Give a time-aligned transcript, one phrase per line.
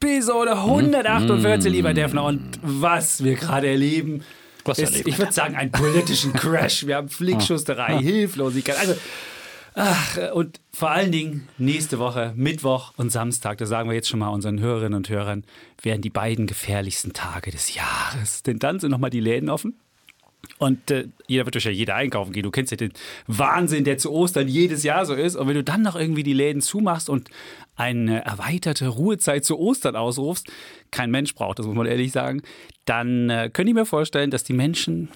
[0.00, 2.22] Episode 148, lieber Defner.
[2.22, 4.22] Und was wir gerade erleben,
[4.64, 6.86] Was ist, erleben ich würde sagen, einen politischen Crash.
[6.86, 8.78] Wir haben Flickschusterei, Hilflosigkeit.
[8.78, 8.94] Also,
[9.74, 14.20] ach, und vor allen Dingen nächste Woche, Mittwoch und Samstag, da sagen wir jetzt schon
[14.20, 15.42] mal unseren Hörerinnen und Hörern,
[15.82, 18.44] werden die beiden gefährlichsten Tage des Jahres.
[18.44, 19.80] Denn dann sind nochmal die Läden offen.
[20.58, 22.44] Und äh, jeder wird wahrscheinlich jeder einkaufen gehen.
[22.44, 22.92] Du kennst ja den
[23.26, 25.34] Wahnsinn, der zu Ostern jedes Jahr so ist.
[25.34, 27.30] Und wenn du dann noch irgendwie die Läden zumachst und
[27.78, 30.48] eine erweiterte Ruhezeit zu Ostern ausrufst,
[30.90, 32.42] kein Mensch braucht, das muss man ehrlich sagen,
[32.84, 35.08] dann äh, könnte ich mir vorstellen, dass die Menschen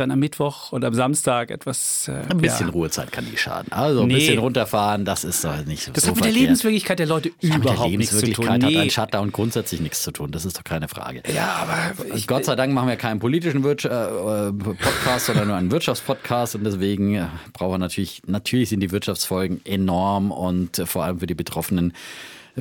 [0.00, 2.08] dann am Mittwoch und am Samstag etwas.
[2.08, 3.72] Äh, Ein bisschen ja, Ruhezeit kann nicht schaden.
[3.72, 4.14] Also ein Nee.
[4.14, 6.32] bisschen runterfahren, das ist doch nicht so Das so hat mit der.
[6.32, 8.28] Lebenswirklichkeit der Leute ja, überhaupt nichts zu tun.
[8.46, 8.90] Lebenswirklichkeit hat ein Nee.
[8.90, 10.30] Shutdown grundsätzlich nichts zu tun.
[10.32, 11.22] Das ist doch keine Frage.
[11.34, 15.48] Ja, aber ich, Gott sei Dank machen wir keinen politischen Wirtsch äh, äh, Podcast, sondern
[15.48, 20.78] nur einen Wirtschaftspodcast und deswegen äh, brauchen wir natürlich, natürlich sind die Wirtschaftsfolgen enorm und
[20.78, 21.94] äh, vor allem für die betroffenen äh,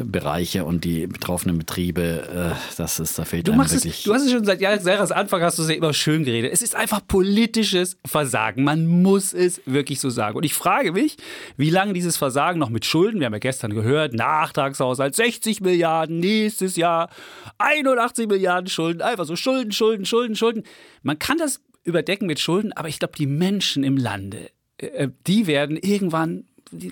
[0.03, 4.03] Bereiche und die betroffenen Betriebe, äh, das ist, da fehlt Du einem machst es, wirklich.
[4.03, 6.51] du hast es schon seit Jahresanfang hast du es ja immer schön geredet.
[6.51, 8.65] Es ist einfach politisches Versagen.
[8.65, 10.35] Man muss es wirklich so sagen.
[10.35, 11.15] Und ich frage mich,
[11.55, 16.19] wie lange dieses Versagen noch mit Schulden, wir haben ja gestern gehört, Nachtragshaushalt 60 Milliarden,
[16.19, 17.09] nächstes Jahr
[17.59, 20.63] 81 Milliarden Schulden, einfach so Schulden, Schulden, Schulden, Schulden.
[21.03, 25.47] Man kann das überdecken mit Schulden, aber ich glaube, die Menschen im Lande, äh, die
[25.47, 26.43] werden irgendwann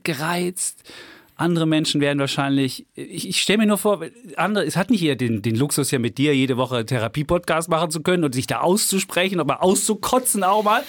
[0.03, 0.83] gereizt.
[1.35, 4.01] Andere Menschen werden wahrscheinlich, ich, ich stelle mir nur vor,
[4.35, 7.91] andere, es hat nicht jeder den, den Luxus ja mit dir jede Woche Therapie-Podcast machen
[7.91, 10.83] zu können und sich da auszusprechen und mal auszukotzen auch mal.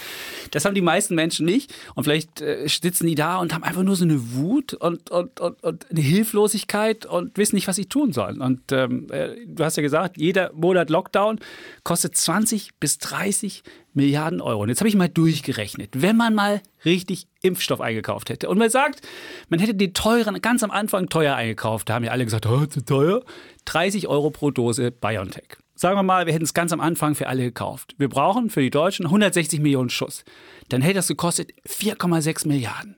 [0.50, 1.74] Das haben die meisten Menschen nicht.
[1.94, 5.40] Und vielleicht äh, sitzen die da und haben einfach nur so eine Wut und, und,
[5.40, 8.40] und, und eine Hilflosigkeit und wissen nicht, was sie tun sollen.
[8.40, 11.40] Und ähm, äh, du hast ja gesagt, jeder Monat Lockdown
[11.82, 13.62] kostet 20 bis 30
[13.94, 14.62] Milliarden Euro.
[14.62, 18.70] Und jetzt habe ich mal durchgerechnet, wenn man mal richtig Impfstoff eingekauft hätte und man
[18.70, 19.00] sagt,
[19.48, 22.66] man hätte den teuren, ganz am Anfang teuer eingekauft, da haben ja alle gesagt, oh,
[22.66, 23.22] zu teuer,
[23.66, 25.56] 30 Euro pro Dose BioNTech.
[25.76, 27.94] Sagen wir mal, wir hätten es ganz am Anfang für alle gekauft.
[27.98, 30.24] Wir brauchen für die Deutschen 160 Millionen Schuss.
[30.68, 32.96] Dann hätte das gekostet 4,6 Milliarden.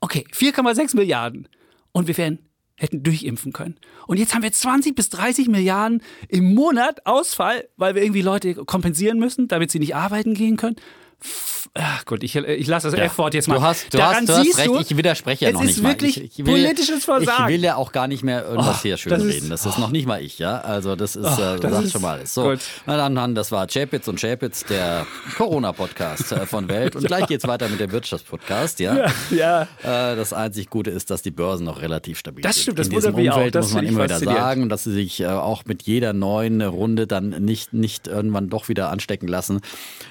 [0.00, 1.48] Okay, 4,6 Milliarden.
[1.92, 2.40] Und wir wären,
[2.76, 3.76] hätten durchimpfen können.
[4.06, 8.54] Und jetzt haben wir 20 bis 30 Milliarden im Monat Ausfall, weil wir irgendwie Leute
[8.54, 10.76] kompensieren müssen, damit sie nicht arbeiten gehen können.
[11.76, 13.06] Ach gut, ich, ich lasse das Ja.
[13.06, 13.56] F-Wort jetzt mal.
[13.56, 15.68] Du hast, du Daran hast, du hast recht, du, ich widerspreche ja es noch ist
[15.68, 15.88] nicht mal.
[15.88, 17.44] wirklich ich, ich will, politisches Versagen.
[17.48, 19.50] Ich will ja auch gar nicht mehr irgendwas Oh, hier schön das ist- reden.
[19.50, 20.60] Das ist noch nicht mal ich, ja.
[20.60, 22.32] Also das ist, äh, das sagt ist- schon mal alles.
[22.34, 22.60] So, gut.
[22.86, 26.94] meine Damen und Herren, das war Chapitz und Chapitz, der Corona-Podcast äh, von Welt.
[26.96, 29.06] Und gleich geht's weiter mit dem Wirtschaftspodcast, ja.
[29.30, 29.62] ja.
[29.82, 32.62] Äh, Das einzig Gute ist, dass die Börsen noch relativ stabil Das sind.
[32.62, 33.36] stimmt, das In diesem mich auch.
[33.36, 36.12] Umfeld Das muss man immer wieder sagen, und dass sie sich äh, auch mit jeder
[36.12, 39.60] neuen Runde dann nicht, nicht irgendwann doch wieder anstecken lassen.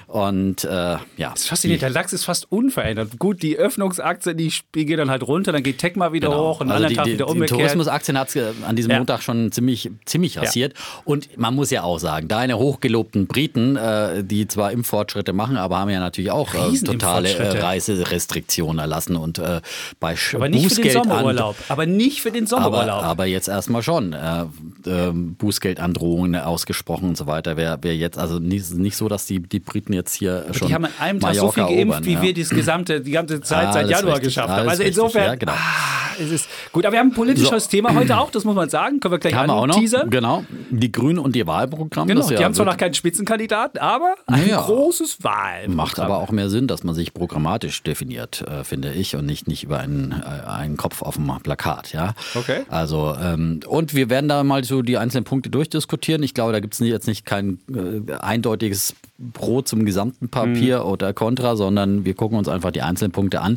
[0.06, 1.30] Und äh, ja.
[1.30, 1.82] Das ist faszinierend.
[1.82, 3.18] Der DAX ist fast unverändert.
[3.18, 6.70] Gut, die Öffnungsaktien, die gehen dann halt runter, dann geht Tech mal wieder hoch und
[6.70, 7.60] also anderen die, Tag die, wieder die umgekehrt.
[7.60, 8.98] Tourismusaktien hat es an diesem Ja.
[8.98, 10.74] Montag schon ziemlich, ziemlich rasiert.
[11.04, 15.78] Und man muss ja auch sagen, deine hochgelobten Briten, äh, die zwar Impffortschritte machen, aber
[15.78, 17.60] haben ja natürlich auch äh, totale äh.
[17.60, 19.60] Reiserestriktionen erlassen und äh,
[20.00, 21.56] bei Sch- aber nicht für den Bußgeld Sommerurlaub.
[21.68, 23.02] Aber nicht für den aber, Sommerurlaub.
[23.04, 24.12] aber jetzt erstmal schon.
[24.12, 24.44] Äh,
[24.86, 27.56] ähm, Bußgeldandrohungen ausgesprochen und so weiter.
[27.56, 30.68] Wer, wer jetzt, also nicht, nicht so, dass die, die Briten jetzt hier schon.
[30.84, 32.22] Die haben an einem Tag so viel geimpft, erobern, wie ja.
[32.22, 34.68] wir das gesamte, die ganze Zeit Ah, seit Januar geschafft Ah, haben.
[34.68, 35.52] Also insofern, Ja, genau.
[35.52, 36.84] ah, es ist gut.
[36.84, 37.70] Aber wir haben ein politisches So.
[37.70, 39.00] Thema heute auch, das muss man sagen.
[39.00, 39.74] Können wir gleich Haben wir auch noch?
[39.76, 40.10] anteasern.
[40.10, 40.44] Genau.
[40.70, 42.06] Die Grünen und ihr Wahlprogramm.
[42.08, 45.68] Genau, das ja die haben zwar noch keinen Spitzenkandidaten, aber ein großes Wahl.
[45.68, 49.48] Macht aber auch mehr Sinn, dass man sich programmatisch definiert, äh, finde ich, und nicht,
[49.48, 52.14] nicht über einen, äh, einen Kopf auf dem Plakat, ja.
[52.34, 52.60] Okay.
[52.68, 56.22] Also, ähm, und wir werden da mal so die einzelnen Punkte durchdiskutieren.
[56.22, 58.94] Ich glaube, da gibt es jetzt nicht kein äh, eindeutiges
[59.32, 60.86] Pro zum gesamten Papier Mhm.
[60.90, 63.54] oder Contra, sondern wir gucken uns einfach die einzelnen Punkte an,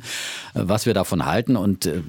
[0.53, 1.55] äh, was wir davon halten.
[1.55, 2.01] Und äh,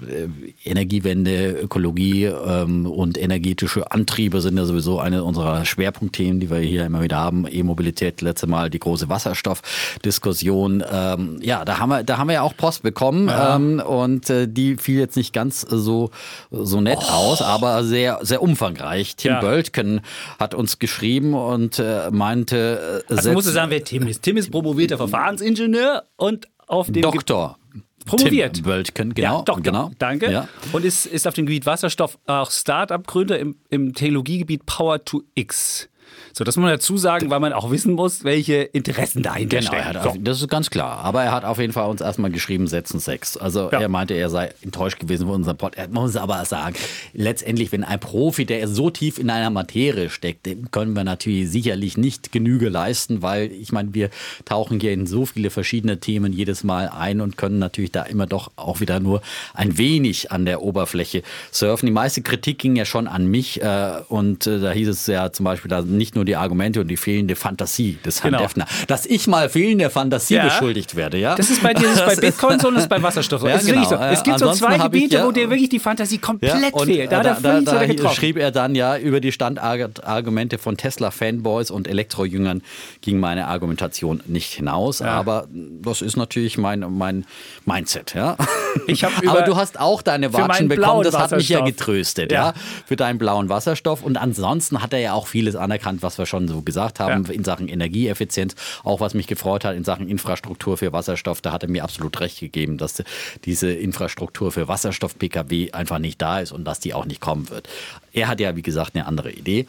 [0.64, 6.84] Energiewende, Ökologie ähm, und energetische Antriebe sind ja sowieso eine unserer Schwerpunktthemen, die wir hier
[6.84, 7.46] immer wieder haben.
[7.50, 10.84] E-Mobilität, letzte Mal die große Wasserstoffdiskussion.
[10.90, 14.46] Ähm, ja, da haben wir, da haben wir ja auch Post bekommen ähm, und äh,
[14.48, 16.10] die fiel jetzt nicht ganz so,
[16.50, 19.16] so nett aus, aber sehr, sehr umfangreich.
[19.16, 19.40] Tim Ja.
[19.40, 20.00] Böltken
[20.38, 24.22] hat uns geschrieben und äh, meinte, äh, Also setz- du sagen, wer Tim ist.
[24.22, 27.58] Tim ist promovierter Verfahrensingenieur und auf dem Ge- Doktor.
[28.06, 28.56] promoviert.
[28.56, 29.38] Tim Wöltgen, genau.
[29.38, 29.90] Ja, Doktor, genau.
[29.98, 30.30] danke.
[30.30, 30.48] Ja.
[30.72, 35.88] Und ist, ist auf dem Gebiet Wasserstoff auch Start-up-Gründer im, im Technologiegebiet Power to X.
[36.32, 39.72] So, das muss man dazu sagen, weil man auch wissen muss, welche Interessen dahinter Genau,
[39.72, 39.84] stecken.
[39.86, 40.14] hat So.
[40.20, 40.98] das ist ganz klar.
[40.98, 43.36] Aber er hat auf jeden Fall uns erstmal geschrieben, setzen sechs.
[43.36, 43.80] Also Ja.
[43.80, 45.74] er meinte, er sei enttäuscht gewesen von unserem Pod.
[45.76, 46.76] Er muss aber sagen,
[47.12, 51.50] letztendlich, wenn ein Profi, der so tief in einer Materie steckt, dem können wir natürlich
[51.50, 54.10] sicherlich nicht Genüge leisten, weil ich meine, wir
[54.44, 58.26] tauchen hier in so viele verschiedene Themen jedes Mal ein und können natürlich da immer
[58.26, 59.22] doch auch wieder nur
[59.54, 61.86] ein wenig an der Oberfläche surfen.
[61.86, 65.32] Die meiste Kritik ging ja schon an mich äh, und äh, da hieß es ja
[65.32, 68.42] zum Beispiel, da nicht nur die Argumente und die fehlende Fantasie des Herrn Genau.
[68.44, 70.44] Defner, dass ich mal fehlende Fantasie Ja.
[70.44, 71.34] beschuldigt werde, ja?
[71.34, 73.48] Das ist bei dir, das ist bei Bitcoin so und das ist bei Wasserstoff so.
[73.48, 73.84] Ja, genau.
[73.84, 73.96] so.
[73.96, 76.52] es gibt so Ansonsten zwei hab ich, Gebiete, ja- wo dir wirklich die Fantasie komplett
[76.84, 77.12] fehlt.
[77.12, 78.14] Da äh, er völlig da, da, getroffen.
[78.16, 82.62] schrieb er dann ja, über die Standargumente von Tesla-Fanboys und Elektrojüngern
[83.00, 85.02] ging meine Argumentation nicht hinaus.
[85.02, 85.46] Aber
[85.82, 87.24] das ist natürlich mein, mein
[87.64, 88.14] Mindset.
[88.14, 88.36] Ja?
[89.26, 91.02] Aber du hast auch deine Watschen bekommen.
[91.04, 92.32] Das hat mich ja getröstet.
[92.32, 92.54] Ja.
[92.86, 94.02] Für deinen blauen Wasserstoff.
[94.02, 97.32] Und ansonsten hat er ja auch vieles anerkannt, was wir schon so gesagt haben Ja.
[97.32, 98.54] in Sachen Energieeffizienz.
[98.84, 101.40] Auch was mich gefreut hat in Sachen Infrastruktur für Wasserstoff.
[101.40, 103.02] Da hat er mir absolut recht gegeben, dass
[103.44, 107.68] diese Infrastruktur für Wasserstoff-Pkw einfach nicht da ist und dass die auch nicht kommen wird.
[108.12, 109.66] Er hat ja, wie gesagt, eine andere Idee.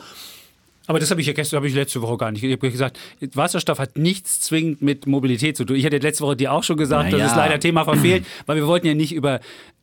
[0.88, 2.44] Aber das habe ich ja gestern, habe ich letzte Woche gar nicht.
[2.44, 2.98] Ich habe gesagt,
[3.36, 5.76] Wasserstoff hat nichts zwingend mit Mobilität zu tun.
[5.76, 8.56] Ich hatte letzte Woche dir auch schon gesagt, Na das ist leider Thema verfehlt, weil
[8.56, 9.40] wir wollten ja nicht über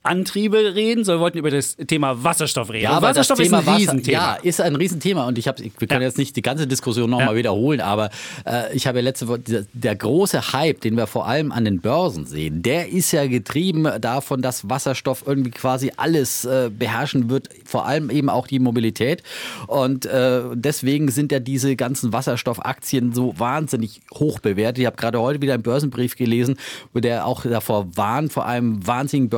[0.06, 2.90] Antriebe reden, sondern wir wollten über das Thema Wasserstoff reden.
[2.92, 4.12] Und Wasserstoff ist ein Wasser- Riesenthema.
[4.18, 6.08] Ja, ist ein Riesenthema und ich habe, wir können Ja.
[6.08, 7.36] jetzt nicht die ganze Diskussion nochmal Ja.
[7.36, 8.10] wiederholen, aber
[8.44, 11.64] äh, ich habe ja letzte Woche, dieser, der große Hype, den wir vor allem an
[11.64, 17.28] den Börsen sehen, der ist ja getrieben davon, dass Wasserstoff irgendwie quasi alles äh, beherrschen
[17.30, 19.22] wird, vor allem eben auch die Mobilität
[19.66, 24.78] und äh, deswegen sind ja diese ganzen Wasserstoffaktien so wahnsinnig hoch bewertet.
[24.78, 26.56] Ich habe gerade heute wieder einen Börsenbrief gelesen,
[26.92, 29.28] wo der auch davor warnt, vor einem wahnsinnigen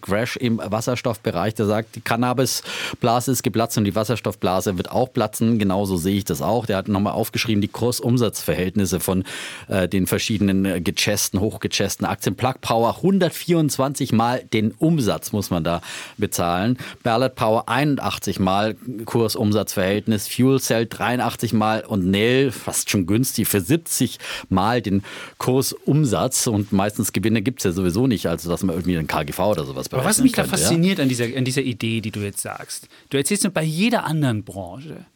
[0.00, 1.54] Börsencrash im Wasserstoffbereich.
[1.54, 5.58] Der sagt, die Cannabisblase ist geplatzt und die Wasserstoffblase wird auch platzen.
[5.58, 6.66] Genauso sehe ich das auch.
[6.66, 9.24] Der hat nochmal aufgeschrieben, die Kursumsatzverhältnisse von
[9.68, 12.36] äh, den verschiedenen äh, gechesten, hochgechesten Aktien.
[12.36, 15.82] Plug Power 124 Mal den Umsatz muss man da
[16.16, 16.78] bezahlen.
[17.02, 20.28] Ballard Power 81 Mal Kursumsatzverhältnis.
[20.28, 24.18] Fuel Cell 83 Mal und Nell fast schon günstig für 70
[24.48, 25.02] Mal den
[25.38, 26.46] Kursumsatz.
[26.46, 29.64] Und meistens Gewinne gibt es ja sowieso nicht, also dass man irgendwie einen KGV oder
[29.64, 30.62] sowas Aber was mich da könnte, ja.
[30.62, 34.04] fasziniert an, dieser, an dieser Idee, die du jetzt sagst, du erzählst mir bei jeder
[34.04, 35.06] anderen Branche,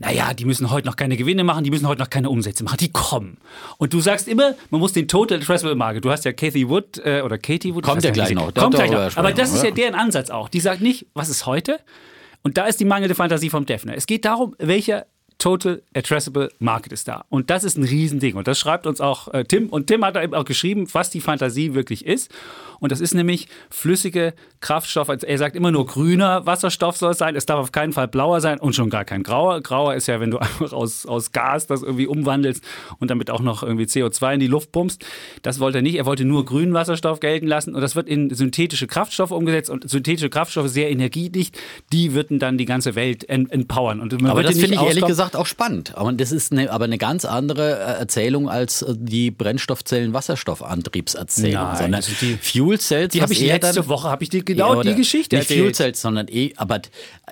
[0.00, 2.78] naja, die müssen heute noch keine Gewinne machen, die müssen heute noch keine Umsätze machen,
[2.78, 3.38] die kommen.
[3.78, 6.98] Und du sagst immer, man muss den Total Addressable Market, du hast ja Kathy Wood
[7.04, 7.84] äh, oder Katie Wood.
[7.84, 9.16] Kommt ja gleich noch, Kommt gleich noch.
[9.16, 9.74] Aber das ist ja ja.
[9.74, 10.48] deren Ansatz auch.
[10.48, 11.78] Die sagt nicht, was ist heute?
[12.42, 13.94] Und da ist die mangelnde Fantasie vom Defner.
[13.96, 15.06] Es geht darum, welcher
[15.44, 17.26] Total Addressable Market ist da.
[17.28, 18.34] Und das ist ein Riesending.
[18.36, 19.68] Und das schreibt uns auch äh, Tim.
[19.68, 22.30] Und Tim hat da eben auch geschrieben, was die Fantasie wirklich ist.
[22.80, 25.10] Und das ist nämlich flüssige Kraftstoff.
[25.10, 27.36] Also Er sagt immer nur grüner Wasserstoff soll es sein.
[27.36, 29.60] Es darf auf keinen Fall blauer sein und schon gar kein grauer.
[29.60, 32.64] Grauer ist ja, wenn du einfach aus, aus Gas das irgendwie umwandelst
[32.98, 35.04] und damit auch noch irgendwie CO2 in die Luft pumpst.
[35.42, 35.96] Das wollte er nicht.
[35.96, 37.74] Er wollte nur grünen Wasserstoff gelten lassen.
[37.74, 39.68] Und das wird in synthetische Kraftstoffe umgesetzt.
[39.68, 41.58] Und synthetische Kraftstoffe sehr energiedicht.
[41.92, 44.00] Die würden dann die ganze Welt empowern.
[44.00, 45.92] Aber das finde ich ehrlich auskommen- gesagt auch spannend.
[45.96, 51.62] Aber das ist eine, aber eine ganz andere äh, Erzählung als äh, die Brennstoffzellen-Wasserstoffantriebserzählung.
[51.62, 54.42] Nein, sondern ist die- Fuel Cells, Die habe ich letzte dann, Woche habe ich dir
[54.44, 55.60] genau die Geschichte Nicht erzählt.
[55.60, 56.80] Fuel Cells, sondern eh, aber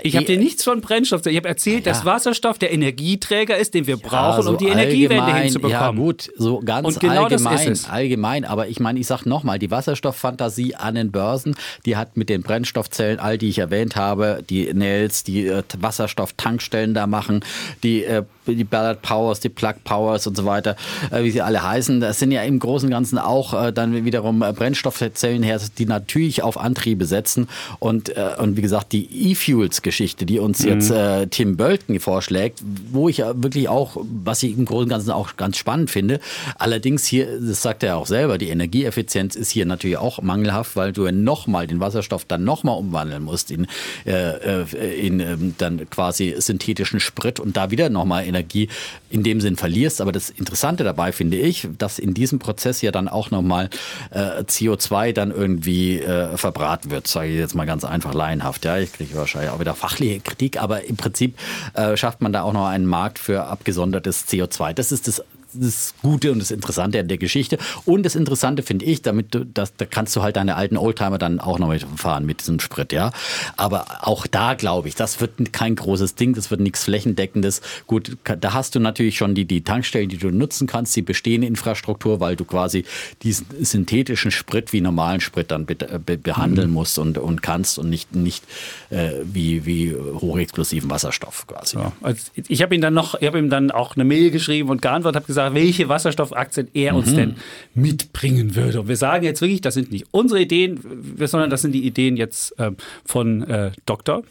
[0.02, 1.24] Ich habe eh- dir nichts von Brennstoff.
[1.26, 1.92] Ich habe erzählt, Ja.
[1.92, 5.72] dass Wasserstoff der Energieträger ist, den wir Ja, brauchen, um so die Energiewende hinzubekommen.
[5.72, 8.44] Ja gut, so ganz genau allgemein, allgemein.
[8.44, 11.54] Aber ich meine, ich sag nochmal, die Wasserstofffantasie an den Börsen,
[11.86, 16.94] die hat mit den Brennstoffzellen, all die ich erwähnt habe, die Nels, die äh, Wasserstofftankstellen
[16.94, 17.44] da machen,
[17.82, 20.76] die äh, die Ballard Powers, die Plug Powers und so weiter,
[21.10, 24.04] äh, wie sie alle heißen, das sind ja im Großen und Ganzen auch äh, dann
[24.04, 27.48] wiederum äh, Brennstoffzellen her, die natürlich auf Antriebe setzen.
[27.78, 33.18] Und, und wie gesagt, die E-Fuels-Geschichte, die uns jetzt äh, Tim Bölken vorschlägt, wo ich
[33.18, 36.20] wirklich auch, was ich im Großen und Ganzen auch ganz spannend finde,
[36.58, 40.92] allerdings hier, das sagt er auch selber, die Energieeffizienz ist hier natürlich auch mangelhaft, weil
[40.92, 43.66] du ja nochmal den Wasserstoff dann nochmal umwandeln musst in,
[44.04, 48.68] in ähm, dann quasi synthetischen Sprit und da wieder nochmal Energie
[49.10, 50.00] in dem Sinn verlierst.
[50.00, 53.68] Aber das Interessante dabei finde ich, dass in diesem Prozess ja dann auch nochmal
[54.10, 58.64] äh, CO2 dann irgendwie äh, verbraten wird, sage ich jetzt mal ganz einfach laienhaft.
[58.64, 61.36] Ja, ich kriege wahrscheinlich auch wieder fachliche Kritik, aber im Prinzip
[61.74, 64.72] äh, schafft man da auch noch einen Markt für abgesondertes CO2.
[64.72, 65.22] Das ist das
[65.54, 67.58] das Gute und das Interessante an der Geschichte.
[67.84, 71.18] Und das Interessante finde ich, damit du, das, da kannst du halt deine alten Oldtimer
[71.18, 73.12] dann auch noch mitfahren mit diesem Sprit, ja.
[73.56, 77.60] Aber auch da glaube ich, das wird kein großes Ding, das wird nichts Flächendeckendes.
[77.86, 81.46] Gut, da hast du natürlich schon die, die Tankstellen, die du nutzen kannst, die bestehende
[81.46, 82.84] Infrastruktur, weil du quasi
[83.22, 86.74] diesen synthetischen Sprit wie normalen Sprit dann be, be, behandeln mhm.
[86.74, 88.44] musst und, und kannst und nicht, nicht
[88.90, 91.76] äh, wie, wie hochexplosiven Wasserstoff quasi.
[91.78, 91.92] Ja.
[92.00, 94.82] Also ich habe ihm dann noch, ich habe ihm dann auch eine Mail geschrieben und
[94.82, 97.16] geantwortet, habe gesagt, welche Wasserstoffaktien er uns mhm.
[97.16, 97.36] denn
[97.74, 98.80] mitbringen würde.
[98.80, 100.80] Und wir sagen jetzt wirklich, das sind nicht unsere Ideen,
[101.18, 102.72] sondern das sind die Ideen jetzt äh,
[103.04, 104.22] von äh, Dr.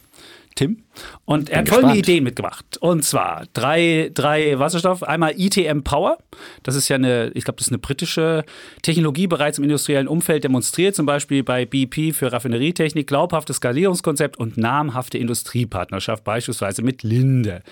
[0.56, 0.84] Tim.
[1.26, 2.78] Und er hat folgende Ideen mitgebracht.
[2.80, 5.04] Und zwar drei, drei Wasserstoff.
[5.04, 6.18] Einmal ITM Power.
[6.64, 8.44] Das ist ja eine, ich glaube, das ist eine britische
[8.82, 14.58] Technologie, bereits im industriellen Umfeld demonstriert, zum Beispiel bei BP für Raffinerietechnik, glaubhaftes Skalierungskonzept und
[14.58, 17.64] namhafte Industriepartnerschaft, beispielsweise mit Linde.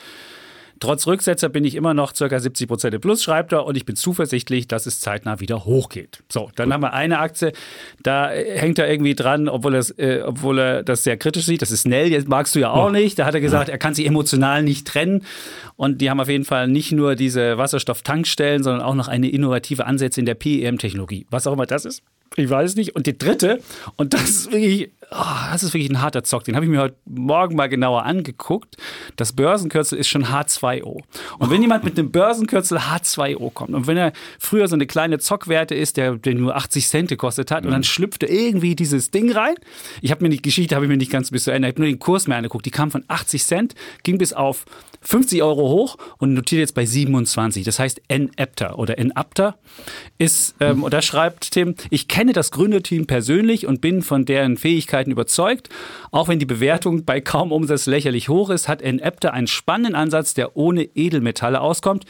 [0.79, 2.39] Trotz Rücksetzer bin ich immer noch ca.
[2.39, 6.23] 70 Prozent im Plus, schreibt er, und ich bin zuversichtlich, dass es zeitnah wieder hochgeht.
[6.31, 6.73] So, dann Gut.
[6.73, 7.51] haben wir eine Aktie,
[8.01, 11.61] da hängt er irgendwie dran, obwohl, äh, obwohl er das sehr kritisch sieht.
[11.61, 12.99] Das ist Nell, jetzt magst du ja auch ja.
[12.99, 13.19] nicht.
[13.19, 13.73] Da hat er gesagt, ja.
[13.73, 15.25] er kann sie emotional nicht trennen.
[15.75, 19.85] Und die haben auf jeden Fall nicht nur diese Wasserstofftankstellen, sondern auch noch eine innovative
[19.85, 21.25] Ansätze in der PEM-Technologie.
[21.29, 22.03] Was auch immer das ist.
[22.35, 22.95] Ich weiß es nicht.
[22.95, 23.59] Und die dritte,
[23.95, 26.43] und das ist wirklich, oh, das ist wirklich ein harter Zock.
[26.43, 28.77] Den habe ich mir heute Morgen mal genauer angeguckt.
[29.15, 31.01] Das Börsenkürzel ist schon H2O.
[31.39, 35.19] Und wenn jemand mit einem Börsenkürzel H2O kommt und wenn er früher so eine kleine
[35.19, 37.67] Zockwerte ist, der, der nur 80 Cent gekostet hat, mhm.
[37.67, 39.55] und dann schlüpfte irgendwie dieses Ding rein.
[40.01, 41.67] Ich habe mir die Geschichte habe ich mir nicht ganz bis zu Ende.
[41.67, 42.65] Ich habe nur den Kurs mehr angeguckt.
[42.65, 44.65] Die kam von 80 Cent, ging bis auf
[45.01, 47.63] 50 Euro hoch und notiert jetzt bei 27.
[47.63, 49.57] Das heißt N-Apter oder N-Apter
[50.17, 54.57] ist, ähm, und da schreibt Tim, ich kenne das Gründerteam persönlich und bin von deren
[54.99, 55.69] Fähigkeiten überzeugt.
[56.11, 60.33] Auch wenn die Bewertung bei kaum Umsatz lächerlich hoch ist, hat N-Apter einen spannenden Ansatz,
[60.33, 62.05] der ohne Edelmetalle auskommt.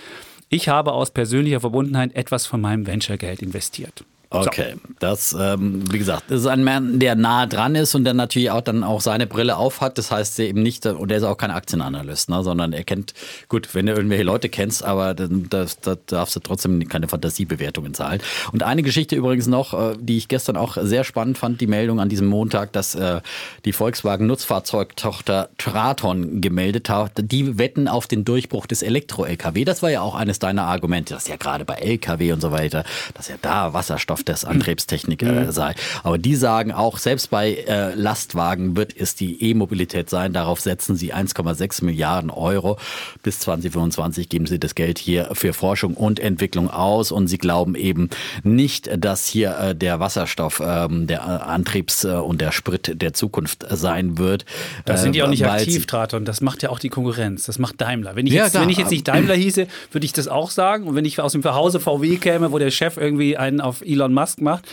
[0.50, 4.04] Ich habe aus persönlicher Verbundenheit etwas von meinem Venture-Geld investiert.
[4.32, 4.94] Okay, so.
[5.00, 8.62] das, ähm, wie gesagt, ist ein Mann, der nah dran ist und der natürlich auch
[8.62, 9.98] dann auch seine Brille aufhat.
[9.98, 13.16] Das heißt eben nicht, und er ist auch kein Aktienanalyst, ne, sondern er kennt,
[13.48, 18.22] gut, wenn du irgendwelche Leute kennst, aber das darfst du trotzdem keine Fantasiebewertungen zahlen.
[18.52, 22.00] Und eine Geschichte übrigens noch, äh, die ich gestern auch sehr spannend fand, die Meldung
[22.00, 23.22] an diesem Montag, dass äh,
[23.66, 29.66] die Volkswagen Nutzfahrzeugtochter Traton gemeldet hat, die wetten auf den Durchbruch des Elektro-LKW.
[29.66, 32.84] Das war ja auch eines deiner Argumente, dass ja gerade bei LKW und so weiter,
[33.16, 35.52] dass ja da Wasserstoff das Antriebstechnik äh, mhm.
[35.52, 35.76] sei.
[36.04, 40.34] Aber die sagen auch, selbst bei äh, Lastwagen wird es die E-Mobilität sein.
[40.34, 42.78] Darauf setzen sie 1,6 Milliarden Euro.
[43.24, 47.12] Bis 2025 geben sie das Geld hier für Forschung und Entwicklung aus.
[47.12, 48.10] Und sie glauben eben
[48.44, 53.14] nicht, dass hier äh, der Wasserstoff ähm, der äh, Antriebs- äh, und der Sprit der
[53.14, 54.46] Zukunft sein wird.
[54.86, 56.26] Da sind die auch nicht aktiv, Traton.
[56.26, 57.46] Das macht ja auch die Konkurrenz.
[57.46, 58.16] Das macht Daimler.
[58.16, 60.86] Wenn ich, jetzt, ja, wenn ich jetzt nicht Daimler hieße, würde ich das auch sagen.
[60.86, 64.09] Und wenn ich aus dem Zuhause VW käme, wo der Chef irgendwie einen auf Elon
[64.10, 64.66] Elon Musk macht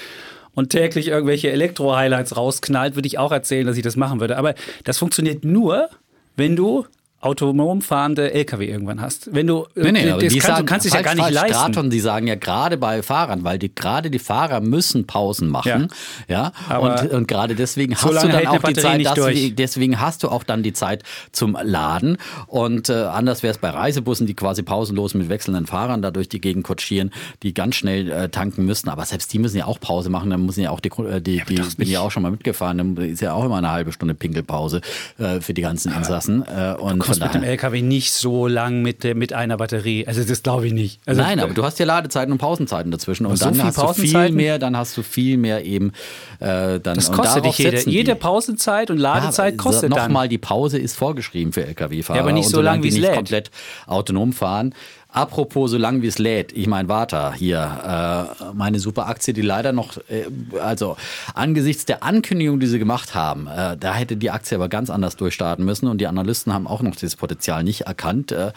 [0.55, 4.39] und täglich irgendwelche Elektro-Highlights rausknallt, würde ich auch erzählen, dass ich das machen würde.
[4.39, 5.89] Aber das funktioniert nur,
[6.37, 6.87] wenn du
[7.21, 9.35] autonom fahrende LKW irgendwann hast.
[9.35, 11.55] Wenn du nee, nee, das kann, sagen, du kannst es ja gar nicht leisten.
[11.55, 15.89] Straton, die sagen ja gerade bei Fahrern, weil die gerade die Fahrer müssen Pausen machen,
[16.29, 16.77] ja, ja.
[16.77, 19.19] Und, und gerade deswegen hast du dann auch die Zeit, das,
[19.53, 22.19] deswegen hast du auch dann die Zeit zum Laden.
[22.49, 26.29] Und äh, anders wäre es bei Reisebussen, die quasi pausenlos mit wechselnden Fahrern da durch
[26.29, 27.11] die Gegend kutschieren,
[27.43, 30.45] die ganz schnell äh, tanken müssen, aber selbst die müssen ja auch Pause machen, dann
[30.45, 32.97] müssen ja auch die, äh, die, die, die bin ja auch schon mal mitgefahren, dann
[32.99, 34.83] ist ja auch immer eine halbe Stunde Pinkelpause
[35.19, 36.45] äh, für die ganzen Insassen.
[36.47, 40.07] Äh, und kommst mit dem LKW nicht so lang mit, mit einer Batterie.
[40.07, 41.01] Also das glaube ich nicht.
[41.07, 43.93] Also Nein, aber du hast ja Ladezeiten und Pausenzeiten dazwischen und so dann hast du
[43.95, 45.93] viel mehr, dann hast du viel mehr eben
[46.41, 50.11] äh, dann Das kostet dich jede, jede Pausenzeit und Ladezeit ja, kostet noch dann.
[50.11, 52.19] Nochmal, die Pause ist vorgeschrieben für LKW-Fahrer.
[52.19, 53.15] Ja, aber nicht so lange, wie es lädt.
[53.15, 53.51] komplett
[53.87, 54.75] autonom fahren,
[55.17, 59.41] Apropos, so lang wie es lädt, ich meine, Warta hier, äh, meine super Aktie, die
[59.41, 60.27] leider noch, äh,
[60.61, 60.99] also
[61.35, 65.17] angesichts der Ankündigung, die sie gemacht haben, äh, da hätte die Aktie aber ganz anders
[65.17, 68.31] durchstarten müssen und die Analysten haben auch noch dieses Potenzial nicht erkannt.
[68.31, 68.53] Äh,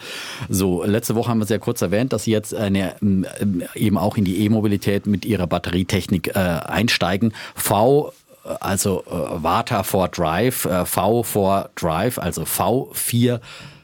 [0.50, 3.26] so, letzte Woche haben wir sehr kurz erwähnt, dass sie jetzt eine, äh,
[3.74, 7.32] eben auch in die E-Mobilität mit ihrer Batterietechnik äh, einsteigen.
[7.54, 8.12] V
[8.60, 13.40] also äh, Vata for Drive, äh, V for Drive, also V4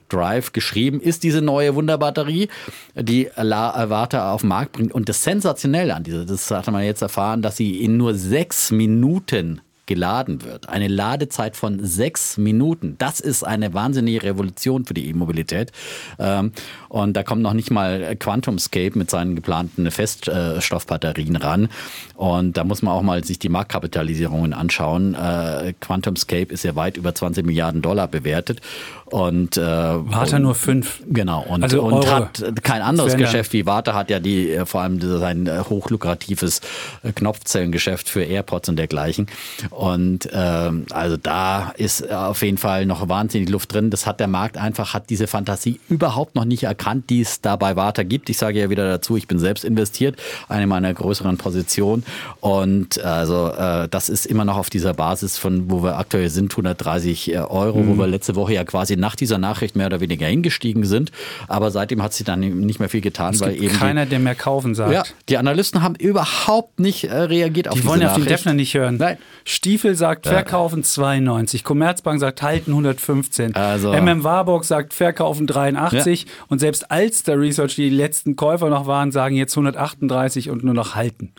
[0.09, 2.49] Drive geschrieben, ist diese neue Wunderbatterie,
[2.95, 4.93] die La Avata auf den Markt bringt.
[4.93, 8.71] Und das Sensationelle an dieser, das hat man jetzt erfahren, dass sie in nur sechs
[8.71, 10.69] Minuten geladen wird.
[10.69, 12.97] Eine Ladezeit von sechs Minuten.
[12.99, 15.73] Das ist eine wahnsinnige Revolution für die E-Mobilität.
[16.19, 16.53] Ähm,
[16.89, 21.69] und da kommt noch nicht mal QuantumScape mit seinen geplanten Feststoffbatterien ran.
[22.17, 25.15] Und da muss man auch mal sich die Marktkapitalisierungen anschauen.
[25.15, 28.61] Äh, QuantumScape ist ja weit über 20 Milliarden Dollar bewertet.
[29.07, 31.01] Und äh, Warta nur fünf.
[31.09, 31.43] Genau.
[31.49, 32.07] Und, Also und Euro.
[32.11, 35.61] hat kein anderes wären Geschäft wie Warta hat ja die äh, vor allem sein äh,
[35.69, 36.61] hochlukratives
[37.05, 39.27] äh, Knopfzellengeschäft für AirPods und dergleichen.
[39.71, 43.91] Und ähm, also da ist auf jeden Fall noch wahnsinnig Luft drin.
[43.91, 47.55] Das hat der Markt einfach, hat diese Fantasie überhaupt noch nicht erkannt, die es da
[47.57, 48.29] bei Warta gibt.
[48.29, 50.17] Ich sage ja wieder dazu, ich bin selbst investiert,
[50.49, 52.05] eine meiner größeren Positionen.
[52.41, 56.53] Und also äh, das ist immer noch auf dieser Basis von, wo wir aktuell sind,
[56.53, 57.89] 130 Euro, Mhm.
[57.89, 61.13] wo wir letzte Woche ja quasi nach dieser Nachricht mehr oder weniger hingestiegen sind.
[61.49, 64.07] Aber seitdem hat sich dann nicht mehr viel getan, Es weil gibt eben die, keiner,
[64.07, 64.93] der mehr kaufen sagt.
[64.93, 68.25] ja, die Analysten haben überhaupt nicht äh, reagiert auf Die diese wollen ja auf den
[68.25, 68.39] Nachricht.
[68.41, 68.97] Defner nicht hören.
[68.99, 69.19] Nein.
[69.45, 76.59] Stiefel sagt verkaufen 92, Commerzbank sagt halten 115, Also- MM Warburg sagt verkaufen 83 und
[76.59, 80.95] selbst Alster Research, die die letzten Käufer noch waren, sagen jetzt 138 und nur noch
[80.95, 81.33] halten.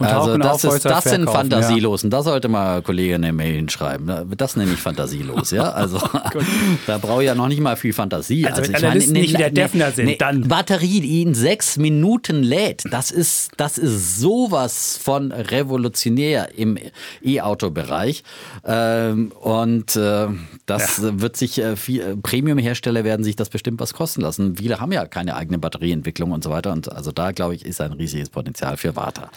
[0.00, 3.56] Und Also das, ist, das sind verkaufen, fantasielos und da sollte mal Kollege eine Mail
[3.56, 4.30] hinschreiben.
[4.36, 5.72] Das nenne ich fantasielos, ja.
[5.72, 5.98] Also
[6.86, 8.46] da brauche ich ja noch nicht mal viel Fantasie.
[8.46, 12.84] Also wenn Analysten nicht wie der Defner sind, dann- Batterie, die in sechs Minuten lädt,
[12.92, 16.78] das ist, das ist sowas von revolutionär im
[17.24, 18.22] E-Auto-Bereich.
[18.64, 20.28] Ähm, und äh,
[20.66, 24.56] das wird sich, äh, äh, Premium-Hersteller werden sich das bestimmt was kosten lassen.
[24.58, 26.72] Viele haben ja keine eigene Batterieentwicklung und so weiter.
[26.72, 29.30] Und also da, glaube ich, ist ein riesiges Potenzial für Warta.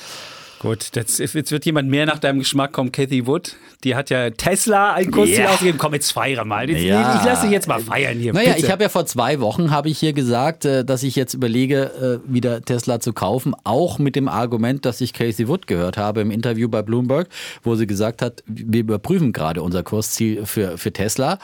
[0.61, 2.91] Gut, das, jetzt wird jemand mehr nach deinem Geschmack kommen.
[2.91, 5.49] Kathy Wood, die hat ja Tesla einen Kurs Ja.
[5.49, 5.79] ausgegeben.
[5.79, 6.69] Komm, jetzt feiere mal.
[6.69, 7.17] Jetzt, Ja.
[7.17, 8.31] Ich lasse dich jetzt mal feiern hier.
[8.31, 8.67] Naja, bitte.
[8.67, 12.21] ich habe ja vor zwei Wochen habe ich hier gesagt, äh, dass ich jetzt überlege,
[12.23, 16.21] äh, wieder Tesla zu kaufen, auch mit dem Argument, dass ich Casey Wood gehört habe
[16.21, 17.27] im Interview bei Bloomberg,
[17.63, 21.39] wo sie gesagt hat, wir überprüfen gerade unser Kursziel für, für Tesla.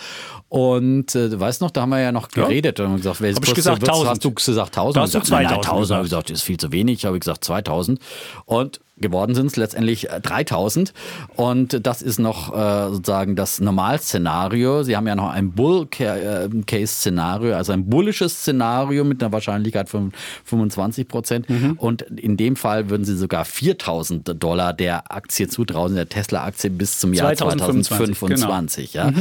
[0.48, 3.38] Und äh, du weißt noch, da haben wir ja noch geredet und haben gesagt, welches
[3.38, 3.90] Kursziel gesagt, wird's?
[3.90, 4.10] 1000.
[4.12, 4.96] Hast du gesagt 1000?
[4.96, 5.74] Da hast du Ich gesagt, nein, nein, 2000 1000.
[5.74, 6.04] habe ich gesagt.
[6.04, 7.04] gesagt, das ist viel zu wenig.
[7.06, 8.00] Habe ich gesagt 2000.
[8.46, 10.94] Und geworden sind es letztendlich äh, 3000
[11.36, 14.84] und das ist noch äh, sozusagen das Normalszenario.
[14.84, 20.12] Sie haben ja noch ein Bull-Case-Szenario, also ein bullisches Szenario mit einer Wahrscheinlichkeit von
[20.46, 26.10] 25 Prozent und in dem Fall würden Sie sogar 4000 Dollar der Aktie zutrauen, der
[26.10, 28.94] Tesla-Aktie bis zum Jahr 2025, 2025.
[28.94, 29.12] Ja.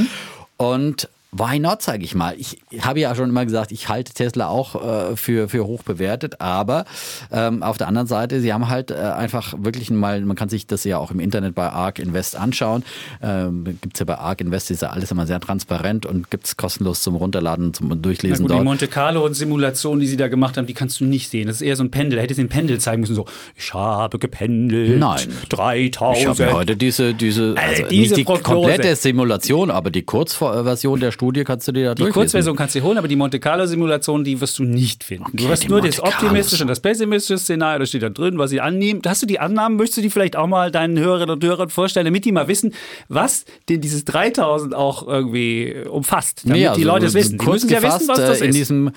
[0.56, 2.34] Und Why not, sage ich mal.
[2.38, 6.40] Ich habe ja schon immer gesagt, ich halte Tesla auch äh, für, für hoch bewertet,
[6.40, 6.84] aber
[7.30, 10.66] ähm, auf der anderen Seite, sie haben halt äh, einfach wirklich mal, man kann sich
[10.66, 12.84] das ja auch im Internet bei ARK Invest anschauen.
[13.22, 16.46] Ähm, gibt es ja bei ARK Invest, ist ja alles immer sehr transparent und gibt
[16.46, 18.64] es kostenlos zum Runterladen, zum Durchlesen gut, die dort.
[18.64, 21.48] Monte Carlo und Simulation, die sie da gemacht haben, die kannst du nicht sehen.
[21.48, 22.16] Das ist eher so ein Pendel.
[22.16, 24.98] Da hättest du den Pendel zeigen müssen, so, ich habe gependelt.
[24.98, 25.28] Nein.
[25.48, 26.18] 3000.
[26.18, 28.42] Ich habe heute diese, diese, also diese nicht die Prognose.
[28.42, 32.12] komplette Simulation, aber die Kurzversion der Studie kannst du dir da die durchlesen.
[32.22, 35.24] Kurzversion kannst du dir holen, aber die Monte Carlo-Simulation, die wirst du nicht finden.
[35.32, 38.08] du Okay, wirst die nur Monte das optimistische und das pessimistische Szenario, das steht da
[38.10, 39.00] drin, was sie annehmen.
[39.06, 39.76] Hast du die Annahmen?
[39.76, 42.74] Möchtest du die vielleicht auch mal deinen Hörerinnen und Hörern vorstellen, damit die mal wissen,
[43.08, 46.42] was denn dieses 3000 auch irgendwie umfasst?
[46.44, 47.38] Damit Nee, die also Leute es wissen.
[47.38, 48.56] Die müssen ja wissen, was das äh, in ist.
[48.56, 48.90] diesem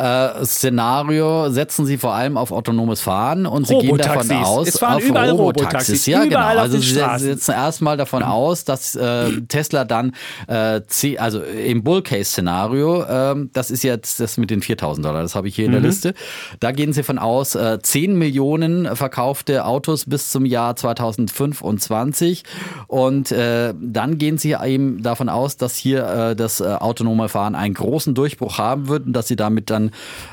[0.00, 4.78] äh, Szenario setzen sie vor allem auf autonomes Fahren und sie gehen davon aus, Es
[4.78, 6.06] fahren auf überall Robotaxis.
[6.06, 6.38] Robotaxis, Ja, genau.
[6.40, 7.26] Also sie Straßen.
[7.26, 10.12] setzen erstmal davon aus, dass äh, Tesla dann,
[10.48, 10.80] äh,
[11.18, 15.54] also im Bull-Case-Szenario, ähm, das ist jetzt das mit den 4000 Dollar, das habe ich
[15.56, 16.14] hier in der Liste,
[16.60, 22.44] da gehen sie von aus, äh, 10 Millionen verkaufte Autos bis zum Jahr 2025
[22.86, 27.54] und äh, dann gehen sie eben davon aus, dass hier äh, das äh, autonome Fahren
[27.54, 29.89] einen großen Durchbruch haben wird und dass sie damit dann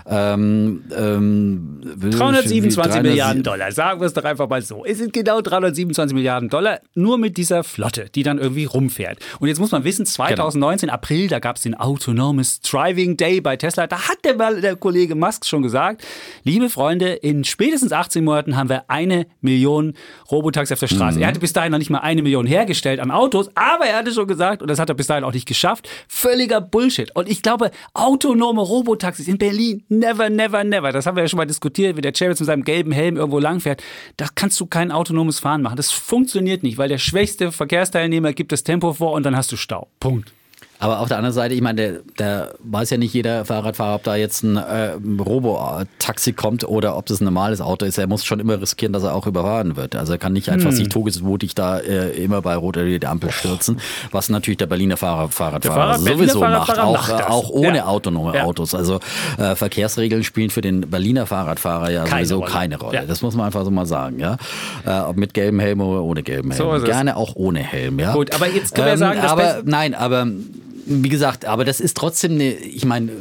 [0.10, 4.86] ähm, ähm, 327 300 Milliarden Dollar, sagen wir es doch einfach mal so.
[4.86, 9.20] Es sind genau 327 Milliarden Dollar, nur mit dieser Flotte, die dann irgendwie rumfährt.
[9.40, 13.58] Und jetzt muss man wissen, 2019, April, da gab es den Autonomous Driving Day bei
[13.58, 13.88] Tesla.
[13.88, 16.04] Da hat der, der Kollege Musk schon gesagt,
[16.44, 19.94] liebe Freunde, in spätestens 18 Monaten haben wir eine Million
[20.32, 21.20] Robotaxis auf der Straße.
[21.20, 24.12] Er hatte bis dahin noch nicht mal eine Million hergestellt an Autos, aber er hatte
[24.12, 27.16] schon gesagt, und das hat er bis dahin auch nicht geschafft, völliger Bullshit.
[27.16, 30.92] Und ich glaube, autonome Robotaxis in Berlin, never, never, never.
[30.92, 33.40] Das haben wir ja schon mal diskutiert, wie der Chavez mit seinem gelben Helm irgendwo
[33.40, 33.84] langfährt.
[34.18, 35.78] Da kannst du kein autonomes Fahren machen.
[35.78, 39.58] Das funktioniert nicht, weil der schwächste Verkehrsteilnehmer gibt das Tempo vor und dann hast du
[39.58, 39.88] Stau.
[40.00, 40.34] Punkt.
[40.80, 44.04] Aber auf der anderen Seite, ich meine, der, der weiß ja nicht jeder Fahrradfahrer, ob
[44.04, 47.98] da jetzt ein äh, Robo-Taxi kommt oder ob das ein normales Auto ist.
[47.98, 49.96] Er muss schon immer riskieren, dass er auch überfahren wird.
[49.96, 50.76] Also er kann nicht einfach Hm.
[50.76, 53.80] sich todesmutig da äh, immer bei Rot oder die Ampel stürzen,
[54.12, 57.78] was natürlich der Berliner Fahrer, Fahrradfahrer Fahrrad- Berliner sowieso macht, Fahrradfahrer auch, macht auch ohne
[57.78, 57.86] Ja.
[57.88, 58.44] autonome Ja.
[58.44, 58.76] Autos.
[58.76, 59.00] Also
[59.38, 62.52] äh, Verkehrsregeln spielen für den Berliner Fahrradfahrer ja Keine sowieso Rolle.
[62.52, 62.96] keine Rolle.
[62.98, 63.06] Ja.
[63.06, 64.20] Das muss man einfach so mal sagen.
[64.20, 64.38] Ja?
[64.86, 66.80] Äh, ob mit gelbem Helm oder ohne gelben Helm.
[66.80, 66.86] So.
[66.86, 68.00] Gerne auch ohne Helm.
[68.00, 68.14] Ja?
[68.14, 70.28] Gut, aber jetzt können wir ähm, sagen, das aber nein, aber
[70.88, 73.12] wie gesagt, aber das ist trotzdem eine, ich meine,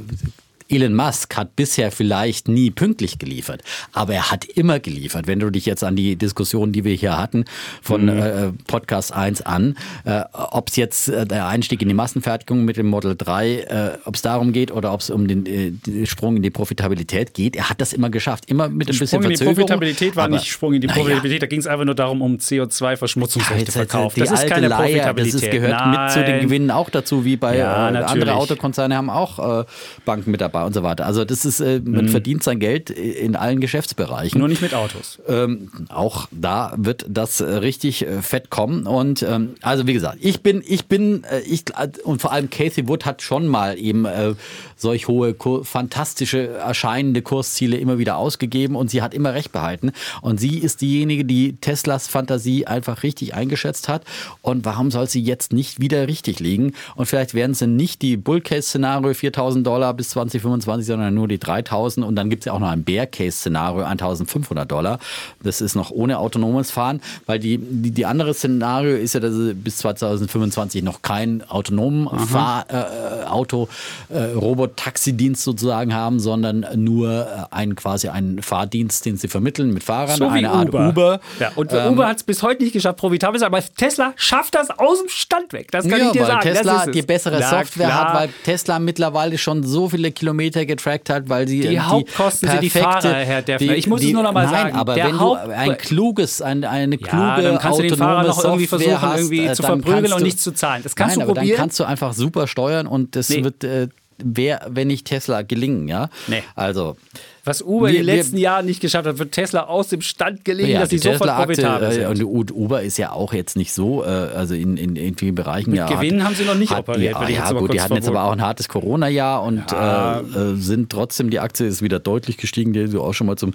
[0.69, 5.27] Elon Musk hat bisher vielleicht nie pünktlich geliefert, aber er hat immer geliefert.
[5.27, 7.45] Wenn du dich jetzt an die Diskussion, die wir hier hatten,
[7.83, 8.09] von Mhm.
[8.09, 12.77] äh, Podcast 1 an, äh, ob es jetzt äh, der Einstieg in die Massenfertigung mit
[12.77, 16.07] dem Model 3, äh, ob es darum geht oder ob es um den, äh, den
[16.07, 18.45] Sprung in die Profitabilität geht, er hat das immer geschafft.
[18.51, 19.55] Immer mit ein bisschen Sprung in die Verzögerung.
[19.57, 20.87] Profitabilität war aber- nicht Sprung in die.
[20.89, 24.21] Profitabilität, da ging es einfach nur darum, um CO2-Verschmutzungsrechte Jetzt, jetzt, verkauft.
[24.21, 25.35] Das ist keine Leier, Profitabilität.
[25.35, 26.41] Das ist, gehört mit zu den Nein.
[26.43, 29.65] Gewinnen auch dazu, wie bei Ja, äh, andere Autokonzerne haben auch äh,
[30.05, 31.07] Banken mit dabei und so weiter.
[31.07, 34.39] Also das ist, äh, man verdient sein Geld in allen Geschäftsbereichen.
[34.39, 34.41] Mhm.
[34.41, 35.19] Nur nicht mit Autos.
[35.29, 38.87] Ähm, auch da wird das äh, richtig äh, fett kommen.
[38.87, 41.65] Und ähm, also wie gesagt, ich bin, ich bin, äh, ich
[42.05, 44.35] und vor allem Casey Wood hat schon mal eben äh,
[44.77, 49.93] solch hohe, fantastische erscheinende Kursziele immer wieder ausgegeben und sie hat immer recht behalten.
[50.21, 54.05] Und sie ist diejenige, die Teslas Fantasie einfach richtig eingeschätzt hat.
[54.43, 56.73] Und warum soll sie jetzt nicht wieder richtig liegen?
[56.95, 62.07] Und vielleicht werden sie nicht die Bull-Case-Szenario 4000 Dollar bis 2025, sondern nur die 3000.
[62.07, 64.99] Und dann gibt es ja auch noch ein Bear-Case-Szenario 1500 Dollar.
[65.43, 69.35] Das ist noch ohne autonomes Fahren, weil die, die, die andere Szenario ist ja, dass
[69.35, 73.69] sie bis 2025 noch keinen autonomen Fahr, äh, Auto,
[74.09, 79.85] äh, Robot-Taxi-Dienst sozusagen haben, sondern nur äh, einen quasi einen Fahrdienst, den sie vermitteln mit
[79.85, 80.89] Fahrern, So eine Art Uber.
[80.89, 81.21] Uber.
[81.41, 84.13] Ja, und Ähm, Uber hat es bis heute nicht geschafft, profitabel zu sein, aber Tesla
[84.17, 85.71] schafft das aus dem Stand weg.
[85.71, 86.41] Das kann ja, ich dir weil sagen.
[86.43, 86.93] Tesla das ist es.
[86.95, 88.05] die bessere Na Software klar.
[88.09, 92.63] hat, weil Tesla mittlerweile schon so viele Kilometer getrackt hat, weil sie Die Hauptkosten sind
[92.63, 93.75] die Fahrer, Herr Deffner.
[93.77, 94.75] Ich muss es nur noch mal nein, sagen.
[94.77, 97.97] aber Der wenn Haupt- du ein kluges, ein, eine kluge Ja, dann kannst du den
[97.97, 100.83] Fahrer noch irgendwie Software versuchen, hast, irgendwie äh, zu dann verprügeln und nichts zu zahlen.
[100.83, 101.57] Das kannst nein, du aber probieren.
[101.57, 103.45] Dann kannst du einfach super steuern und das Nee.
[103.45, 106.09] wird äh, wer, wenn nicht Tesla gelingen, ja?
[106.27, 106.43] Nee.
[106.55, 106.97] Also
[107.45, 110.01] Was Uber Wir- in den wir- letzten Jahren nicht geschafft hat, wird Tesla aus dem
[110.01, 112.25] Stand gelegen, ja, dass sie die sofort profitabel äh, sind.
[112.25, 115.71] und Uber ist ja auch jetzt nicht so, äh, also in, in, in vielen Bereichen
[115.71, 115.87] Mit ja.
[115.87, 118.25] Gewinnen haben sie noch nicht hat, operiert, Ja, ja aber gut, die hatten jetzt aber
[118.25, 120.21] auch ein hartes Corona-Jahr und Ja.
[120.21, 123.37] äh, äh, sind trotzdem, die Aktie ist wieder deutlich gestiegen, die du auch schon mal
[123.37, 123.55] zum,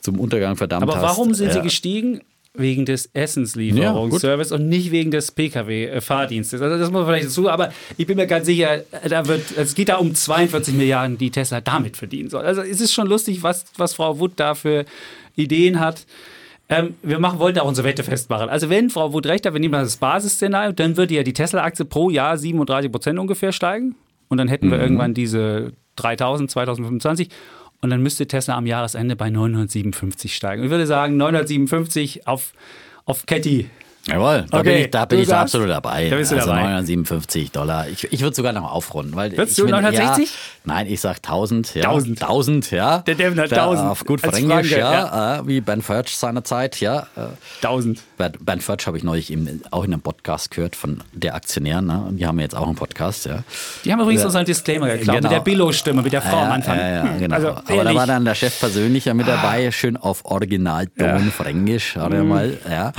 [0.00, 1.02] zum Untergang verdammt Aber hast.
[1.02, 2.20] warum sind sie gestiegen?
[2.58, 6.60] Wegen des Ja, Essenslieferungsservice und nicht wegen des Pkw-Fahrdienstes.
[6.60, 9.74] Also das muss man vielleicht dazu, aber ich bin mir ganz sicher, da wird, es
[9.74, 12.44] geht da um 42 Milliarden, die Tesla damit verdienen soll.
[12.44, 14.84] Also es ist schon lustig, was, was Frau Wood da für
[15.36, 16.06] Ideen hat.
[16.68, 18.48] Ähm, wir machen, wollten auch unsere Wette festmachen.
[18.48, 21.84] Also wenn Frau Wood recht hat, wir nehmen das Basisszenario, dann würde ja die Tesla-Aktie
[21.84, 23.94] pro Jahr 37 Prozent ungefähr steigen.
[24.28, 27.28] Und dann hätten wir irgendwann diese 3000, 2025.
[27.80, 30.64] Und dann müsste Tesla am Jahresende bei 957 steigen.
[30.64, 32.52] Ich würde sagen, 957 auf,
[33.04, 33.70] auf Catty.
[34.08, 36.08] Jawohl, da Okay, bin ich, da bin ich sagst- absolut dabei.
[36.08, 36.62] da bist du also dabei.
[36.62, 37.88] 957 Dollar.
[37.88, 39.16] Ich, ich würde sogar noch aufrunden.
[39.16, 40.26] Weil Würdest du 960?
[40.26, 41.74] Ja, nein, ich sag 1000.
[41.74, 42.22] Ja, 1000.
[42.22, 42.98] 1000, ja.
[42.98, 45.38] Der Devin hat Da 1000 Auf gut Fränkisch, Franke, ja.
[45.40, 47.08] Äh, wie Ben Furch seinerzeit, ja.
[47.16, 47.22] Äh,
[47.62, 48.00] 1000.
[48.16, 51.80] Ben, ben Furch habe ich neulich eben auch in einem Podcast gehört von der Aktionär.
[51.80, 52.04] Ne?
[52.08, 53.42] Und die haben jetzt auch einen Podcast, ja.
[53.84, 54.26] Die haben übrigens Ja.
[54.26, 55.28] unseren Disclaimer geklaut, Genau.
[55.28, 56.78] mit der Billo-Stimme, mit der Frau am ja, Anfang.
[56.78, 57.34] Ja, ja, genau.
[57.34, 61.96] Also, Aber da war dann der Chef persönlich ja mit dabei, schön auf Originalton Fränkisch,
[61.96, 62.28] hat er Mhm.
[62.28, 62.92] mal, ja.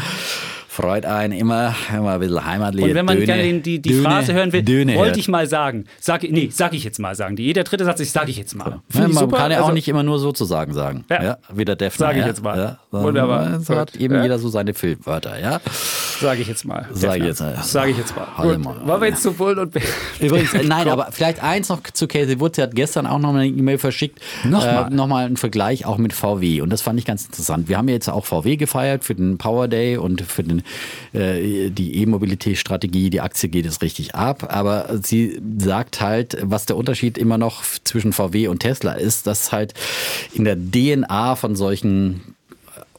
[0.78, 2.90] Freut einen immer, immer ein bisschen Heimatliebe.
[2.90, 5.18] Und wenn man Döne, gerne die, die Döne, Phrase hören will, Döne wollte hört.
[5.18, 5.86] ich mal sagen.
[6.00, 7.36] Sag, nee, sag ich jetzt mal sagen.
[7.36, 8.80] Die, jeder Dritte sagt sich, sag ich jetzt mal.
[8.94, 9.38] Ja, ich man super.
[9.38, 11.04] kann ja auch Also, nicht immer nur sozusagen sagen.
[11.10, 11.24] Ja.
[11.24, 11.38] Ja.
[11.52, 12.06] wie der Defner.
[12.06, 12.28] Sag ich ja.
[12.28, 12.58] jetzt mal.
[12.60, 12.78] Ja.
[12.92, 13.60] Wunderbar.
[13.60, 14.22] So hat eben Ja.
[14.22, 15.60] jeder so seine Filmwörter, ja.
[16.22, 16.86] Sag ich jetzt mal.
[16.94, 17.58] Sag ich jetzt mal.
[17.63, 18.28] Sag ich jetzt mal.
[18.38, 18.63] Halte Gut.
[18.66, 18.88] mal.
[18.88, 19.74] Wollen wir jetzt zu Bullen und
[20.20, 22.58] Übrigens, äh, nein, aber vielleicht eins noch zu Casey Woods.
[22.58, 24.20] Sie hat gestern auch noch eine E-Mail verschickt.
[24.44, 24.92] Nochmal?
[24.92, 26.62] Äh, nochmal einen Vergleich auch mit VW.
[26.62, 27.68] Und das fand ich ganz interessant.
[27.68, 30.62] Wir haben ja jetzt auch VW gefeiert für den Power Day und für den,
[31.14, 33.10] die E-Mobilitätsstrategie.
[33.10, 34.54] Die Aktie geht es richtig ab.
[34.54, 39.52] Aber sie sagt halt, was der Unterschied immer noch zwischen VW und Tesla ist, dass
[39.52, 39.74] halt
[40.34, 42.36] in der DNA von solchen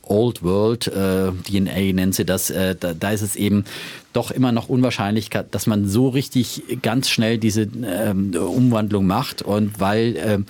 [0.09, 3.65] Old World äh, DNA nennt sie das, äh, da, da ist es eben
[4.13, 9.81] doch immer noch unwahrscheinlich, dass man so richtig ganz schnell diese ähm, Umwandlung macht und
[9.81, 10.47] weil ähm,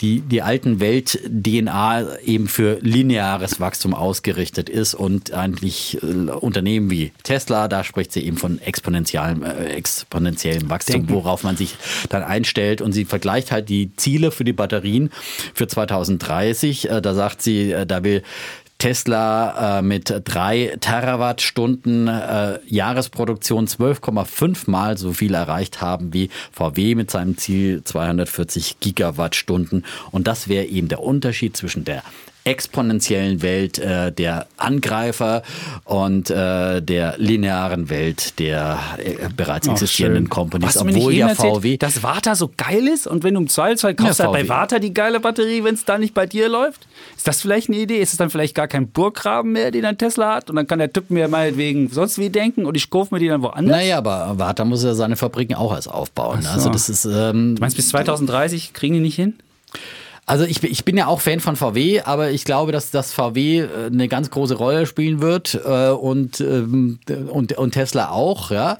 [0.00, 7.12] die, die alten Welt-DNA eben für lineares Wachstum ausgerichtet ist und eigentlich äh, Unternehmen wie
[7.22, 11.14] Tesla, da spricht sie eben von exponentiellem, äh, exponentiellem Wachstum, Denken.
[11.14, 11.76] worauf man sich
[12.10, 15.10] dann einstellt und sie vergleicht halt die Ziele für die Batterien
[15.54, 16.90] für 2030.
[16.90, 18.22] Äh, da sagt sie, äh, da will
[18.78, 26.94] Tesla äh, mit drei Terawattstunden äh, Jahresproduktion 12,5 mal so viel erreicht haben wie VW
[26.94, 29.84] mit seinem Ziel 240 Gigawattstunden.
[30.10, 32.02] Und das wäre eben der Unterschied zwischen der
[32.46, 35.42] exponentiellen Welt äh, der Angreifer
[35.84, 40.76] und äh, der linearen Welt der äh, bereits existierenden Companies.
[40.76, 41.54] Obwohl ja VW.
[41.54, 44.48] Erzählt, dass Warta so geil ist und wenn du im Zweifelsfall kaufst ja, halt bei
[44.48, 46.86] Warta die geile Batterie, wenn es da nicht bei dir läuft?
[47.16, 48.00] Ist das vielleicht eine Idee?
[48.00, 50.48] Ist es dann vielleicht gar kein Burggraben mehr, den ein Tesla hat?
[50.48, 53.28] Und dann kann der Typ mir meinetwegen sonst wie denken und ich kaufe mir die
[53.28, 53.76] dann woanders?
[53.76, 56.42] Naja, aber Warta muss ja seine Fabriken auch erst aufbauen.
[56.42, 56.48] So.
[56.48, 57.04] Also das ist.
[57.06, 59.34] Ähm, du meinst, bis 2030 kriegen die nicht hin?
[60.28, 63.60] Also ich, ich bin ja auch Fan von VW, aber ich glaube, dass das VW
[63.60, 66.98] äh, eine ganz große Rolle spielen wird äh, und, ähm,
[67.30, 68.78] und, und Tesla auch, ja.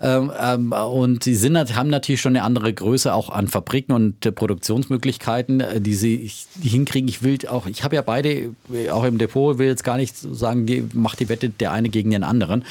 [0.00, 4.26] Ähm, ähm, und sie sind, haben natürlich schon eine andere Größe auch an Fabriken und
[4.26, 7.08] äh, Produktionsmöglichkeiten, die sie hinkriegen.
[7.08, 8.50] Ich will auch, ich habe ja beide
[8.90, 12.10] auch im Depot, will jetzt gar nicht sagen, die macht die Wette der eine gegen
[12.10, 12.64] den anderen.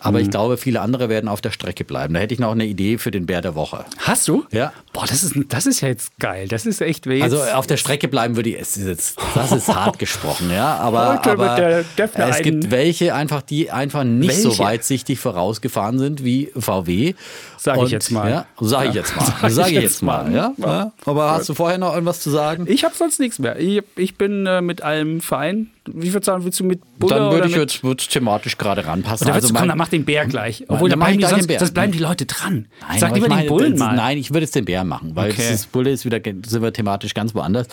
[0.00, 0.24] Aber mhm.
[0.24, 2.14] ich glaube, viele andere werden auf der Strecke bleiben.
[2.14, 3.84] Da hätte ich noch eine Idee für den Bär der Woche.
[3.98, 4.44] Hast du?
[4.50, 4.72] Ja.
[4.92, 6.48] Boah, das ist, das ist ja jetzt geil.
[6.48, 7.22] Das ist echt weh.
[7.22, 10.76] Also auf der Strecke bleiben würde ich, es ist jetzt, das ist hart gesprochen, ja,
[10.76, 14.50] aber, aber es gibt welche einfach, die einfach nicht welche?
[14.50, 17.12] so weitsichtig vorausgefahren sind wie VW.
[17.60, 18.30] Sage ich jetzt mal.
[18.30, 19.50] Ja, sage ich jetzt mal.
[19.50, 20.52] Sage ich jetzt mal, ja.
[20.56, 20.92] ja.
[21.04, 22.64] Aber hast du vorher noch irgendwas zu sagen?
[22.66, 23.58] Ich habe sonst nichts mehr.
[23.58, 25.70] Ich, ich bin äh, mit allem fein.
[25.86, 29.26] Wie viel Zahlen willst du mit Bulle Dann würde ich jetzt würd thematisch gerade ranpassen.
[29.26, 30.64] Oder also komm, dann mach den Bär gleich.
[30.68, 31.58] Obwohl, dann bleiben die sonst, Bär.
[31.58, 32.66] das bleiben die Leute dran.
[32.88, 33.94] Nein, Sag lieber den Bullen mal.
[33.94, 35.48] Nein, ich würde jetzt den Bär machen, weil okay.
[35.50, 37.66] das Bulle ist wieder, sind wir thematisch ganz woanders.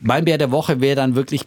[0.00, 1.46] Mein Bär der Woche wäre dann wirklich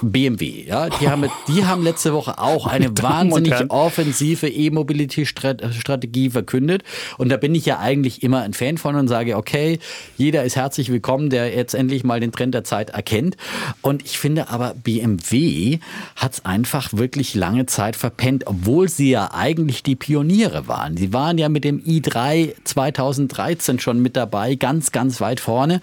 [0.00, 6.82] BMW, ja, die haben, die haben letzte Woche auch eine wahnsinnig offensive E-Mobility-Strategie verkündet.
[7.18, 9.78] Und da bin ich ja eigentlich immer ein Fan von und sage, okay,
[10.16, 13.36] jeder ist herzlich willkommen, der jetzt endlich mal den Trend der Zeit erkennt.
[13.82, 15.78] Und ich finde aber, BMW
[16.16, 20.96] hat es einfach wirklich lange Zeit verpennt, obwohl sie ja eigentlich die Pioniere waren.
[20.96, 25.80] Sie waren ja mit dem i3 2013 schon mit dabei, ganz, ganz weit vorne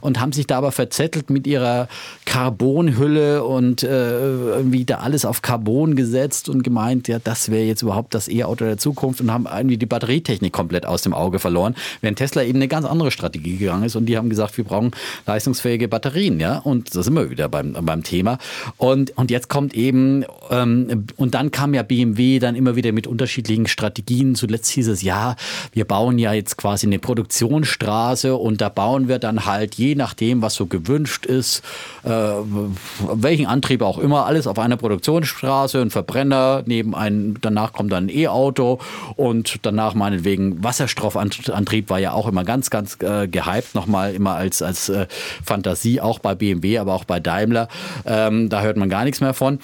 [0.00, 1.88] und haben sich da aber verzettelt mit ihrer
[2.24, 7.82] Carbonhülle und äh, irgendwie da alles auf Carbon gesetzt und gemeint, ja, das wäre jetzt
[7.82, 11.74] überhaupt das E-Auto der Zukunft und haben irgendwie die Batterietechnik komplett aus dem Auge verloren,
[12.00, 14.90] während Tesla eben eine ganz andere Strategie gegangen ist und die haben gesagt, wir brauchen
[15.26, 18.38] leistungsfähige Batterien, ja, und da sind wir wieder beim, beim Thema.
[18.76, 23.06] Und, und jetzt kommt eben, ähm, und dann kam ja BMW dann immer wieder mit
[23.06, 24.34] unterschiedlichen Strategien.
[24.34, 25.36] Zuletzt hieß es, ja,
[25.72, 30.42] wir bauen ja jetzt quasi eine Produktionsstraße und da bauen wir dann halt, je nachdem,
[30.42, 31.62] was so gewünscht ist,
[32.04, 37.74] äh, welche welchen Antrieb auch immer, alles auf einer Produktionsstraße, ein Verbrenner, neben einem, danach
[37.74, 38.78] kommt dann ein E-Auto
[39.16, 44.62] und danach meinetwegen Wasserstoffantrieb war ja auch immer ganz, ganz äh, gehypt, nochmal immer als,
[44.62, 45.06] als äh,
[45.44, 47.68] Fantasie, auch bei BMW, aber auch bei Daimler.
[48.06, 49.58] Ähm, da hört man gar nichts mehr von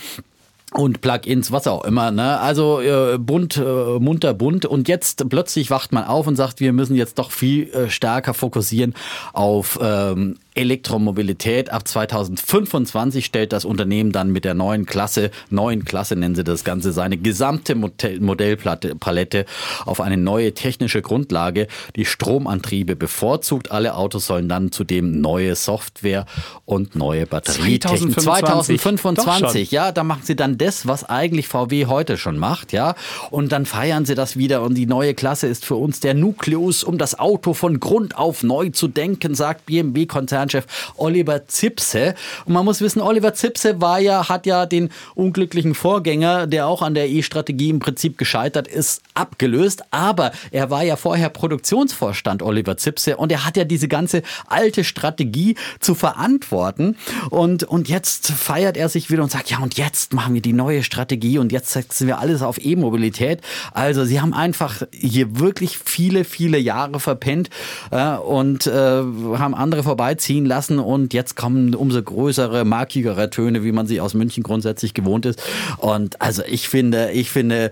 [0.75, 2.11] und Plugins, was auch immer.
[2.11, 2.41] Ne?
[2.41, 4.65] Also äh, bunt, äh, munter, bunt.
[4.65, 8.33] Und jetzt plötzlich wacht man auf und sagt, wir müssen jetzt doch viel äh, stärker
[8.33, 8.95] fokussieren
[9.33, 11.71] auf ähm, Elektromobilität.
[11.71, 16.65] Ab 2025 stellt das Unternehmen dann mit der neuen Klasse, neuen Klasse nennen sie das
[16.65, 19.47] Ganze, seine gesamte Modellpalette
[19.87, 23.71] auf eine neue technische Grundlage, die Stromantriebe bevorzugt.
[23.73, 26.27] Alle Autos sollen dann zudem neue Software
[26.65, 28.21] und neue Batterietechnik.
[28.21, 32.95] 2025, 2025 ja, da machen sie dann das, was eigentlich VW heute schon macht, ja.
[33.31, 36.85] Und dann feiern sie das wieder und die neue Klasse ist für uns der Nukleus,
[36.85, 42.15] um das Auto von Grund auf neu zu denken, sagt BMW-Konzern Konzernchef Oliver Zipse.
[42.45, 46.83] Und man muss wissen, Oliver Zipse war ja, hat ja den unglücklichen Vorgänger, der auch
[46.83, 49.83] an der E-Strategie im Prinzip gescheitert ist, abgelöst.
[49.91, 54.85] Aber er war ja vorher Produktionsvorstand, Oliver Zipse, und er hat ja diese ganze alte
[54.85, 56.97] Strategie zu verantworten.
[57.31, 60.53] Und, und jetzt feiert er sich wieder und sagt, ja, und jetzt machen wir die
[60.53, 63.41] neue Strategie und jetzt setzen wir alles auf E-Mobilität.
[63.73, 67.51] Also sie haben einfach hier wirklich viele, viele Jahre verpennt
[67.91, 73.65] äh, und äh, haben andere vorbeiziehen ziehen lassen und jetzt kommen umso größere, markigere Töne,
[73.65, 75.43] wie man sie aus München grundsätzlich gewohnt ist.
[75.77, 77.71] Und also ich finde, ich finde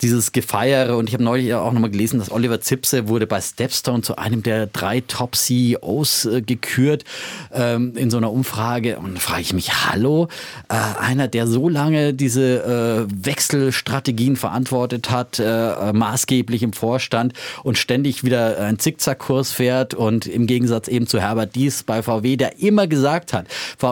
[0.00, 4.02] dieses Gefeiere und ich habe neulich auch nochmal gelesen, dass Oliver Zipse wurde bei Stepstone
[4.02, 7.04] zu einem der drei Top-CEOs äh, gekürt
[7.52, 8.98] ähm, in so einer Umfrage.
[8.98, 10.28] Und da frage ich mich, hallo,
[10.68, 17.78] äh, einer, der so lange diese äh, Wechselstrategien verantwortet hat, äh, maßgeblich im Vorstand und
[17.78, 22.60] ständig wieder einen Zickzackkurs fährt und im Gegensatz eben zu Herbert Dies bei VW, der
[22.60, 23.46] immer gesagt hat,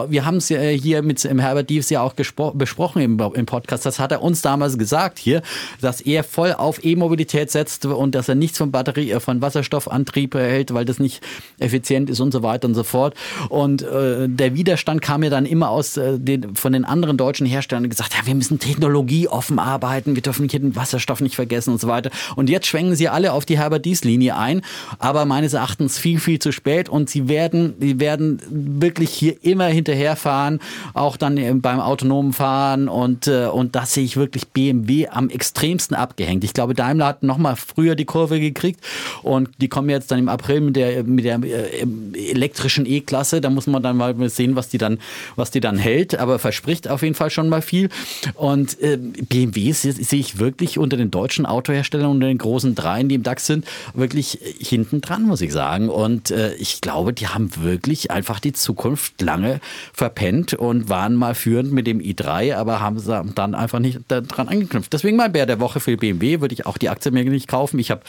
[0.09, 3.99] wir haben es ja hier mit Herbert Dies ja auch besprochen im, im Podcast, das
[3.99, 5.41] hat er uns damals gesagt hier,
[5.81, 9.41] dass dass er voll auf E-Mobilität setzt und dass er nichts von Batterie, äh, von
[9.41, 11.21] Wasserstoffantrieb erhält, weil das nicht
[11.59, 13.13] effizient ist und so weiter und so fort.
[13.49, 17.45] Und äh, der Widerstand kam ja dann immer aus äh, den, von den anderen deutschen
[17.45, 21.79] Herstellern gesagt, ja, wir müssen technologieoffen arbeiten, wir dürfen hier den Wasserstoff nicht vergessen und
[21.79, 22.09] so weiter.
[22.35, 24.63] Und jetzt schwenken sie alle auf die Herbert Dies Linie ein,
[24.97, 29.67] aber meines Erachtens viel, viel zu spät und sie werden, sie werden wirklich hier immer
[29.67, 30.59] hinterherfahren,
[30.95, 35.29] auch dann beim autonomen Fahren und, äh, und das sehe ich wirklich BMW am
[35.73, 36.43] extremsten abgehängt.
[36.43, 38.79] Ich glaube, Daimler hat noch mal früher die Kurve gekriegt
[39.23, 41.85] und die kommen jetzt dann im April mit der, mit der äh,
[42.29, 43.41] elektrischen E-Klasse.
[43.41, 44.99] Da muss man dann mal sehen, was die dann,
[45.35, 47.89] was die dann hält, aber verspricht auf jeden Fall schon mal viel.
[48.35, 53.15] Und äh, BMW sehe ich wirklich unter den deutschen Autoherstellern, unter den großen Dreien, die
[53.15, 55.89] im DAX sind, wirklich hinten dran, muss ich sagen.
[55.89, 59.59] Und äh, ich glaube, die haben wirklich einfach die Zukunft lange
[59.93, 63.01] verpennt und waren mal führend mit dem i3, aber haben
[63.33, 64.93] dann einfach nicht daran angeknüpft.
[64.93, 67.79] Deswegen mein Bär der Woche für BMW würde ich auch die Aktie mir nicht kaufen.
[67.79, 68.01] Ich habe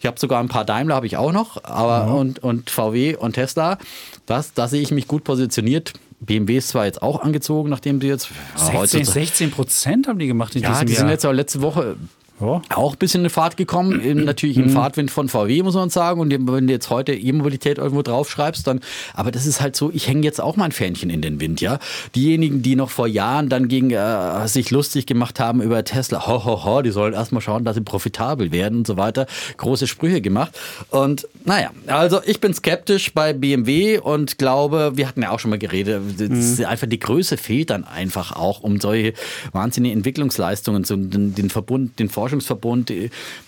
[0.00, 2.14] ich hab sogar ein paar Daimler, habe ich auch noch, aber mhm.
[2.14, 3.78] und, und VW und Tesla.
[4.26, 5.92] Das, da sehe ich mich gut positioniert.
[6.20, 10.54] BMW ist zwar jetzt auch angezogen, nachdem sie jetzt 16, 16 Prozent haben die gemacht
[10.54, 11.00] in ja, diesem die Jahr.
[11.00, 11.96] sind jetzt auch letzte Woche
[12.40, 12.62] ja.
[12.74, 14.70] Auch ein bisschen in Fahrt gekommen, in, natürlich im mhm.
[14.70, 16.20] Fahrtwind von VW, muss man sagen.
[16.20, 18.80] Und wenn du jetzt heute E-Mobilität irgendwo draufschreibst, dann,
[19.14, 21.78] aber das ist halt so, ich hänge jetzt auch mein Fähnchen in den Wind, ja.
[22.14, 26.44] Diejenigen, die noch vor Jahren dann gegen äh, sich lustig gemacht haben über Tesla, ho,
[26.44, 29.26] ho, ho, die sollen erstmal schauen, dass sie profitabel werden und so weiter,
[29.56, 30.58] große Sprüche gemacht.
[30.90, 35.50] Und naja, also ich bin skeptisch bei BMW und glaube, wir hatten ja auch schon
[35.50, 36.64] mal geredet, mhm.
[36.64, 39.14] einfach die Größe fehlt dann einfach auch, um solche
[39.52, 42.92] wahnsinnigen Entwicklungsleistungen, zu, den, den Verbund, den Forschung Forschungsverbund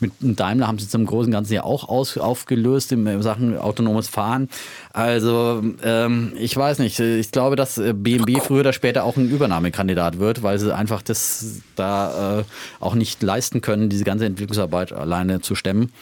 [0.00, 4.48] mit Daimler haben sie zum großen Ganzen ja auch aus, aufgelöst in Sachen autonomes Fahren.
[4.92, 10.18] Also ähm, ich weiß nicht, ich glaube, dass BMW früher oder später auch ein Übernahmekandidat
[10.18, 12.44] wird, weil sie einfach das da äh,
[12.80, 15.92] auch nicht leisten können, diese ganze Entwicklungsarbeit alleine zu stemmen.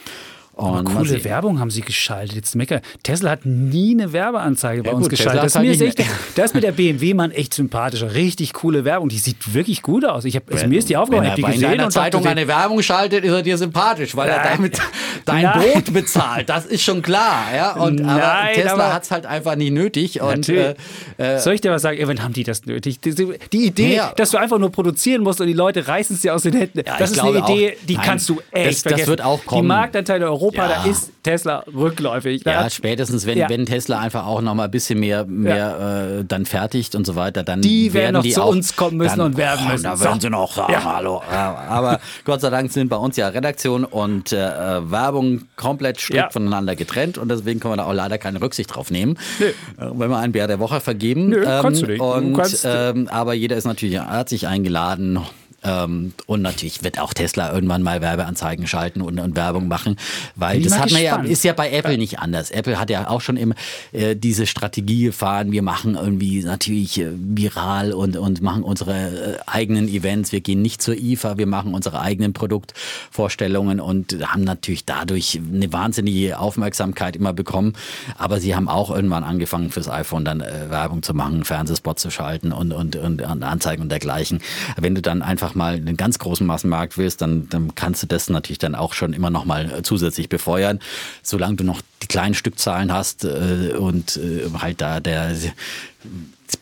[0.61, 2.35] Und coole Werbung haben sie geschaltet.
[2.35, 2.81] Jetzt mecker.
[3.03, 5.43] Tesla hat nie eine Werbeanzeige bei ja, uns gut, geschaltet.
[5.43, 5.99] Das, mir ist echt,
[6.35, 8.13] das ist mit der BMW-Mann echt sympathischer.
[8.13, 9.09] Richtig coole Werbung.
[9.09, 10.25] Die sieht wirklich gut aus.
[10.25, 11.23] Ich hab, wenn, mir ist die aufgefallen.
[11.23, 14.29] Wenn er die gesehen in einer Zeitung eine Werbung schaltet, ist er dir sympathisch, weil
[14.29, 14.79] er damit
[15.25, 15.59] dein Nein.
[15.59, 16.49] Brot bezahlt.
[16.49, 17.45] Das ist schon klar.
[17.55, 17.73] Ja?
[17.73, 20.21] Und, Nein, aber Tesla hat es halt einfach nicht nötig.
[20.21, 20.75] Und, äh,
[21.17, 21.97] äh, Soll ich dir was sagen?
[21.97, 22.99] Irgendwann haben die das nötig.
[23.01, 23.13] Die,
[23.51, 24.13] die Idee, ja.
[24.15, 26.81] dass du einfach nur produzieren musst und die Leute reißen es dir aus den Händen,
[26.85, 28.99] ja, das ist eine Idee, auch, die nein, kannst du echt das, vergessen.
[28.99, 29.61] Das wird auch kommen.
[29.63, 30.83] Die Marktanteile Europa Europa, ja.
[30.83, 32.43] da ist Tesla rückläufig.
[32.43, 33.49] Da ja, spätestens, wenn, ja.
[33.49, 37.15] wenn Tesla einfach auch noch mal ein bisschen mehr, mehr äh, dann fertigt und so
[37.15, 39.83] weiter, dann die werden noch die zu auch, uns kommen müssen dann, und werben müssen.
[39.83, 40.83] Da werden sie noch sagen, ja.
[40.83, 41.21] hallo.
[41.21, 46.75] Aber Gott sei Dank sind bei uns ja Redaktion und äh, Werbung komplett strikt voneinander
[46.75, 49.17] getrennt und deswegen können wir da auch leider keine Rücksicht drauf nehmen.
[49.39, 49.51] Äh,
[49.93, 51.29] wenn wir einen Bär der Woche vergeben.
[51.29, 52.01] Nö, ähm, kannst du nicht.
[52.01, 55.19] Und, ähm, aber jeder ist natürlich herzlich eingeladen,
[55.63, 59.97] ähm, und natürlich wird auch Tesla irgendwann mal Werbeanzeigen schalten und, und Werbung machen,
[60.35, 62.51] weil das hat man ja, ist ja bei Apple nicht anders.
[62.51, 63.55] Apple hat ja auch schon immer
[63.91, 69.37] äh, diese Strategie gefahren, wir machen irgendwie natürlich äh, viral und, und machen unsere äh,
[69.45, 70.31] eigenen Events.
[70.31, 75.71] Wir gehen nicht zur IFA, wir machen unsere eigenen Produktvorstellungen und haben natürlich dadurch eine
[75.71, 77.73] wahnsinnige Aufmerksamkeit immer bekommen.
[78.17, 82.09] Aber sie haben auch irgendwann angefangen fürs iPhone dann äh, Werbung zu machen, Fernsehspot zu
[82.09, 84.41] schalten und, und, und, und Anzeigen und dergleichen.
[84.77, 88.07] Wenn du dann einfach einfach mal einen ganz großen Massenmarkt willst, dann, dann kannst du
[88.07, 90.79] das natürlich dann auch schon immer noch mal äh, zusätzlich befeuern.
[91.23, 95.35] Solange du noch die kleinen Stückzahlen hast äh, und äh, halt da der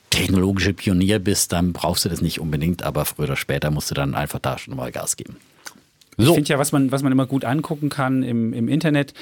[0.10, 3.96] technologische Pionier bist, dann brauchst du das nicht unbedingt, aber früher oder später musst du
[3.96, 5.38] dann einfach da schon mal Gas geben.
[6.20, 6.32] So.
[6.32, 9.14] Ich finde ja, was man, was man immer gut angucken kann im, im Internet,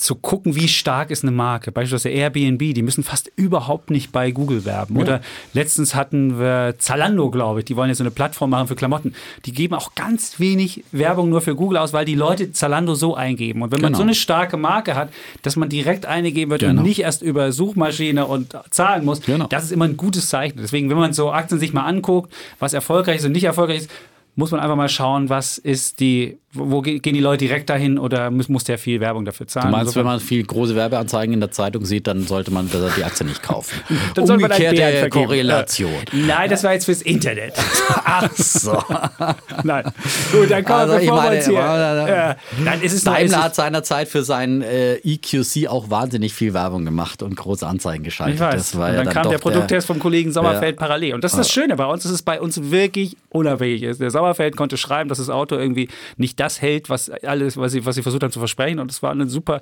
[0.00, 1.72] zu gucken, wie stark ist eine Marke.
[1.72, 4.96] Beispielsweise Airbnb, die müssen fast überhaupt nicht bei Google werben.
[4.96, 5.02] Ja.
[5.02, 5.20] Oder
[5.52, 9.14] letztens hatten wir Zalando, glaube ich, die wollen jetzt so eine Plattform machen für Klamotten.
[9.44, 13.14] Die geben auch ganz wenig Werbung nur für Google aus, weil die Leute Zalando so
[13.14, 13.60] eingeben.
[13.60, 13.90] Und wenn genau.
[13.90, 15.10] man so eine starke Marke hat,
[15.42, 16.80] dass man direkt eingeben wird genau.
[16.80, 19.46] und nicht erst über Suchmaschine und zahlen muss, genau.
[19.48, 20.58] das ist immer ein gutes Zeichen.
[20.62, 23.90] Deswegen, wenn man so Aktien sich mal anguckt, was erfolgreich ist und nicht erfolgreich ist,
[24.36, 28.30] muss man einfach mal schauen, was ist die, wo gehen die Leute direkt dahin oder
[28.30, 29.70] muss, muss der viel Werbung dafür zahlen?
[29.70, 33.04] Du meinst, wenn man viel große Werbeanzeigen in der Zeitung sieht, dann sollte man die
[33.04, 33.80] Aktie nicht kaufen.
[34.14, 35.92] dann soll Umgekehrte Korrelation.
[36.12, 37.54] Nein, das war jetzt fürs Internet.
[38.04, 38.82] Ach so.
[39.62, 39.84] Nein.
[40.32, 44.08] Gut, dann kommen also, wir, bevor meine, hier, ja, dann ist es Daimler hat seinerzeit
[44.08, 48.36] für seinen äh, EQC auch wahnsinnig viel Werbung gemacht und große Anzeigen geschaltet.
[48.36, 48.74] Ich weiß.
[48.74, 50.86] Und dann, dann kam der Produkttest vom Kollegen Sommerfeld ja.
[50.86, 51.14] parallel.
[51.14, 54.00] Und das ist das Schöne bei uns, dass es bei uns wirklich unabhängig ist.
[54.00, 57.84] Der Sommerfeld konnte schreiben, dass das Auto irgendwie nicht das hält, was alles, was sie,
[57.84, 58.78] was sie versucht haben zu versprechen.
[58.78, 59.60] Und es war eine super,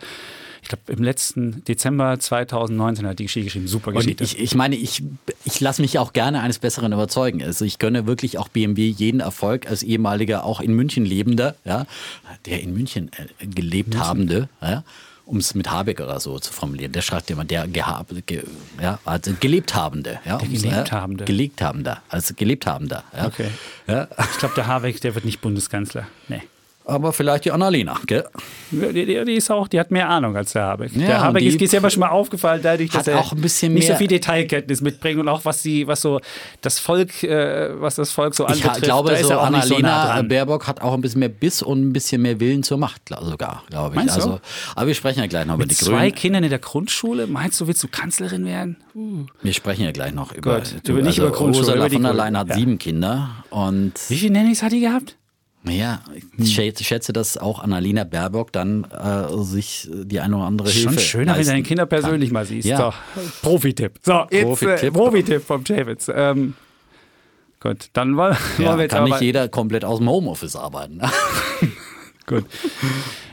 [0.62, 3.68] ich glaube, im letzten Dezember 2019 hat die Geschichte geschrieben.
[3.68, 4.25] Super Geschichte.
[4.25, 5.03] Und ich, ich meine, ich,
[5.44, 7.42] ich lasse mich auch gerne eines Besseren überzeugen.
[7.42, 11.87] Also ich gönne wirklich auch BMW jeden Erfolg als ehemaliger, auch in München lebender, ja,
[12.47, 14.07] der in München äh, gelebt München.
[14.07, 14.85] habende, ja,
[15.29, 16.93] um es mit Habeck oder so zu formulieren.
[16.93, 18.43] Der schreibt immer, der gehab, ge,
[18.81, 20.21] ja, also gelebt Habende.
[20.25, 21.25] Ja, der gelebt Habende.
[21.25, 23.05] Gelebt Habender, also gelebt Habender.
[23.17, 23.27] Ja.
[23.27, 23.51] Okay.
[23.87, 24.09] Ja.
[24.33, 26.07] Ich glaube, der Habeck, der wird nicht Bundeskanzler.
[26.29, 26.43] Nee
[26.88, 28.24] aber vielleicht die Annalena, gell?
[28.70, 30.92] Die, die, die, ist auch, die hat mehr Ahnung als der Habeck.
[30.94, 33.40] Ja, der Habeck ist, ist ja aber schon mal aufgefallen, dadurch, dass er auch ein
[33.40, 36.20] bisschen nicht so viel Detailkenntnis mitbringt und auch was die, was so
[36.62, 38.79] das Volk, äh, was das Volk so anbetrifft.
[38.79, 41.92] Ich glaube, so Annalena so nah Baerbock hat auch ein bisschen mehr Biss und ein
[41.92, 43.96] bisschen mehr Willen zur Macht, sogar, glaube ich.
[43.96, 44.40] Meinst also, du?
[44.74, 45.98] aber wir sprechen ja gleich noch Mit über die Grünen.
[45.98, 48.77] Zwei Kindern in der Grundschule, meinst du, willst du Kanzlerin werden?
[48.94, 49.27] Uh.
[49.42, 51.68] Wir sprechen ja gleich noch über, Gott, über nicht also über Grundschule.
[51.68, 52.55] Ursula von der Leyen hat ja.
[52.55, 55.16] sieben Kinder und wie viele Nannies hat die gehabt?
[55.69, 56.03] Ja,
[56.37, 61.01] ich schätze, dass auch Annalena Baerbock dann äh, sich die eine oder andere Schon Hilfe
[61.01, 62.35] schöner, wenn du deine Kinder persönlich kann.
[62.35, 62.69] mal siehst.
[62.69, 62.95] Ja.
[63.43, 64.01] Profi-Tipp.
[64.03, 66.11] So, jetzt Profi-Tipp äh, Profi vom Javits.
[66.14, 66.55] Ähm,
[67.61, 71.01] gut, dann wollen, ja, wir jetzt Kann nicht jeder komplett aus dem Homeoffice arbeiten.
[72.27, 72.45] gut.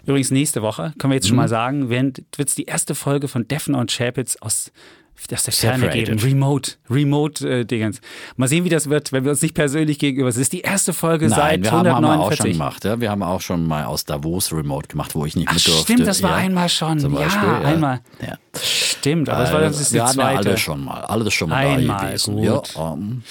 [0.05, 1.43] Übrigens, nächste Woche, können wir jetzt schon mhm.
[1.43, 4.71] mal sagen, wird es die erste Folge von Defner und Chapitz aus
[5.27, 6.19] das der Ferne geben.
[6.19, 7.97] Remote, Remote-Dingens.
[7.99, 8.01] Äh,
[8.35, 10.41] Mal sehen, wie das wird, wenn wir uns nicht persönlich gegenüber sind.
[10.41, 11.73] Das ist die erste Folge Nein, seit wir 149.
[11.73, 12.85] Haben, haben wir auch schon gemacht.
[12.85, 13.01] Ja?
[13.01, 15.93] Wir haben auch schon mal aus Davos Remote gemacht, wo ich nicht Ach, mit durfte.
[15.93, 16.35] Stimmt, das war ja.
[16.37, 16.99] einmal schon.
[16.99, 18.01] Zum Beispiel, ja, ja, einmal.
[18.21, 18.37] Ja.
[18.61, 20.19] Stimmt, aber das war das ist die wir zweite.
[20.31, 22.35] Ja alles schon mal, alles schon mal einmal, da gewesen.
[22.35, 22.73] Gut.
[22.75, 23.23] Ja, um.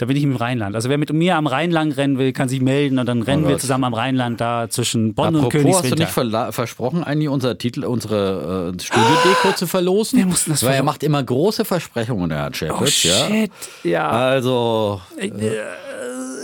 [0.00, 0.74] Da bin ich im Rheinland.
[0.74, 3.48] Also wer mit mir am Rheinland rennen will, kann sich melden und dann rennen oh
[3.48, 6.06] wir zusammen am Rheinland da zwischen Bonn Apropos, und Königswinter.
[6.06, 10.18] hast du nicht versprochen, eigentlich unser Titel, unsere äh, Studiodeko zu verlosen?
[10.18, 12.80] Wir mussten das Weil er macht immer große Versprechungen, der Herr Chapitz.
[12.80, 13.50] Oh shit,
[13.84, 13.90] ja.
[13.90, 14.08] ja.
[14.08, 15.02] Also...
[15.18, 15.30] Äh,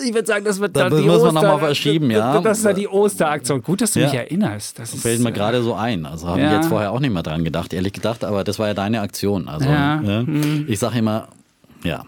[0.07, 2.39] ich würde sagen, das wird da dann die müssen Oster, wir nochmal verschieben, ja.
[2.41, 3.63] Das ist ja die Osteraktion.
[3.63, 4.07] Gut, dass du Ja.
[4.07, 4.79] mich erinnerst.
[4.79, 6.05] Das Fällt mir äh, gerade so ein.
[6.05, 6.49] Also habe Ja.
[6.49, 9.01] ich jetzt vorher auch nicht mehr dran gedacht, ehrlich gedacht, aber das war ja deine
[9.01, 9.49] Aktion.
[9.49, 10.03] Also Ja.
[10.03, 10.25] ja.
[10.67, 11.29] ich sage immer,
[11.83, 12.05] ja,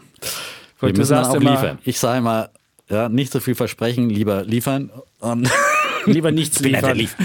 [0.80, 1.78] wir müssen dann auch immer- liefern.
[1.84, 2.50] Ich sage immer,
[2.88, 4.90] ja, nicht so viel versprechen, lieber liefern.
[5.20, 5.50] Und
[6.06, 7.24] Lieber nichts ja liefern.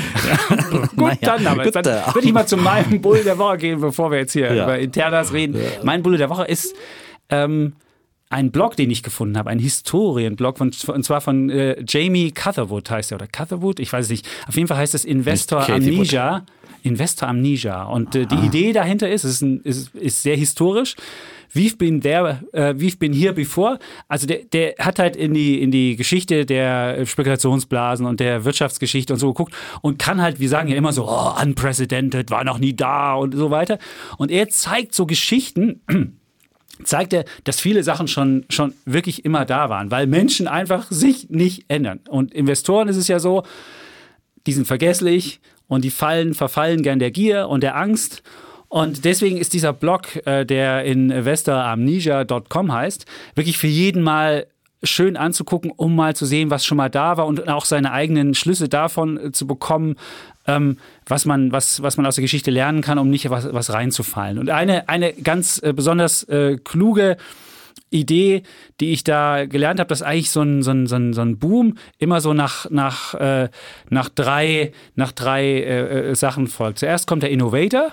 [0.98, 1.64] Gut, dann aber.
[1.64, 4.54] gut, Dann würde ich mal zu meinem Bull der Woche gehen, bevor wir jetzt hier
[4.54, 4.64] Ja.
[4.64, 5.56] über Internas reden.
[5.84, 6.76] Mein Bull der Woche ist
[7.30, 7.74] ähm,
[8.30, 12.90] ein Blog, den ich gefunden habe, ein Historienblog, von, und zwar von äh, Jamie Catherwood
[12.90, 14.28] heißt er, oder Catherwood, ich weiß es nicht.
[14.48, 16.12] Auf jeden Fall heißt es Investor Cathy Wood.
[16.84, 17.84] Investor Amnesia.
[17.84, 20.96] Und äh, die Idee dahinter ist, es ist, ein, ist, ist sehr historisch.
[21.54, 23.80] We've been there, äh, we've been here before.
[24.08, 29.14] Also der, der hat halt in die, in die Geschichte der Spekulationsblasen und der Wirtschaftsgeschichte
[29.14, 32.60] und so geguckt und kann halt, wir sagen ja immer so, oh, unprecedented, war noch
[32.60, 33.78] nie da und so weiter.
[34.18, 35.82] Und er zeigt so Geschichten,
[36.84, 41.30] zeigt er, dass viele Sachen schon, schon wirklich immer da waren, weil Menschen einfach sich
[41.30, 42.00] nicht ändern.
[42.10, 43.44] Und Investoren ist es ja so,
[44.48, 45.40] die sind vergesslich
[45.74, 48.24] und die fallen, verfallen gern der Gier und der Angst.
[48.70, 53.06] Und deswegen ist dieser Blog, äh, der in investoramnesia.com heißt,
[53.36, 54.48] wirklich für jeden mal
[54.84, 58.34] schön anzugucken, um mal zu sehen, was schon mal da war und auch seine eigenen
[58.34, 59.96] Schlüsse davon äh, zu bekommen,
[60.46, 63.72] ähm, was, man, was, was man aus der Geschichte lernen kann, um nicht was, was
[63.72, 64.38] reinzufallen.
[64.38, 67.18] Und eine, eine ganz äh, besonders äh, kluge
[67.90, 68.44] Idee,
[68.80, 71.38] die ich da gelernt habe, dass eigentlich so ein, so ein, so ein, so ein
[71.38, 73.50] Boom immer so nach, nach, äh,
[73.90, 76.80] nach drei, nach drei äh, äh, Sachen folgt.
[76.80, 77.92] Zuerst kommt der Innovator,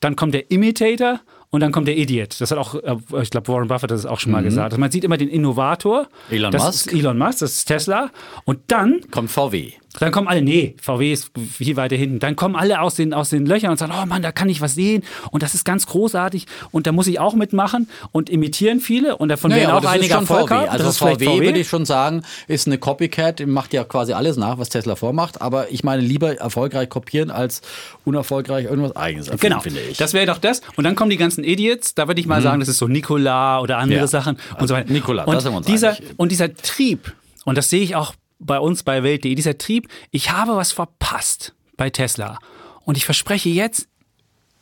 [0.00, 2.40] dann kommt der Imitator und dann kommt der Idiot.
[2.40, 4.72] Das hat auch, äh, ich glaube, Warren Buffett hat das auch schon mal gesagt.
[4.72, 6.08] Also man sieht immer den Innovator.
[6.28, 6.34] Mhm.
[6.36, 6.92] Elon Musk.
[6.92, 8.10] Elon Musk, das ist Tesla.
[8.44, 9.72] Und dann kommt VW.
[10.00, 12.18] Dann kommen alle, nee, VW ist viel weiter hinten.
[12.18, 14.60] Dann kommen alle aus den, aus den Löchern und sagen, oh Mann, da kann ich
[14.60, 18.80] was sehen und das ist ganz großartig und da muss ich auch mitmachen und imitieren
[18.80, 20.54] viele und davon werden aber auch das einige Erfolg VW.
[20.54, 20.68] haben.
[20.68, 24.36] Also Das vielleicht VW, würde ich schon sagen, ist eine Copycat, macht ja quasi alles
[24.36, 25.40] nach, was Tesla vormacht.
[25.40, 27.62] Aber ich meine, lieber erfolgreich kopieren als
[28.04, 29.96] unerfolgreich irgendwas eigenes erfinden, Genau, finde ich.
[29.96, 30.60] das wäre doch das.
[30.76, 33.60] Und dann kommen die ganzen Idiots, da würde ich mal sagen, das ist so Nikola
[33.60, 34.06] oder andere Ja.
[34.06, 34.92] Sachen und so weiter.
[34.92, 35.96] Nikola, und da sind wir uns dieser.
[36.16, 37.12] Und dieser Trieb,
[37.44, 38.14] und das sehe ich auch
[38.44, 42.38] bei uns bei Welt.de, dieser Trieb, ich habe was verpasst bei Tesla.
[42.84, 43.88] Und ich verspreche jetzt,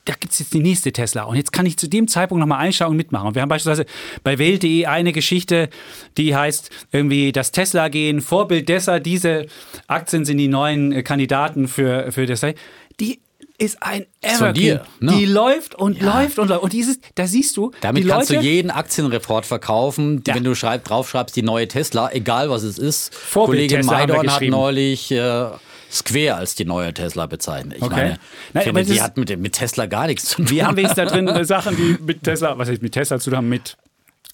[0.05, 1.24] da gibt es jetzt die nächste Tesla.
[1.24, 3.28] Und jetzt kann ich zu dem Zeitpunkt nochmal einschauen und mitmachen.
[3.28, 3.87] Und wir haben beispielsweise
[4.24, 5.68] bei Welt.de eine Geschichte,
[6.16, 9.47] die heißt irgendwie das Tesla gehen, Vorbild Tesla, diese
[9.87, 12.53] Aktien sind die neuen äh, Kandidaten für, für Tesla.
[12.99, 13.20] Die
[13.62, 14.54] ist ein Evergreen.
[14.54, 15.12] dir, ne?
[15.16, 16.62] Die läuft und läuft und läuft.
[16.62, 20.34] Und dieses, da siehst du, Damit die kannst Leute, du jeden Aktienreport verkaufen, Ja.
[20.34, 23.14] wenn du schreib, draufschreibst, die neue Tesla, egal was es ist.
[23.14, 25.46] Vorbild Kollegin Tesla Maidorn hat neulich äh,
[25.90, 27.74] Square als die neue Tesla bezeichnet.
[27.78, 27.94] Ich Okay.
[27.94, 28.18] meine,
[28.54, 30.50] Nein, finde, die hat mit, mit Tesla gar nichts zu tun.
[30.50, 33.30] Wir haben wenigstens da drin äh, Sachen, die mit Tesla, was heißt mit Tesla zu
[33.30, 33.76] tun haben, mit,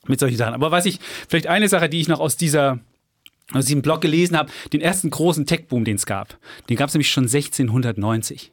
[0.06, 0.54] mit solchen Sachen.
[0.54, 2.78] Aber was ich, vielleicht eine Sache, die ich noch aus dieser
[3.58, 6.36] ich einen Blog gelesen habe, den ersten großen Tech-Boom, den es gab.
[6.68, 8.52] Den gab es nämlich schon 1690.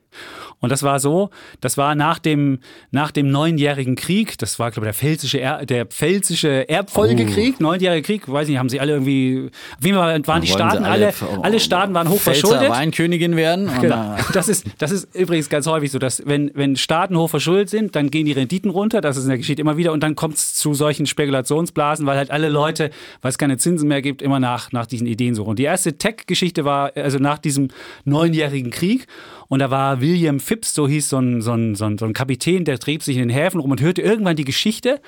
[0.60, 1.30] Und das war so,
[1.62, 2.60] das war nach dem,
[2.92, 7.64] nach dem Neunjährigen Krieg, das war, glaube ich, der pfälzische, er, der pfälzische Erbfolgekrieg, oh.
[7.64, 11.44] Neunjährige Krieg, weiß nicht, haben sie alle irgendwie, wie waren waren die Staaten, alle, alle,
[11.44, 12.70] alle, Staaten waren hochverschuldet.
[12.70, 13.70] Weinkönigin werden.
[13.86, 14.16] Genau.
[14.34, 18.10] Das ist, das ist übrigens ganz häufig so, dass wenn, wenn Staaten hochverschuldet sind, dann
[18.10, 20.56] gehen die Renditen runter, das ist in der Geschichte immer wieder, und dann kommt es
[20.56, 22.90] zu solchen Spekulationsblasen, weil halt alle Leute,
[23.22, 25.52] weil es keine Zinsen mehr gibt, immer nach, nach diesen Ideen suchen.
[25.52, 27.68] Und die erste Tech-Geschichte war also nach diesem
[28.06, 29.08] Neunjährigen Krieg.
[29.48, 32.80] Und da war William Phipps, so hieß so ein, so ein, so ein, Kapitän, der
[32.80, 35.02] trieb sich in den Häfen rum und hörte irgendwann die Geschichte,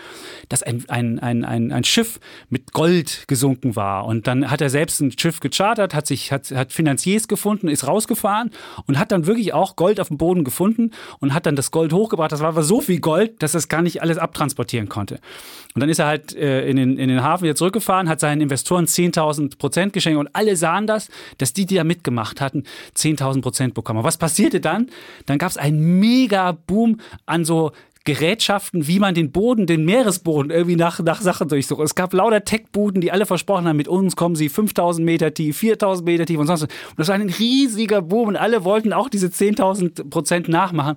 [0.50, 2.20] dass ein, ein, ein, ein, ein Schiff
[2.50, 4.06] mit Gold gesunken war.
[4.06, 7.88] Und dann hat er selbst ein Schiff gechartert, hat sich, hat, hat Finanziers gefunden, ist
[7.88, 8.52] rausgefahren
[8.86, 11.94] und hat dann wirklich auch Gold auf dem Boden gefunden und hat dann das Gold
[11.94, 12.32] hochgebracht.
[12.32, 15.20] Das war aber so viel Gold, dass es gar nicht alles abtransportieren konnte.
[15.74, 18.42] Und dann ist er halt äh, in, den, in den Hafen wieder zurückgefahren, hat seinen
[18.42, 22.64] Investoren 10.000 Prozent geschenkt und alle sahen das, dass die, die da mitgemacht hatten,
[22.96, 24.00] 10.000 Prozent bekommen.
[24.00, 24.88] Aber was passierte dann?
[25.26, 27.72] Dann gab es einen mega Boom an so
[28.04, 31.82] Gerätschaften, wie man den Boden, den Meeresboden irgendwie nach, nach Sachen durchsucht.
[31.82, 35.58] Es gab lauter Tech-Buden, die alle versprochen haben, mit uns kommen sie 5000 Meter tief,
[35.58, 36.70] 4000 Meter tief und sonst was.
[36.90, 40.96] Und das war ein riesiger Boom und alle wollten auch diese 10.000 Prozent nachmachen.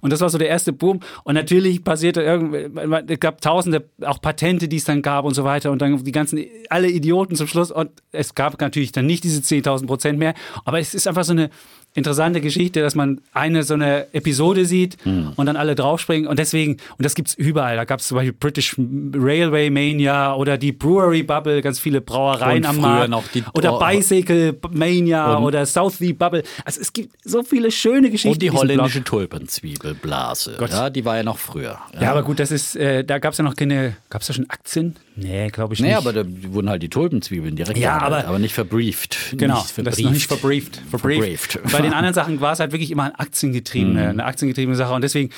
[0.00, 0.98] Und das war so der erste Boom.
[1.22, 2.68] Und natürlich passierte irgendwie,
[3.06, 5.70] es gab tausende auch Patente, die es dann gab und so weiter.
[5.70, 7.70] Und dann die ganzen, alle Idioten zum Schluss.
[7.70, 10.34] Und es gab natürlich dann nicht diese 10.000 Prozent mehr.
[10.64, 11.50] Aber es ist einfach so eine,
[11.98, 15.32] interessante Geschichte, dass man eine so eine Episode sieht mhm.
[15.36, 16.28] und dann alle draufspringen.
[16.28, 17.76] Und deswegen, und das gibt es überall.
[17.76, 22.64] Da gab es zum Beispiel British Railway Mania oder die Brewery Bubble, ganz viele Brauereien
[22.64, 23.10] am Markt.
[23.10, 26.42] Noch die, oder Bicycle Mania oder Southie Bubble.
[26.64, 28.34] Also es gibt so viele schöne Geschichten.
[28.34, 30.58] Und die holländische Tulpenzwiebelblase.
[30.70, 31.78] Ja, die war ja noch früher.
[31.94, 34.28] Ja, ja aber gut, das ist, äh, da gab es ja noch keine, gab es
[34.28, 34.96] da schon Aktien?
[35.16, 36.04] Nee, glaube ich nee, nicht.
[36.04, 39.16] Nee, aber da wurden halt die Tulpenzwiebeln direkt ja, aber, aber nicht verbrieft.
[39.36, 39.86] Genau, nicht verbrieft.
[39.86, 40.82] das ist noch nicht verbrieft.
[40.88, 41.52] verbrieft.
[41.52, 41.87] verbrieft.
[41.88, 44.08] Den anderen Sachen war es halt wirklich immer eine aktiengetriebene, mhm.
[44.10, 45.30] eine aktiengetriebene Sache und deswegen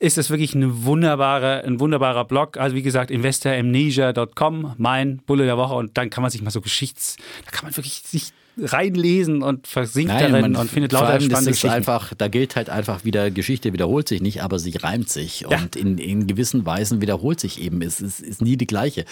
[0.00, 2.56] ist das wirklich eine wunderbare, ein wunderbarer Blog.
[2.56, 6.60] Also wie gesagt, investoramnesia.com, mein Bulle der Woche und dann kann man sich mal so
[6.60, 11.22] Geschichts, da kann man wirklich sich reinlesen und versinkt Nein, darin und findet lauter allem,
[11.22, 14.76] spannende das ist einfach, Da gilt halt einfach wieder, Geschichte wiederholt sich nicht, aber sie
[14.76, 15.40] reimt sich.
[15.40, 15.58] Ja.
[15.58, 17.82] Und in, in gewissen Weisen wiederholt sich eben.
[17.82, 19.04] Es ist, ist nie die gleiche,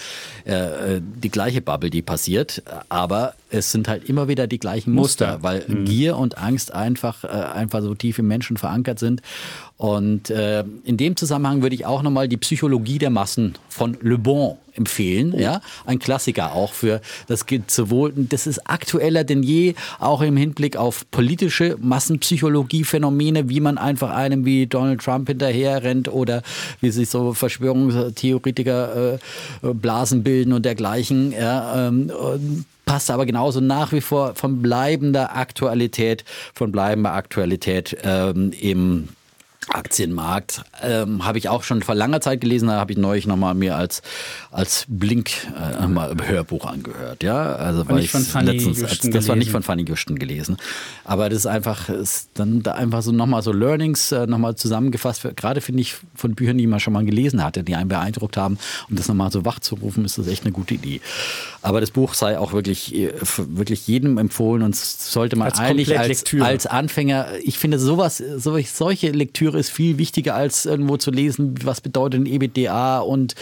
[0.45, 2.63] äh, die gleiche Bubble, die passiert.
[2.89, 5.43] Aber es sind halt immer wieder die gleichen Muster, Muster.
[5.43, 5.85] weil mhm.
[5.85, 9.21] Gier und Angst einfach, äh, einfach so tief im Menschen verankert sind.
[9.77, 14.17] Und äh, in dem Zusammenhang würde ich auch nochmal die Psychologie der Massen von Le
[14.17, 15.33] Bon empfehlen.
[15.35, 15.39] Oh.
[15.39, 20.37] Ja, ein Klassiker auch für das geht sowohl, das ist aktueller denn je, auch im
[20.37, 26.41] Hinblick auf politische Massenpsychologie-Phänomene, wie man einfach einem wie Donald Trump hinterher rennt oder
[26.81, 31.31] wie sich so Verschwörungstheoretiker äh, Blasen bilden und dergleichen.
[31.31, 32.11] Ja, ähm,
[32.85, 36.23] passt aber genauso nach wie vor von bleibender Aktualität,
[36.53, 39.09] von bleibender Aktualität ähm, im
[39.69, 43.53] Aktienmarkt ähm, habe ich auch schon vor langer Zeit gelesen, da habe ich neulich nochmal
[43.53, 44.01] mir als,
[44.51, 47.23] als Blink äh, mal Hörbuch angehört.
[47.23, 50.57] Ja, also war ich von Fanny letztens, als, das war nicht von Fanny Güsten gelesen,
[51.03, 55.27] aber das ist einfach, ist dann da einfach so nochmal so Learnings äh, nochmal zusammengefasst.
[55.35, 58.57] Gerade finde ich von Büchern, die man schon mal gelesen hatte, die einen beeindruckt haben,
[58.89, 61.01] um das nochmal so wach zu rufen, ist das echt eine gute Idee.
[61.61, 65.99] Aber das Buch sei auch wirklich, äh, wirklich jedem empfohlen und sollte man als eigentlich
[65.99, 71.55] als, als Anfänger, ich finde sowas, solche Lektüre ist viel wichtiger als irgendwo zu lesen,
[71.63, 73.35] was bedeutet ein EBDA und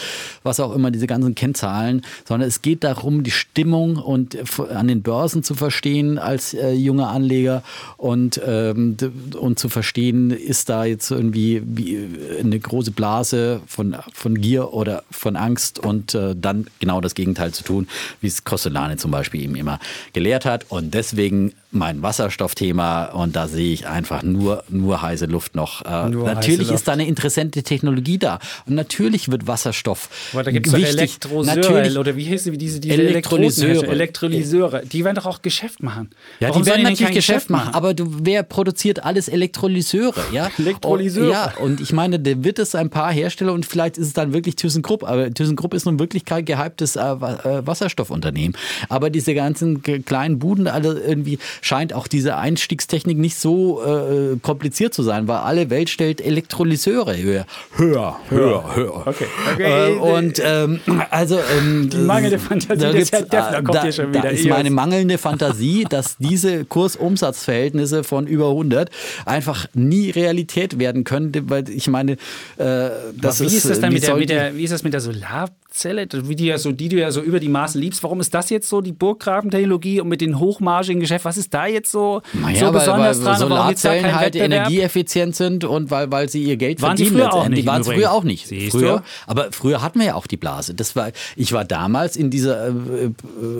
[0.43, 5.01] was auch immer, diese ganzen Kennzahlen, sondern es geht darum, die Stimmung und an den
[5.01, 7.63] Börsen zu verstehen als äh, junger Anleger
[7.97, 8.97] und, ähm,
[9.39, 12.07] und zu verstehen, ist da jetzt irgendwie wie
[12.39, 17.51] eine große Blase von, von Gier oder von Angst und äh, dann genau das Gegenteil
[17.51, 17.88] zu tun,
[18.22, 19.80] wie es Costellane zum Beispiel ihm immer
[20.13, 20.66] gelehrt hat.
[20.70, 25.84] Und deswegen mein Wasserstoffthema und da sehe ich einfach nur, nur heiße Luft noch.
[25.84, 30.52] Äh, nur natürlich ist da eine interessante Technologie da und natürlich wird Wasserstoff Aber da
[30.52, 33.88] gibt es Elektrosäure oder wie hieß wie diese, diese Elektrolyseure.
[33.88, 34.84] Elektrolyseure.
[34.86, 36.10] Die werden doch auch Geschäft machen.
[36.39, 40.22] Ja, Warum die werden natürlich Geschäft machen, aber du, wer produziert alles Elektrolyseure?
[40.32, 40.50] Ja?
[40.58, 41.28] Elektrolyseure.
[41.28, 44.14] Oh, ja, und ich meine, da wird es ein paar Hersteller und vielleicht ist es
[44.14, 48.58] dann wirklich ThyssenKrupp, aber ThyssenKrupp ist nun wirklich kein gehyptes äh, äh, Wasserstoffunternehmen.
[48.89, 54.93] Aber diese ganzen kleinen Buden alle irgendwie scheint auch diese Einstiegstechnik nicht so äh, kompliziert
[54.93, 57.45] zu sein, weil alle Welt Stellt Elektrolyseure höher.
[57.75, 59.07] Höher, höher, höher.
[59.07, 59.91] Okay, okay.
[59.91, 60.79] Äh, und ähm,
[61.09, 64.11] also ähm, Die mangelnde Fantasie da des gibt's, Herrn Deffner äh, kommt da, hier schon
[64.11, 64.31] da wieder.
[64.31, 68.89] ist meine mangelnde Fantasie, dass diese Kursumsatzverhältnisse von über 100
[69.25, 72.13] einfach nie Realität werden können, weil ich meine,
[72.57, 74.93] äh, das wie ist das dann wie mit der, mit der, wie ist das mit
[74.93, 75.01] der
[75.76, 78.01] Solarzelle, wie die, ja so, die du ja so über die Maßen liebst?
[78.03, 81.26] Warum ist das jetzt so die Burggrafentechnologie und mit den hochmargigen Geschäft?
[81.26, 83.67] Was ist da jetzt so, Naja, so weil, besonders weil dran?
[83.67, 84.51] Gibt's da Solarzellen halt Wettbewerb?
[84.51, 87.21] energieeffizient sind und weil, weil sie ihr Geld Waren sie verdienen.
[87.23, 87.65] früher auch letztendlich.
[87.65, 88.47] nicht, Waren sie früher auch nicht.
[88.47, 89.03] Siehst früher, du?
[89.28, 90.73] aber früher hatten wir ja auch die Blase.
[90.73, 92.71] Das war, ich war damals in dieser äh,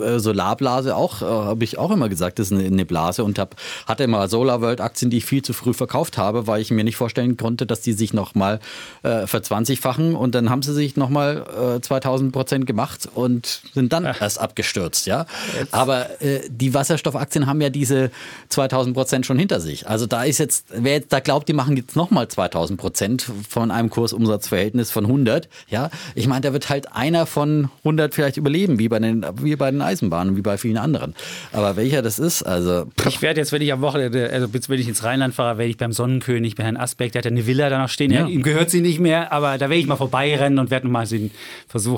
[0.02, 3.38] äh, Solarblase auch, äh, habe ich auch immer gesagt, das ist eine, eine Blase und
[3.38, 3.56] hab,
[3.86, 6.96] hatte immer SolarWorld Aktien, die ich viel zu früh verkauft habe, weil ich mir nicht
[6.96, 8.60] vorstellen konnte, dass die sich nochmal
[9.02, 14.04] äh, verzwanzigfachen und dann haben sie sich nochmal äh, 2000 Prozent gemacht und sind dann
[14.04, 15.26] erst abgestürzt, ja.
[15.70, 18.10] Aber äh, die Wasserstoffaktien haben ja diese
[18.48, 19.88] 2000 Prozent schon hinter sich.
[19.88, 23.70] Also da ist jetzt, wer jetzt da glaubt, die machen jetzt nochmal 2000 Prozent von
[23.70, 25.90] einem Kursumsatzverhältnis von 100, ja.
[26.14, 29.70] Ich meine, da wird halt einer von 100 vielleicht überleben, wie bei den, wie bei
[29.70, 31.14] den Eisenbahnen, wie bei vielen anderen.
[31.52, 34.68] Aber welcher das ist, also pff, Ich werde jetzt, wenn ich am Wochenende, also jetzt,
[34.68, 37.30] wenn ich ins Rheinland fahre, werde ich beim Sonnenkönig, bei Herrn Asbeck, der hat ja
[37.30, 38.10] eine Villa da noch stehen.
[38.10, 38.26] Ja.
[38.26, 41.16] Ihm gehört sie nicht mehr, aber da werde ich mal vorbeirennen und werde mal so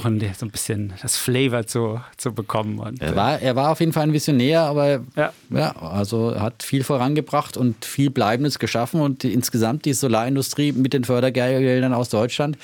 [0.01, 2.79] versuchen, so ein bisschen das Flavor zu, zu bekommen.
[2.79, 5.33] Und, Er war, er war auf jeden Fall ein Visionär, aber Ja.
[5.51, 5.77] ja.
[5.77, 11.05] also hat viel vorangebracht und viel Bleibendes geschaffen und die, insgesamt die Solarindustrie mit den
[11.05, 12.59] Fördergeldern aus Deutschland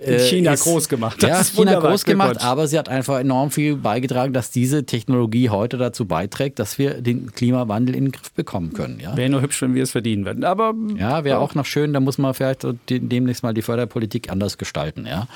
[0.00, 1.22] In China groß gemacht.
[1.22, 4.84] Das ja, ist China groß gemacht, aber sie hat einfach enorm viel beigetragen, dass diese
[4.84, 9.00] Technologie heute dazu beiträgt, dass wir den Klimawandel in den Griff bekommen können.
[9.00, 10.44] Ja, Wäre nur hübsch, wenn wir es verdienen würden.
[10.44, 14.58] Aber ja wäre auch noch schön, da muss man vielleicht demnächst mal die Förderpolitik anders
[14.58, 15.06] gestalten.
[15.06, 15.26] Ja.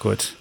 [0.00, 0.34] gut.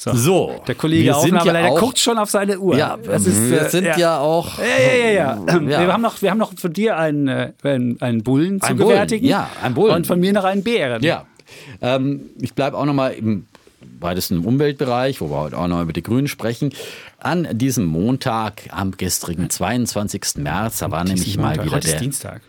[0.00, 2.76] So, Der Kollege wir sind Aufnahme, ja auch- guckt schon auf seine Uhr.
[2.78, 4.58] Ja, Das ist, wir äh, sind ja, auch.
[4.58, 5.44] Ja, ja, ja, ja.
[5.46, 5.66] Ja.
[5.86, 8.88] Wir, haben noch, wir haben noch von dir einen, äh, einen, einen Bullen zu Bullen,
[8.90, 9.26] gewärtigen.
[9.26, 9.94] ja, einen Bullen.
[9.96, 11.02] Und von mir noch einen Bären.
[11.02, 11.26] Ja,
[11.82, 13.46] ähm, ich bleibe auch nochmal im
[14.00, 16.72] weitesten Umweltbereich, wo wir heute auch noch über die Grünen sprechen.
[17.18, 20.36] An diesem Montag, am gestrigen 22.
[20.36, 21.66] März, da war nämlich Diesen mal Montag.
[21.66, 21.98] wieder der.
[22.00, 22.42] Dienstag.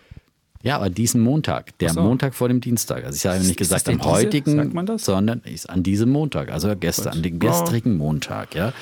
[0.62, 2.02] Ja, aber diesen Montag, der so.
[2.02, 3.06] Montag vor dem Dienstag.
[3.06, 4.10] Also ich habe nicht gesagt am diese?
[4.10, 8.74] heutigen, sondern ist an diesem Montag, also gestern, an dem gestrigen Montag, ja.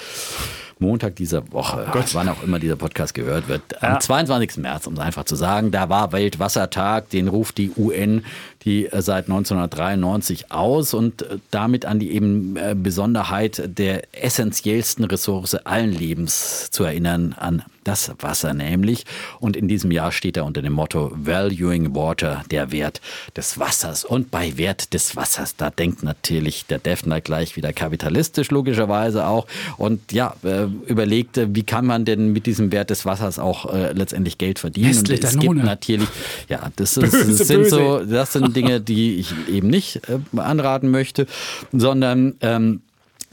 [0.79, 3.99] Montag dieser Woche, wann auch immer dieser Podcast gehört wird, am Ja.
[3.99, 4.57] 22.
[4.57, 8.23] März, um es einfach zu sagen, da war Weltwassertag, den ruft die UN,
[8.63, 15.05] die äh, seit 1993 aus und äh, damit an die eben äh, Besonderheit der essentiellsten
[15.05, 19.05] Ressource allen Lebens zu erinnern, an das Wasser nämlich.
[19.39, 23.01] Und in diesem Jahr steht er unter dem Motto Valuing Water, der Wert
[23.35, 24.03] des Wassers.
[24.03, 29.47] Und bei Wert des Wassers, da denkt natürlich der Defner gleich wieder kapitalistisch, logischerweise auch.
[29.77, 33.73] Und ja, äh, überlegt, äh, wie kann man denn mit diesem Wert des Wassers auch
[33.73, 34.87] äh, letztendlich Geld verdienen?
[34.87, 35.63] Und Nestle es gibt Danone.
[35.63, 36.09] natürlich,
[36.49, 37.69] ja, das, ist, Böse, sind böse.
[37.69, 41.27] so, das sind Dinge, die ich eben nicht äh, anraten möchte,
[41.71, 42.81] sondern ähm,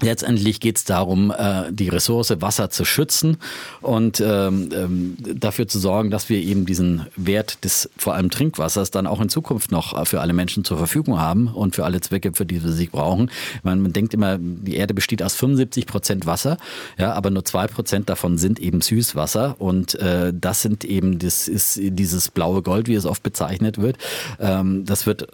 [0.00, 3.36] Letztendlich geht es darum, äh, die Ressource Wasser zu schützen
[3.80, 8.90] und ähm, ähm, dafür zu sorgen, dass wir eben diesen Wert des vor allem Trinkwassers
[8.90, 12.00] dann auch in Zukunft noch äh, für alle Menschen zur Verfügung haben und für alle
[12.00, 13.30] Zwecke, für die wir sie brauchen.
[13.62, 16.56] Man, denkt immer, die Erde besteht aus 75 Prozent Wasser,
[16.98, 21.46] ja, aber nur zwei Prozent davon sind eben Süßwasser und äh, das sind eben das
[21.46, 23.96] ist dieses blaue Gold, wie es oft bezeichnet wird.
[24.40, 25.28] Ähm, das wird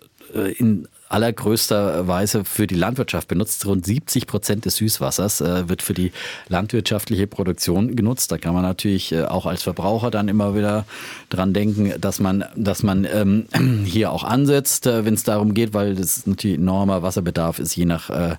[0.58, 3.66] in allergrößter Weise für die Landwirtschaft benutzt.
[3.66, 6.12] Rund 70 Prozent des Süßwassers äh, wird für die
[6.48, 8.30] landwirtschaftliche Produktion genutzt.
[8.30, 10.84] Da kann man natürlich äh, auch als Verbraucher dann immer wieder
[11.28, 13.46] dran denken, dass man, dass man ähm,
[13.84, 17.86] hier auch ansetzt, äh, wenn es darum geht, weil das natürlich enormer Wasserbedarf ist, je
[17.86, 18.36] nach äh,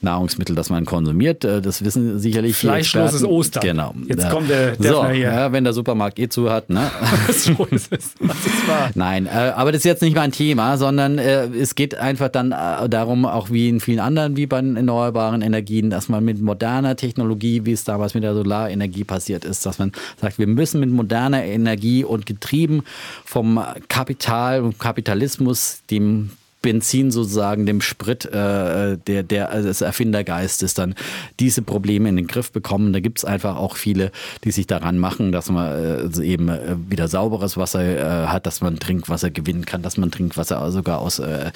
[0.00, 1.44] Nahrungsmittel, das man konsumiert.
[1.44, 3.34] Äh, das wissen sicherlich Fleischloses Experten.
[3.34, 3.62] Ostern.
[3.62, 3.94] Genau.
[4.08, 5.24] Jetzt kommt der so, Defner hier.
[5.24, 6.70] Ja, wenn der Supermarkt eh zu hat.
[6.70, 6.90] Ne?
[7.28, 8.14] so ist es.
[8.18, 8.90] Das ist wahr.
[8.94, 12.88] Nein, äh, aber das ist jetzt nicht mein Thema, sondern es geht einfach dann äh,
[12.88, 16.94] darum, auch wie in vielen anderen, wie bei den erneuerbaren Energien, dass man mit moderner
[16.94, 19.90] Technologie, wie es damals mit der Solarenergie passiert ist, dass man
[20.20, 22.84] sagt, wir müssen mit moderner Energie und getrieben
[23.24, 26.30] vom Kapital und Kapitalismus, dem
[26.64, 30.94] Benzin sozusagen, dem Sprit äh, der, der, also des Erfindergeistes dann
[31.38, 32.94] diese Probleme in den Griff bekommen.
[32.94, 34.10] Da gibt es einfach auch viele,
[34.44, 38.62] die sich daran machen, dass man äh, eben äh, wieder sauberes Wasser äh, hat, dass
[38.62, 41.50] man Trinkwasser gewinnen kann, dass man Trinkwasser sogar aus äh,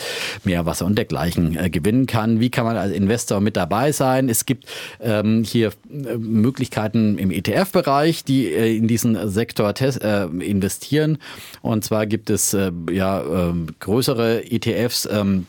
[0.44, 2.38] Meerwasser und dergleichen äh, gewinnen kann.
[2.38, 4.28] Wie kann man als Investor mit dabei sein?
[4.28, 4.66] Es gibt
[5.00, 11.16] ähm, hier äh, Möglichkeiten im ETF-Bereich, die äh, in diesen Sektor äh, investieren.
[11.62, 15.46] Und zwar gibt es äh, ja äh, größere ETFs, ähm,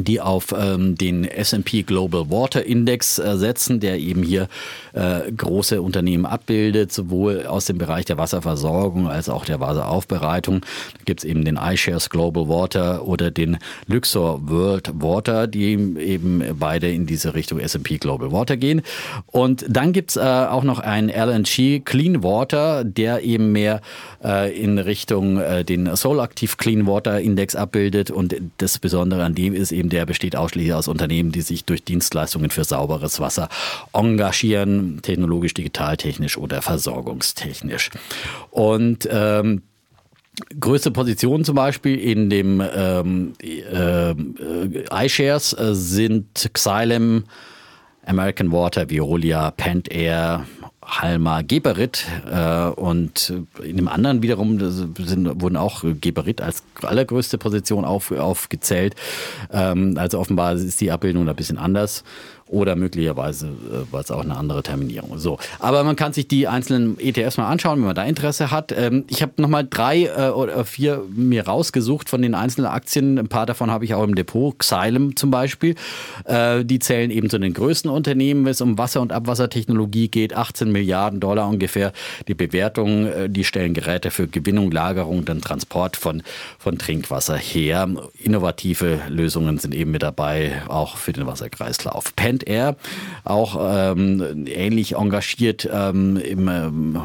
[0.00, 4.48] die auf ähm, den S&P Global Water Index äh, setzen, der eben hier
[4.92, 10.60] äh, große Unternehmen abbildet, sowohl aus dem Bereich der Wasserversorgung als auch der Wasseraufbereitung.
[10.60, 16.42] Da gibt es eben den iShares Global Water oder den Luxor World Water, die eben
[16.58, 18.82] beide in diese Richtung S&P Global Water gehen.
[19.26, 23.80] Und dann gibt es äh, auch noch einen LNG Clean Water, der eben mehr
[24.22, 28.10] äh, in Richtung äh, den Solactive Clean Water Index abbildet.
[28.10, 31.84] Und das Besondere an dem ist eben, der besteht ausschließlich aus Unternehmen, die sich durch
[31.84, 33.48] Dienstleistungen für sauberes Wasser
[33.92, 37.90] engagieren, technologisch, digital, technisch oder versorgungstechnisch.
[38.50, 39.62] Und ähm,
[40.60, 47.24] Größte Positionen zum Beispiel in dem ähm, äh, äh, iShares äh, sind Xylem,
[48.08, 50.46] American Water, Veolia, Pentair,
[50.82, 57.84] Halma Geberit äh, und in dem anderen wiederum sind, wurden auch Geberit als allergrößte Position
[57.84, 58.94] auf, aufgezählt.
[59.52, 62.04] Ähm, also offenbar ist die Abbildung da ein bisschen anders
[62.48, 65.18] oder möglicherweise äh, war es auch eine andere Terminierung.
[65.18, 68.72] So, aber man kann sich die einzelnen ETFs mal anschauen, wenn man da Interesse hat.
[68.72, 73.18] Ähm, ich habe nochmal drei äh, oder vier mir rausgesucht von den einzelnen Aktien.
[73.18, 74.58] Ein paar davon habe ich auch im Depot.
[74.58, 75.74] Xylem zum Beispiel.
[76.24, 80.34] Äh, die zählen eben zu den größten Unternehmen, wenn es um Wasser- und Abwassertechnologie geht.
[80.34, 81.92] 18 Milliarden Dollar ungefähr.
[82.28, 86.22] Die Bewertung, äh, die stellen Geräte für Gewinnung, Lagerung, dann Transport von,
[86.58, 87.88] von Trinkwasser her.
[88.22, 92.14] Innovative Lösungen sind eben mit dabei, auch für den Wasserkreislauf.
[92.16, 92.76] Pen kennt er,
[93.24, 97.00] auch ähm, ähnlich engagiert ähm, im ähm,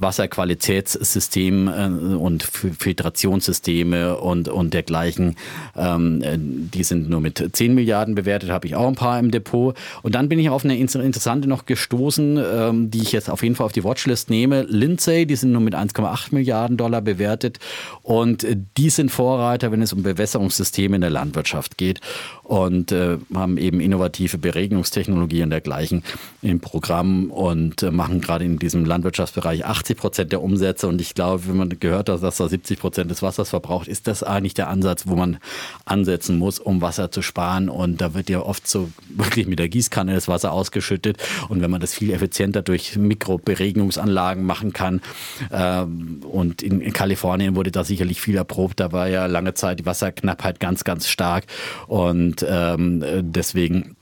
[0.00, 5.36] Wasserqualitätssystem äh, und Filtrationssysteme und, und dergleichen.
[5.76, 9.30] Ähm, äh, die sind nur mit 10 Milliarden bewertet, habe ich auch ein paar im
[9.30, 9.76] Depot.
[10.02, 13.56] Und dann bin ich auf eine interessante noch gestoßen, ähm, die ich jetzt auf jeden
[13.56, 14.62] Fall auf die Watchlist nehme.
[14.62, 17.58] Lindsay, die sind nur mit 1,8 Milliarden Dollar bewertet.
[18.02, 18.46] Und
[18.76, 22.00] die sind Vorreiter, wenn es um Bewässerungssysteme in der Landwirtschaft geht
[22.48, 26.02] und äh, haben eben innovative Beregnungstechnologie und dergleichen
[26.40, 30.88] im Programm und äh, machen gerade in diesem Landwirtschaftsbereich 80 Prozent der Umsätze.
[30.88, 34.06] Und ich glaube, wenn man gehört hat, dass da 70 Prozent des Wassers verbraucht, ist
[34.06, 35.36] das eigentlich der Ansatz, wo man
[35.84, 37.68] ansetzen muss, um Wasser zu sparen.
[37.68, 41.18] Und da wird ja oft so wirklich mit der Gießkanne das Wasser ausgeschüttet.
[41.50, 45.02] Und wenn man das viel effizienter durch Mikroberegnungsanlagen machen kann,
[45.50, 49.80] äh, und in, in Kalifornien wurde da sicherlich viel erprobt, da war ja lange Zeit
[49.80, 51.44] die Wasserknappheit ganz, ganz stark.
[51.88, 53.96] Und und ähm, deswegen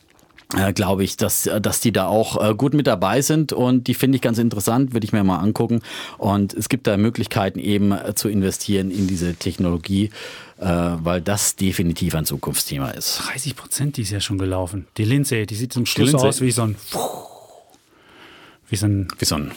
[0.55, 3.95] äh, glaube ich, dass, dass die da auch äh, gut mit dabei sind und die
[3.95, 5.83] finde ich ganz interessant, würde ich mir mal angucken.
[6.19, 10.11] Und es gibt da Möglichkeiten eben äh, zu investieren in diese Technologie,
[10.59, 13.23] äh, weil das definitiv ein Zukunftsthema ist.
[13.27, 14.87] 30 Prozent, die ist ja schon gelaufen.
[14.99, 16.77] Die Linse, die sieht zum Schluss aus wie so ein,
[18.69, 19.51] wie so ein, wie so ein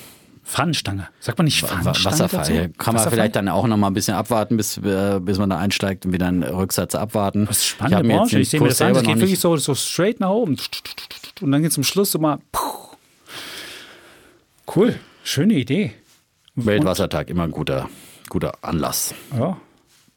[0.50, 1.08] Fahnenstange.
[1.20, 2.06] Sagt man nicht Fahnenstange?
[2.06, 2.40] Wasserfall.
[2.40, 2.74] Dazu?
[2.80, 5.60] Kann man vielleicht dann auch noch mal ein bisschen abwarten, bis, äh, bis man da
[5.60, 7.46] einsteigt und wieder einen Rücksatz abwarten.
[7.46, 8.40] Das ist spannende ich Branche.
[8.40, 8.96] Ich sehe mir das an.
[8.96, 10.58] Es geht wirklich so, so straight nach oben.
[11.42, 12.40] Und dann geht es zum Schluss so mal.
[14.76, 15.00] Cool.
[15.24, 15.94] Schöne Idee.
[16.56, 17.88] Weltwassertag, immer ein guter,
[18.28, 19.14] guter Anlass.
[19.38, 19.56] Ja.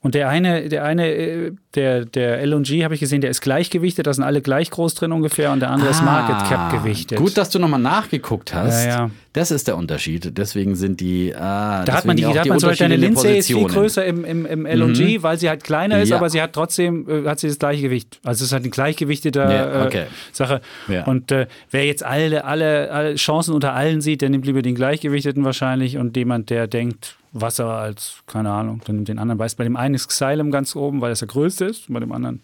[0.03, 4.09] Und der eine, der eine, äh, der, der LG habe ich gesehen, der ist gleichgewichtet,
[4.09, 7.19] da sind alle gleich groß drin ungefähr und der andere ah, ist Market Cap gewichtet.
[7.19, 8.85] Gut, dass du nochmal nachgeguckt hast.
[8.85, 9.11] Ja, ja.
[9.33, 10.37] Das ist der Unterschied.
[10.37, 11.33] Deswegen sind die.
[11.37, 14.05] Ah, da hat man die, da hat man zum Beispiel eine Linse ist viel größer
[14.05, 15.23] im, im, im LG, mhm.
[15.23, 16.17] weil sie halt kleiner ist, ja.
[16.17, 18.19] aber sie hat trotzdem äh, hat sie das gleiche Gewicht.
[18.25, 20.03] Also es ist halt eine gleichgewichtete ja, okay.
[20.03, 20.63] äh, Sache.
[20.89, 21.05] Ja.
[21.05, 24.75] Und äh, wer jetzt alle, alle, alle Chancen unter allen sieht, der nimmt lieber den
[24.75, 29.55] gleichgewichteten wahrscheinlich und jemand, der denkt, Wasser als, keine Ahnung, dann nimmt den anderen weiß.
[29.55, 32.43] Bei dem einen ist Xylem ganz oben, weil das der größte ist, bei dem anderen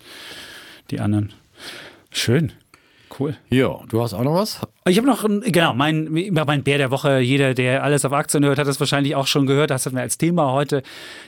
[0.91, 1.33] die anderen.
[2.11, 2.53] Schön.
[3.19, 3.37] Cool.
[3.51, 4.61] Ja, du hast auch noch was?
[4.89, 7.19] Ich habe noch, genau, mein, mein Bär der Woche.
[7.19, 9.71] Jeder, der alles auf Aktien hört, hat das wahrscheinlich auch schon gehört.
[9.71, 10.83] Das hatten wir als Thema heute.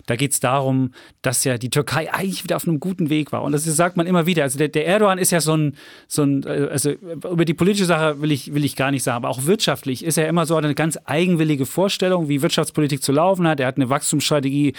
[0.06, 3.42] Da geht es darum, dass ja die Türkei eigentlich wieder auf einem guten Weg war.
[3.42, 4.44] Und das sagt man immer wieder.
[4.44, 5.76] Also der, der Erdogan ist ja so ein,
[6.08, 9.16] so ein, äh, also über die politische Sache will ich, will ich gar nicht sagen,
[9.16, 13.46] aber auch wirtschaftlich ist er immer so eine ganz eigenwillige Vorstellung, wie Wirtschaftspolitik zu laufen
[13.46, 13.60] hat.
[13.60, 14.72] Er hat eine Wachstumsstrategie,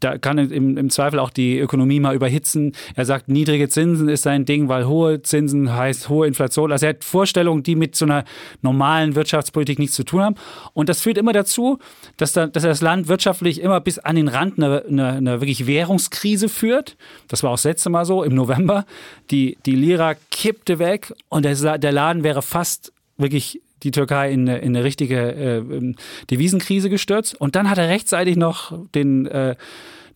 [0.00, 2.72] da kann im, im Zweifel auch die Ökonomie mal überhitzen.
[2.94, 6.72] Er sagt, niedrige Zinsen ist sein Ding, weil hohe Zinsen heißt hohe Inflation.
[6.72, 8.25] Also er hat Vorstellungen, die mit so einer
[8.62, 10.36] normalen Wirtschaftspolitik nichts zu tun haben.
[10.72, 11.78] Und das führt immer dazu,
[12.16, 15.66] dass, da, dass das Land wirtschaftlich immer bis an den Rand einer, einer, einer wirklich
[15.66, 16.96] Währungskrise führt.
[17.28, 18.86] Das war auch das letzte Mal so im November.
[19.30, 24.48] Die, die Lira kippte weg und der, der Laden wäre fast wirklich die Türkei in
[24.48, 25.94] eine, in eine richtige äh,
[26.30, 27.40] Devisenkrise gestürzt.
[27.40, 29.56] Und dann hat er rechtzeitig noch den äh,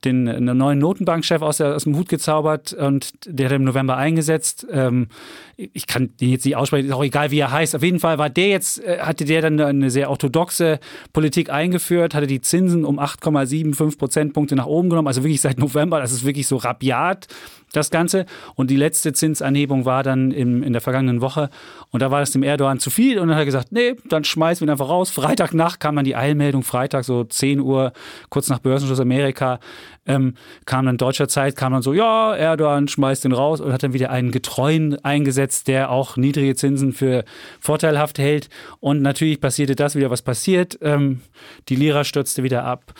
[0.05, 4.67] den neuen Notenbankchef aus, aus dem Hut gezaubert und der hat im November eingesetzt.
[4.71, 5.09] Ähm,
[5.73, 7.77] ich kann den jetzt nicht aussprechen, ist auch egal, wie er heißt.
[7.77, 10.81] Auf jeden Fall war der jetzt, äh, hatte der dann eine sehr orthodoxe
[11.13, 16.01] Politik eingeführt, hatte die Zinsen um 8,75 Prozentpunkte nach oben genommen, also wirklich seit November,
[16.01, 17.29] das ist wirklich so rabiat
[17.73, 18.27] das Ganze.
[18.55, 21.51] Und die letzte Zinsanhebung war dann im, in der vergangenen Woche.
[21.91, 23.19] Und da war das dem Erdogan zu viel.
[23.19, 25.11] Und dann hat er gesagt, nee, dann schmeißen wir ihn einfach raus.
[25.11, 27.93] Freitagnacht kam dann die Eilmeldung, Freitag so 10 Uhr,
[28.29, 29.61] kurz nach Börsenschluss Amerika,
[30.11, 30.35] ähm,
[30.67, 33.93] kam dann deutscher Zeit, kam dann so, ja, Erdogan schmeißt den raus und hat dann
[33.93, 37.25] wieder einen Getreuen eingesetzt, der auch niedrige Zinsen für
[37.61, 38.49] vorteilhaft hält.
[38.81, 40.79] Und natürlich passierte das wieder, was passiert.
[40.83, 41.21] Ähm,
[41.69, 42.95] die Lira stürzte wieder ab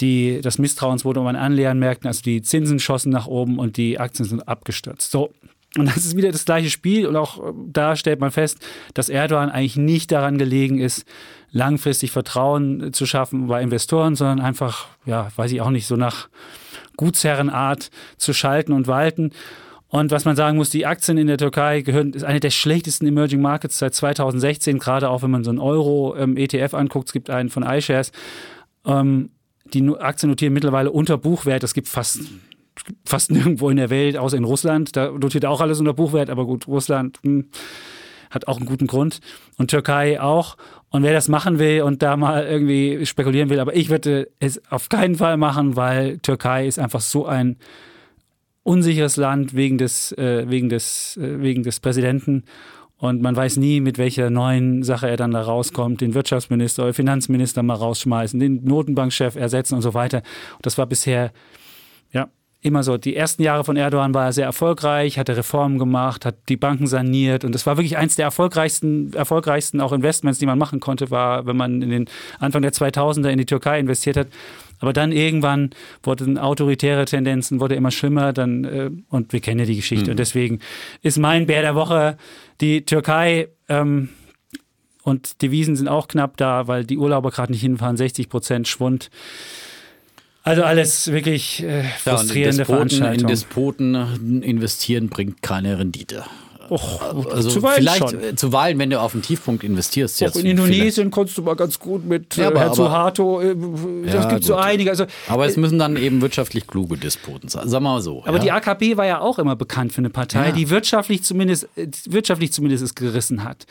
[0.00, 4.48] die, das Misstrauensvotum an Anleihenmärkten, also die Zinsen schossen nach oben und die Aktien sind
[4.48, 5.10] abgestürzt.
[5.10, 5.30] So.
[5.76, 8.58] Und das ist wieder das gleiche Spiel und auch äh, da stellt man fest,
[8.94, 11.04] dass Erdogan eigentlich nicht daran gelegen ist,
[11.50, 16.28] langfristig Vertrauen zu schaffen bei Investoren, sondern einfach, ja, weiß ich auch nicht, so nach
[16.96, 19.30] Gutsherrenart zu schalten und walten.
[19.88, 23.06] Und was man sagen muss, die Aktien in der Türkei gehören, ist eine der schlechtesten
[23.06, 27.08] Emerging Markets seit 2016, gerade auch wenn man so einen Euro-ETF ähm, anguckt.
[27.08, 28.10] Es gibt einen von iShares.
[28.84, 29.30] Ähm,
[29.72, 31.62] die Aktien notieren mittlerweile unter Buchwert.
[31.62, 32.20] Es gibt fast
[33.04, 34.96] fast nirgendwo in der Welt, außer in Russland.
[34.96, 37.48] Da notiert auch alles unter Buchwert, aber gut, Russland hm,
[38.30, 39.20] hat auch einen guten Grund.
[39.58, 40.56] Und Türkei auch.
[40.90, 44.62] Und wer das machen will und da mal irgendwie spekulieren will, aber ich würde es
[44.70, 47.56] auf keinen Fall machen, weil Türkei ist einfach so ein
[48.62, 52.44] unsicheres Land wegen des, äh, wegen des, äh, wegen des Präsidenten.
[52.96, 56.00] Und man weiß nie, mit welcher neuen Sache er dann da rauskommt.
[56.00, 60.18] Den Wirtschaftsminister oder Finanzminister mal rausschmeißen, den Notenbankchef ersetzen und so weiter.
[60.54, 61.32] Und das war bisher,
[62.64, 62.96] immer so.
[62.96, 66.86] Die ersten Jahre von Erdogan war er sehr erfolgreich, hatte Reformen gemacht, hat die Banken
[66.86, 71.10] saniert und es war wirklich eins der erfolgreichsten, erfolgreichsten auch Investments, die man machen konnte,
[71.10, 72.04] war, wenn man in den
[72.38, 74.28] Anfang der 2000er in die Türkei investiert hat.
[74.80, 75.70] Aber dann irgendwann
[76.02, 80.06] wurden autoritäre Tendenzen, wurde immer schlimmer, dann, äh, und wir kennen ja die Geschichte.
[80.06, 80.10] Mhm.
[80.12, 80.60] Und deswegen
[81.02, 82.16] ist mein Bär der Woche
[82.60, 83.48] die Türkei.
[83.68, 84.08] Ähm,
[85.02, 88.68] und die Wiesen sind auch knapp da, weil die Urlauber gerade nicht hinfahren, 60 Prozent
[88.68, 89.10] Schwund.
[90.44, 93.20] Also alles wirklich äh, frustrierende ja, Veranstaltung.
[93.22, 96.24] In Despoten investieren bringt keine Rendite.
[96.70, 98.36] Och, also zuweilen vielleicht schon.
[98.36, 100.22] zuweilen, wenn du auf den Tiefpunkt investierst.
[100.24, 103.54] Auch in Indonesien kannst du mal ganz gut mit ja, äh, aber, Herr Suharto, äh,
[104.04, 104.90] das ja, gibt so einige.
[104.90, 108.22] Also, aber es müssen dann eben wirtschaftlich kluge Despoten sein, sagen wir mal so.
[108.24, 108.42] Aber ja?
[108.42, 112.52] die AKP war ja auch immer bekannt für eine Partei, die wirtschaftlich zumindest, äh, wirtschaftlich
[112.52, 113.66] zumindest es gerissen hat.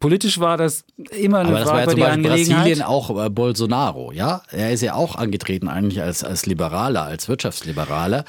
[0.00, 0.84] Politisch war das
[1.18, 4.42] immer eine Aber Frage das war ja zum Beispiel Brasilien auch äh, Bolsonaro, ja?
[4.52, 8.24] Er ist ja auch angetreten eigentlich als, als Liberaler, als Wirtschaftsliberaler.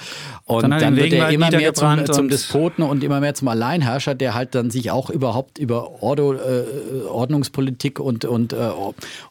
[0.45, 4.15] Und dann, dann wird er immer mehr zum, zum Despoten und immer mehr zum Alleinherrscher,
[4.15, 6.63] der halt dann sich auch überhaupt über Ordo, äh,
[7.07, 8.69] Ordnungspolitik und, und äh,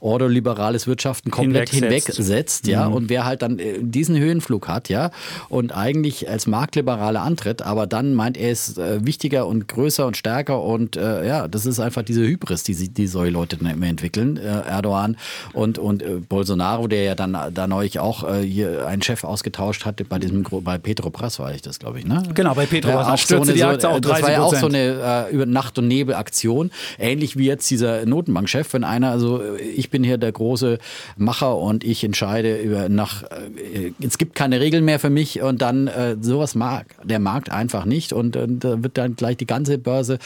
[0.01, 2.89] ordoliberales Wirtschaften komplett hinwegsetzt, hinwegsetzt ja?
[2.89, 2.95] Mhm.
[2.95, 5.11] Und wer halt dann äh, diesen Höhenflug hat, ja,
[5.49, 10.17] und eigentlich als Marktliberaler antritt, aber dann meint er ist äh, wichtiger und größer und
[10.17, 13.87] stärker und äh, ja, das ist einfach diese Hybris, die, die solche Leute dann immer
[13.87, 15.17] entwickeln, äh, Erdogan
[15.53, 19.85] und, und äh, Bolsonaro, der ja dann da neulich auch äh, hier einen Chef ausgetauscht
[19.85, 22.23] hatte bei diesem bei Petro Prass war ich das, glaube ich, ne?
[22.35, 23.07] Genau, bei Petro Prass.
[23.07, 24.01] Ja, auch so eine, die Aktie auch 30%.
[24.01, 28.07] Das war ja auch so eine äh, über Nacht- und Nebel-Aktion, ähnlich wie jetzt dieser
[28.07, 30.79] Notenbankchef, wenn einer, also äh, ich bin hier der große
[31.17, 35.63] Macher und ich entscheide über nach, äh, es gibt keine Regeln mehr für mich und
[35.63, 39.79] dann sowas mag der Markt einfach nicht und, und da wird dann gleich die ganze
[39.79, 40.19] Börse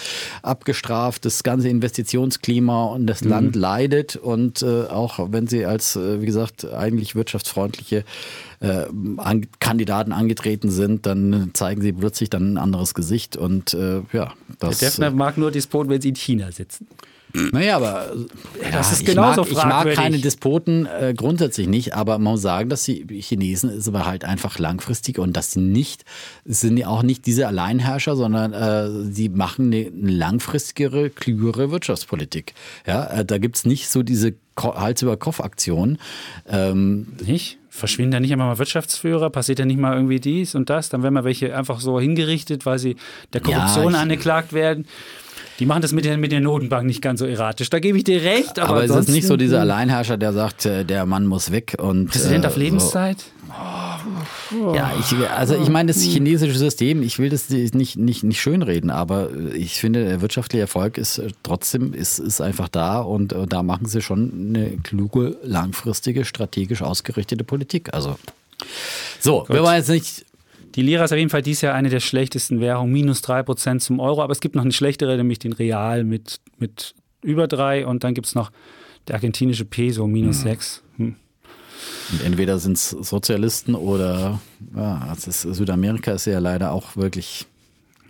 [0.43, 3.31] abgestraft, das ganze Investitionsklima und das mhm.
[3.31, 4.17] Land leidet.
[4.17, 8.05] Und äh, auch wenn sie als, äh, wie gesagt, eigentlich wirtschaftsfreundliche
[8.61, 8.87] äh,
[9.19, 13.37] an, Kandidaten angetreten sind, dann zeigen sie plötzlich dann ein anderes Gesicht.
[13.37, 14.79] Und äh, ja, das.
[14.79, 16.87] Der Defner mag nur Despot, wenn sie in China sitzen.
[17.35, 18.13] Naja, aber
[18.63, 22.33] ja, das ist genauso ich mag, ich mag keine Despoten äh, grundsätzlich nicht, aber man
[22.33, 26.05] muss sagen, dass die Chinesen ist aber halt einfach langfristig und dass sie nicht,
[26.45, 32.55] sind ja auch nicht diese Alleinherrscher, sondern äh, sie machen eine, langfristigere, klügere Wirtschaftspolitik.
[32.87, 35.99] Ja, äh, da gibt's nicht so diese Hals über Kopf Aktionen.
[36.47, 37.59] Ähm, nicht?
[37.71, 39.31] Verschwinden da nicht einmal mal Wirtschaftsführer?
[39.31, 40.91] Passiert ja nicht mal irgendwie dies und das?
[40.91, 42.97] Dann werden mal welche einfach so hingerichtet, weil sie
[43.33, 44.87] der Korruption ja, angeklagt werden.
[45.63, 47.71] Die machen das mit der, mit der Notenbank nicht ganz so erratisch.
[47.71, 48.59] Da gebe ich dir recht.
[48.59, 51.77] Aber, aber es ist nicht so dieser Alleinherrscher, der sagt, äh, der Mann muss weg.
[51.79, 53.19] Und, Präsident äh, auf Lebenszeit?
[54.51, 54.75] So.
[54.75, 58.91] Ja, ich, also ich meine, das chinesische System, ich will das nicht, nicht, nicht schönreden,
[58.91, 63.53] aber ich finde, der wirtschaftliche Erfolg ist äh, trotzdem ist, ist einfach da und, und
[63.53, 67.95] da machen sie schon eine kluge, langfristige, strategisch ausgerichtete Politik.
[67.95, 68.17] Also
[69.21, 69.51] so, Gut.
[69.51, 70.25] wir wollen jetzt nicht
[70.75, 74.01] die Lira ist auf jeden Fall dieses Jahr eine der schlechtesten Währungen, minus 3% zum
[74.01, 74.23] Euro.
[74.23, 77.87] Aber es gibt noch eine schlechtere, nämlich den Real mit, mit über 3.
[77.87, 78.51] Und dann gibt es noch
[79.09, 80.43] der argentinische Peso, minus mhm.
[80.43, 80.83] 6.
[80.97, 81.17] Hm.
[82.13, 84.41] Und entweder sind es Sozialisten oder
[84.75, 87.47] ja, ist, Südamerika ist ja leider auch wirklich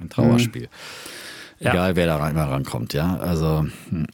[0.00, 0.62] ein Trauerspiel.
[0.62, 1.64] Mhm.
[1.64, 1.70] Ja.
[1.72, 3.16] Egal, wer da rein, rankommt, ja.
[3.18, 3.66] Also.
[3.90, 4.06] Hm.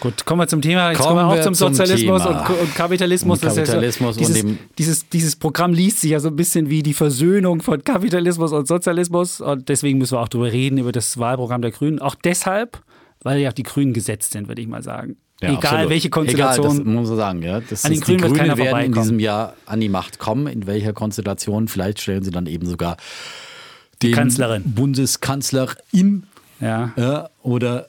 [0.00, 0.90] Gut, kommen wir zum Thema.
[0.90, 3.42] Jetzt Kommen kommen wir auch zum zum Sozialismus und, und Kapitalismus.
[3.42, 4.44] Und ist ja so- Kapitalismus und dieses,
[4.78, 8.66] dieses, dieses Programm liest sich ja so ein bisschen wie die Versöhnung von Kapitalismus und
[8.66, 9.40] Sozialismus.
[9.40, 11.98] Und deswegen müssen wir auch darüber reden, über das Wahlprogramm der Grünen.
[11.98, 12.82] Auch deshalb,
[13.22, 15.16] weil ja auch die Grünen gesetzt sind, würde ich mal sagen.
[15.42, 15.90] Ja, Egal absolut.
[15.90, 16.66] welche Egal, Konstellation.
[16.66, 17.42] das muss man sagen.
[17.42, 17.60] Ja.
[17.60, 20.18] Das An den ist, die Grünen wird Grünen werden in diesem Jahr an die Macht
[20.18, 20.46] kommen.
[20.46, 21.68] In welcher Konstellation?
[21.68, 22.96] Vielleicht stellen sie dann eben sogar
[24.02, 24.62] den Kanzlerin.
[24.66, 26.24] Bundeskanzlerin
[26.60, 26.92] ja.
[26.96, 27.88] ja, oder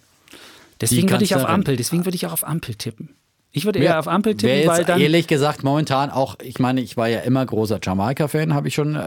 [0.81, 1.45] Deswegen würde ich auf.
[1.45, 3.15] Ampel, deswegen würde ich auch auf Ampel tippen.
[3.53, 5.01] Ich würde eher auf Ampel tippen, weil dann.
[5.01, 8.95] ehrlich gesagt momentan auch, ich meine, ich war ja immer großer Jamaika-Fan, habe ich schon
[8.95, 8.99] äh,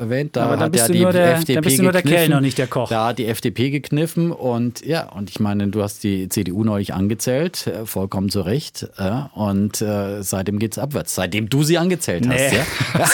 [0.00, 0.34] erwähnt.
[0.34, 1.92] Da Aber dann hat bist ja du die nur der- FDP dann bist du nur
[1.92, 2.24] der gekniffen.
[2.26, 2.88] Kellner, nicht der Koch.
[2.88, 6.94] Da hat die FDP gekniffen und ja, und ich meine, du hast die CDU neulich
[6.94, 8.88] angezählt, äh, vollkommen zu Recht.
[8.98, 12.34] Ja, und äh, seitdem geht's abwärts, seitdem du sie angezählt hast.
[12.34, 12.56] Nee.
[12.56, 13.04] Ja?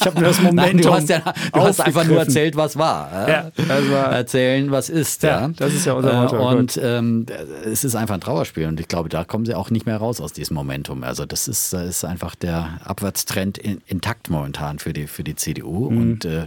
[0.00, 0.54] ich habe nur das Momentum.
[0.54, 3.10] Nein, du hast, ja, du hast einfach nur erzählt, was war.
[3.12, 3.28] Ja?
[3.28, 5.24] Ja, das war- Erzählen, was ist.
[5.24, 7.26] Ja, das ist ja unser Motto, Äh, Und ähm,
[7.64, 10.20] es ist einfach ein Trauerspiel und ich glaube, da kommen sie auch nicht mehr raus
[10.20, 11.02] aus diesem Momentum.
[11.04, 15.34] Also das ist, da ist einfach der Abwärtstrend in, intakt momentan für die, für die
[15.34, 15.98] CDU Mhm.
[16.00, 16.46] und äh,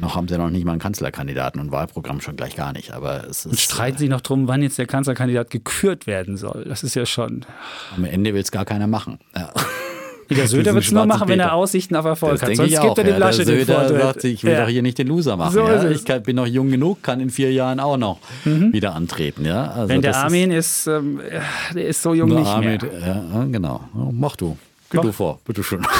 [0.00, 2.92] noch haben sie noch nicht mal einen Kanzlerkandidaten und Wahlprogramm schon gleich gar nicht.
[2.94, 6.64] Aber es ist, Und streiten sie noch drum, wann jetzt der Kanzlerkandidat gekürt werden soll.
[6.66, 7.44] Das ist ja schon.
[7.94, 9.18] am Ende will es gar keiner machen.
[9.36, 9.52] Ja.
[10.28, 11.54] Der Söder wird es nur machen, wenn er Peter.
[11.54, 12.56] Aussichten auf Erfolg Das hat.
[12.56, 13.18] Sonst gibt er dem.
[13.18, 14.00] Laschet den Söder Vortritt.
[14.02, 14.62] sagt, ich will Ja.
[14.62, 15.52] doch hier nicht den Loser machen.
[15.52, 15.82] So ja.
[15.84, 15.92] Mhm.
[15.92, 19.44] Ich kann, bin noch jung genug, kann in vier Jahren auch noch wieder antreten.
[19.44, 19.70] Ja?
[19.70, 21.20] Also Wenn der das ist- Armin ist, ähm,
[21.74, 23.22] der ist so jung nicht Armin, mehr.
[23.34, 23.80] ja, genau.
[23.94, 24.56] Ja, Mach du.
[25.02, 25.86] Geh du vor, bitteschön.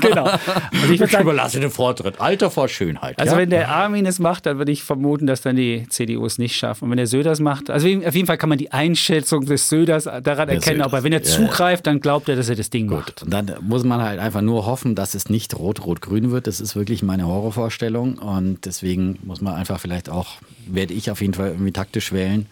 [0.00, 0.24] Genau.
[0.24, 2.20] Also ich würde sagen, überlasse den Vortritt.
[2.20, 3.18] Alter vor Schönheit.
[3.18, 3.38] also ja?
[3.38, 6.56] wenn der Armin es macht, dann würde ich vermuten, dass dann die CDU es nicht
[6.56, 6.82] schafft.
[6.82, 9.68] Und wenn der Söder es macht, also auf jeden Fall kann man die Einschätzung des
[9.68, 10.86] Söders daran erkennen, Söders.
[10.86, 13.22] aber wenn er zugreift, dann glaubt er, dass er das Ding macht.
[13.22, 16.46] Und dann muss man halt einfach nur hoffen, dass es nicht rot-rot-grün wird.
[16.46, 18.18] Das ist wirklich meine Horrorvorstellung.
[18.18, 20.28] Und deswegen muss man einfach vielleicht auch,
[20.66, 22.46] werde ich auf jeden Fall irgendwie taktisch wählen.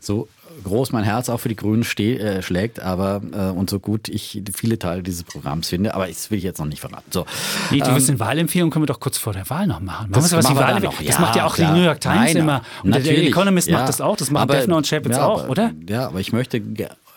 [0.00, 0.28] So
[0.62, 4.42] groß mein Herz auch für die Grünen äh, schlägt, aber äh, und so gut ich
[4.54, 7.10] viele Teile dieses Programms finde, aber das will ich jetzt noch nicht verraten.
[7.10, 7.26] So,
[7.70, 10.10] Nee, du ähm, wirst eine Wahlempfehlung können wir doch kurz vor der Wahl noch machen.
[10.10, 10.94] Machen Das was die machen wir dann Wahlempfehlung.
[10.94, 11.02] noch.
[11.06, 11.72] Das Ja, macht ja auch klar.
[11.74, 12.62] die New York Times Nein, immer.
[12.82, 13.28] Und der natürlich.
[13.28, 13.78] Economist Ja.
[13.78, 14.16] macht das auch.
[14.16, 15.72] Das machen Aber- Defner und Chapitz ja, auch, aber- oder?
[15.88, 16.60] Ja, aber ich möchte,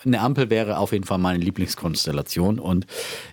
[0.05, 2.59] eine Ampel wäre auf jeden Fall meine Lieblingskonstellation.
[2.59, 2.85] Und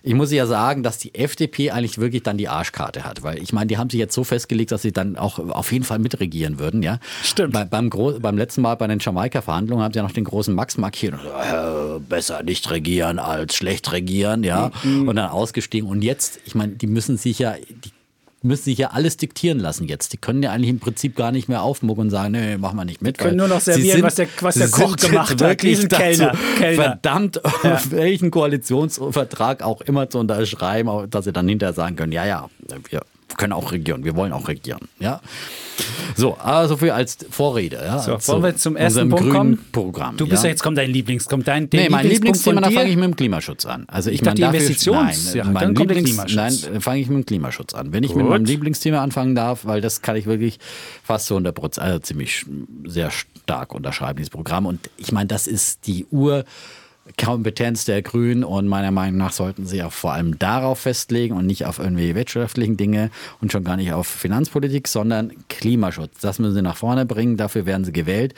[0.03, 3.23] ich muss ja sagen, dass die FDP eigentlich wirklich dann die Arschkarte hat.
[3.23, 5.83] Weil ich meine, die haben sich jetzt so festgelegt, dass sie dann auch auf jeden
[5.83, 6.83] Fall mitregieren würden.
[6.83, 6.99] Ja?
[7.23, 7.53] Stimmt.
[7.53, 10.53] Bei, beim, Gro beim letzten Mal bei den Jamaika-Verhandlungen haben sie ja noch den großen
[10.53, 11.13] Max markiert.
[11.13, 14.43] Und, äh, besser nicht regieren als schlecht regieren.
[14.43, 15.07] ja Mhm.
[15.07, 15.89] Und dann ausgestiegen.
[15.89, 17.55] Und jetzt, ich meine, die müssen sich ja...
[17.69, 17.91] Die,
[18.43, 20.13] müssen sich ja alles diktieren lassen jetzt.
[20.13, 22.85] Die können ja eigentlich im Prinzip gar nicht mehr aufmucken und sagen, nee, machen wir
[22.85, 23.17] nicht mit.
[23.17, 25.39] können weil nur noch servieren, was der- was der Koch sind gemacht hat.
[25.39, 26.35] wirklich Diesen Kellner.
[26.57, 26.83] Kellner.
[26.83, 27.41] Verdammt,
[27.89, 32.49] welchen Koalitionsvertrag auch immer zu unterschreiben, dass sie dann hinterher sagen können, ja, ja,
[32.89, 33.01] wir
[33.37, 34.81] können auch regieren, wir wollen auch regieren.
[34.99, 35.21] Ja.
[36.15, 37.77] So, also für als Vorrede.
[37.77, 39.59] Ja, So, zu wollen wir zum ersten Punkt kommen?
[39.71, 40.17] Programm.
[40.17, 42.89] Du bist ja, ja jetzt kommt dein Lieblings, kommt dein Nee, mein Lieblingsthema, da fange
[42.89, 43.85] ich mit dem Klimaschutz an.
[43.87, 46.63] Also ich, Ich meine, die dafür, Investitions- nein, ja, mein dann kommt der Lieblings- Klimaschutz.
[46.65, 47.93] Nein, äh, fange ich mit dem Klimaschutz an.
[47.93, 48.29] Wenn ich mit Gut.
[48.29, 50.59] meinem Lieblingsthema anfangen darf, weil das kann ich wirklich
[51.03, 52.45] fast zu 100 Prozent, also ziemlich
[52.85, 54.65] sehr stark unterschreiben, dieses Programm.
[54.67, 56.43] Und ich meine, das ist die Ur-
[57.19, 61.47] Kompetenz der Grünen und meiner Meinung nach sollten sie auch vor allem darauf festlegen und
[61.47, 63.09] nicht auf irgendwie wirtschaftlichen Dinge
[63.41, 66.19] und schon gar nicht auf Finanzpolitik, sondern Klimaschutz.
[66.21, 68.35] Das müssen sie nach vorne bringen, dafür werden sie gewählt.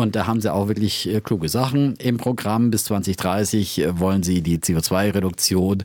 [0.00, 2.70] Und da haben sie auch wirklich äh, kluge Sachen im Programm.
[2.70, 5.84] Bis 2030 äh, wollen sie die CO2-Reduktion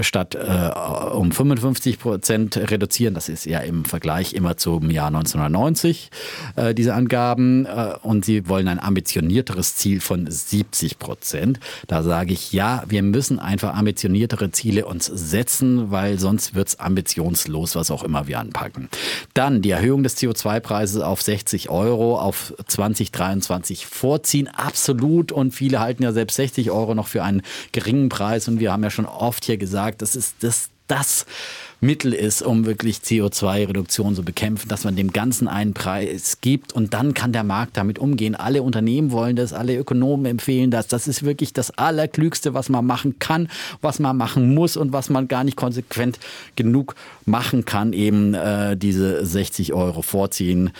[0.00, 0.70] statt äh,
[1.12, 3.12] um 55 Prozent reduzieren.
[3.12, 6.10] Das ist ja im Vergleich immer zum Jahr 1990,
[6.56, 7.66] äh, diese Angaben.
[7.66, 11.60] Äh, und sie wollen ein ambitionierteres Ziel von 70 Prozent.
[11.86, 16.80] Da sage ich, ja, wir müssen einfach ambitioniertere Ziele uns setzen, weil sonst wird es
[16.80, 18.88] ambitionslos, was auch immer wir anpacken.
[19.34, 23.49] Dann die Erhöhung des CO2-Preises auf 60 Euro auf 2023
[23.86, 24.48] vorziehen.
[24.48, 25.32] Absolut.
[25.32, 27.42] Und viele halten ja selbst 60 Euro noch für einen
[27.72, 28.48] geringen Preis.
[28.48, 31.26] Und wir haben ja schon oft hier gesagt, das ist das, das
[31.82, 36.92] Mittel ist, um wirklich CO2-Reduktion zu bekämpfen, dass man dem Ganzen einen Preis gibt und
[36.92, 38.34] dann kann der Markt damit umgehen.
[38.34, 40.88] Alle Unternehmen wollen das, alle Ökonomen empfehlen das.
[40.88, 43.48] Das ist wirklich das Allerklügste, was man machen kann,
[43.80, 46.18] was man machen muss und was man gar nicht konsequent
[46.54, 46.96] genug
[47.30, 50.70] machen kann, eben äh, diese 60 Euro vorziehen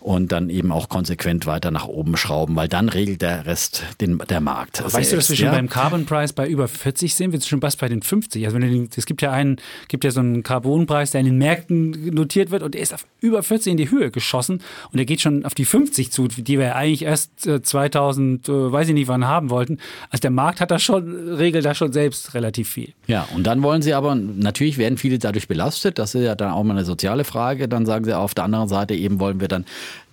[0.00, 4.18] und dann eben auch konsequent weiter nach oben schrauben, weil dann regelt der Rest den,
[4.18, 4.82] der Markt.
[4.82, 5.52] Weißt du, dass wir selbst, schon ja?
[5.52, 7.32] beim Carbon Price bei über 40 sind?
[7.32, 8.44] Wir sind schon fast bei den 50.
[8.44, 9.56] Also wenn es gibt ja einen,
[9.88, 13.06] gibt ja so einen Carbonpreis, der in den Märkten notiert wird und der ist auf
[13.20, 16.58] über 40 in die Höhe geschossen und der geht schon auf die 50 zu, die
[16.58, 19.78] wir eigentlich erst äh, 2000, äh, weiß ich nicht wann haben wollten.
[20.10, 22.92] Also der Markt hat da schon, regelt da schon selbst relativ viel.
[23.06, 26.50] Ja, und dann wollen sie aber, natürlich werden viele dadurch belastet, das ist ja dann
[26.52, 29.48] auch mal eine soziale Frage, dann sagen sie auf der anderen Seite eben wollen wir
[29.48, 29.64] dann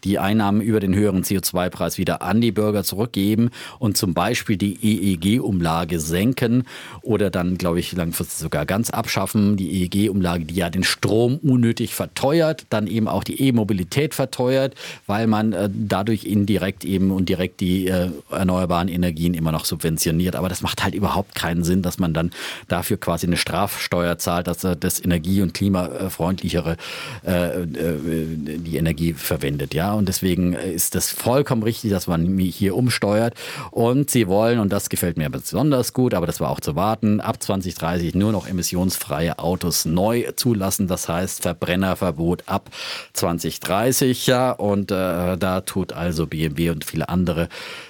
[0.05, 3.49] die Einnahmen über den höheren CO2-Preis wieder an die Bürger zurückgeben
[3.79, 6.63] und zum Beispiel die EEG-Umlage senken
[7.01, 9.57] oder dann, glaube ich, langfristig sogar ganz abschaffen.
[9.57, 14.75] Die EEG-Umlage, die ja den Strom unnötig verteuert, dann eben auch die E-Mobilität verteuert,
[15.07, 20.35] weil man äh, dadurch indirekt eben und direkt die äh, erneuerbaren Energien immer noch subventioniert.
[20.35, 22.31] Aber das macht halt überhaupt keinen Sinn, dass man dann
[22.67, 26.77] dafür quasi eine Strafsteuer zahlt, dass er das energie- und klimafreundlichere
[27.25, 29.73] äh, äh, die Energie verwendet.
[29.73, 33.33] Ja, und deswegen ist das vollkommen richtig, dass man hier umsteuert.
[33.71, 37.19] Und sie wollen, und das gefällt mir besonders gut, aber das war auch zu warten,
[37.21, 40.87] ab 2030 nur noch emissionsfreie Autos neu zulassen.
[40.87, 42.69] Das heißt Verbrennerverbot ab
[43.13, 44.27] 2030.
[44.27, 47.49] Ja, und äh, da tut also BMW und viele andere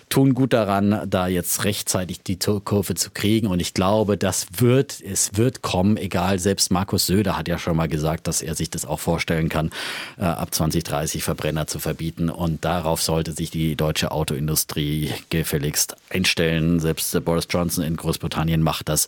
[0.10, 3.48] tun gut daran, da jetzt rechtzeitig die Kurve zu kriegen.
[3.48, 6.40] Und ich glaube, das wird, es wird kommen, egal.
[6.40, 9.72] Selbst Markus Söder hat ja schon mal gesagt, dass er sich das auch vorstellen kann,
[10.18, 12.30] äh, ab 2030 Verbrenner zu verbieten.
[12.30, 16.80] Und darauf sollte sich die deutsche Autoindustrie gefälligst einstellen.
[16.80, 19.08] Selbst Boris Johnson in Großbritannien macht das.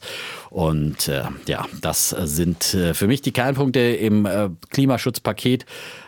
[0.50, 5.66] Und äh, ja, das sind äh, für mich die Kernpunkte im äh, Klimaschutzpaket.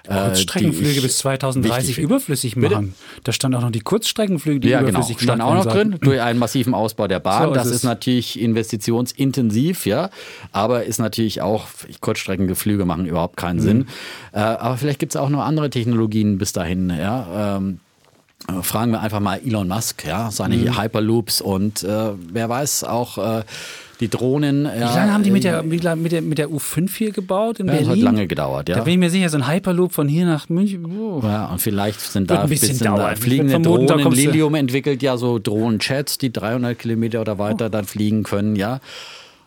[0.10, 2.70] Kurzstreckenflüge bis 2030 überflüssig machen.
[2.70, 3.22] Bitte?
[3.24, 5.02] Da stand auch noch die Kurzstreckenflüge, die ja, genau.
[5.02, 7.50] stand auch noch drin durch einen massiven Ausbau der Bahn.
[7.50, 10.10] So das ist natürlich investitionsintensiv, ja,
[10.52, 11.68] aber ist natürlich auch
[12.02, 13.64] Kurzstreckengeflüge machen überhaupt keinen mhm.
[13.64, 13.88] Sinn.
[14.34, 17.58] Äh, aber vielleicht gibt es auch noch andere Technologien bis dahin, ja.
[17.58, 17.80] Ähm,
[18.48, 20.82] äh, fragen wir einfach mal Elon Musk, ja, seine mhm.
[20.82, 23.44] Hyperloops und äh, wer weiß auch äh,
[24.00, 24.66] die Drohnen.
[24.66, 27.74] Wie lange haben die mit der, mit der, mit der U5 hier gebaut in ja,
[27.74, 27.90] Berlin?
[27.90, 28.76] Das hat lange gedauert, ja.
[28.76, 30.86] Da bin ich mir sicher, so ein Hyperloop von hier nach München.
[30.86, 31.20] Oh.
[31.24, 34.12] Ja, und vielleicht sind da ein bisschen, bisschen da fliegende vermuten, Drohnen.
[34.12, 37.70] Lilium entwickelt ja so Drohnenchats, die 300 Kilometer oder weiter oh.
[37.70, 38.80] dann fliegen können, ja.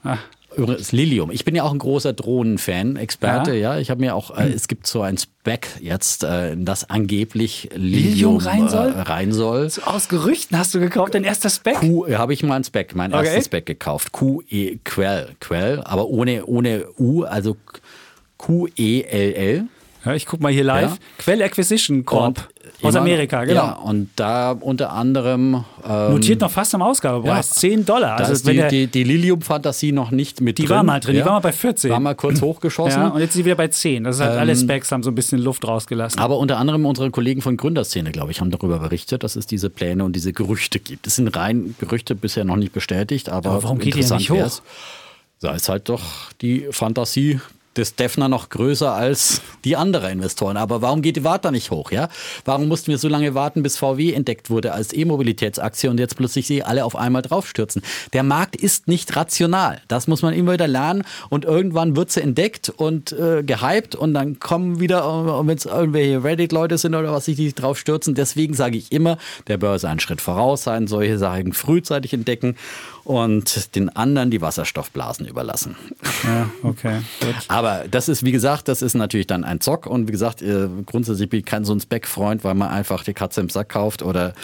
[0.04, 0.18] Ah.
[0.56, 1.30] Übrigens Lilium.
[1.30, 3.74] Ich bin ja auch ein großer Drohnenfan, Experte, ja.
[3.74, 3.80] ja.
[3.80, 8.36] Ich habe mir auch, äh, es gibt so ein Spec jetzt, äh, das angeblich Lilium,
[8.36, 8.92] Lilium rein soll.
[8.92, 9.70] Äh, rein soll.
[9.70, 11.76] So aus Gerüchten hast du gekauft, dein erster Spec?
[11.76, 13.26] Q, habe ich mal ein Spec, mein okay.
[13.26, 14.12] erstes Spec gekauft.
[14.12, 17.56] QE Quell, Quell, aber ohne, ohne U, also
[18.38, 19.64] Q-E-L-L.
[20.04, 20.90] Ja, ich guck mal hier live.
[20.90, 20.96] Ja.
[21.18, 22.48] Quell Acquisition Corp.
[22.82, 23.62] Aus Amerika, genau.
[23.62, 25.64] Ja, und da unter anderem.
[25.84, 27.50] Ähm, Notiert noch fast am Ausgabepreis.
[27.50, 28.16] Ja, 10 Dollar.
[28.16, 30.68] Also ist die, der, die, die Lilium-Fantasie noch nicht mit die drin.
[30.68, 31.22] Die war mal drin, ja.
[31.22, 31.90] die war mal bei 14.
[31.90, 33.02] War mal kurz hochgeschossen.
[33.02, 34.04] Ja, und jetzt ist sie wieder bei 10.
[34.04, 36.20] Das ist halt ähm, alle Specs haben so ein bisschen Luft rausgelassen.
[36.20, 39.70] Aber unter anderem unsere Kollegen von Gründerszene, glaube ich, haben darüber berichtet, dass es diese
[39.70, 41.06] Pläne und diese Gerüchte gibt.
[41.06, 44.60] Es sind rein Gerüchte bisher noch nicht bestätigt, aber, aber warum geht die nicht hoch?
[45.40, 46.02] Da ist halt doch
[46.40, 47.40] die Fantasie
[47.76, 50.56] des Defner noch größer als die anderen Investoren.
[50.56, 51.90] Aber warum geht die Warte nicht hoch?
[51.90, 52.08] Ja?
[52.44, 56.46] Warum mussten wir so lange warten, bis VW entdeckt wurde als E-Mobilitätsaktie und jetzt plötzlich
[56.46, 57.82] sie alle auf einmal draufstürzen?
[58.12, 59.80] Der Markt ist nicht rational.
[59.88, 64.14] Das muss man immer wieder lernen und irgendwann wird sie entdeckt und äh, gehypt und
[64.14, 68.14] dann kommen wieder, äh, wenn es irgendwelche Reddit-Leute sind oder was sich die drauf stürzen.
[68.14, 72.56] Deswegen sage ich immer, der Börse einen Schritt voraus sein, solche Sachen frühzeitig entdecken
[73.04, 75.76] und den anderen die Wasserstoffblasen überlassen.
[76.24, 77.00] Ja, okay.
[77.20, 77.34] Gut.
[77.48, 80.68] Aber das ist, wie gesagt, das ist natürlich dann ein Zock und wie gesagt, äh,
[80.86, 84.02] grundsätzlich bin ich kein so ein Spec-Freund, weil man einfach die Katze im Sack kauft
[84.02, 84.34] oder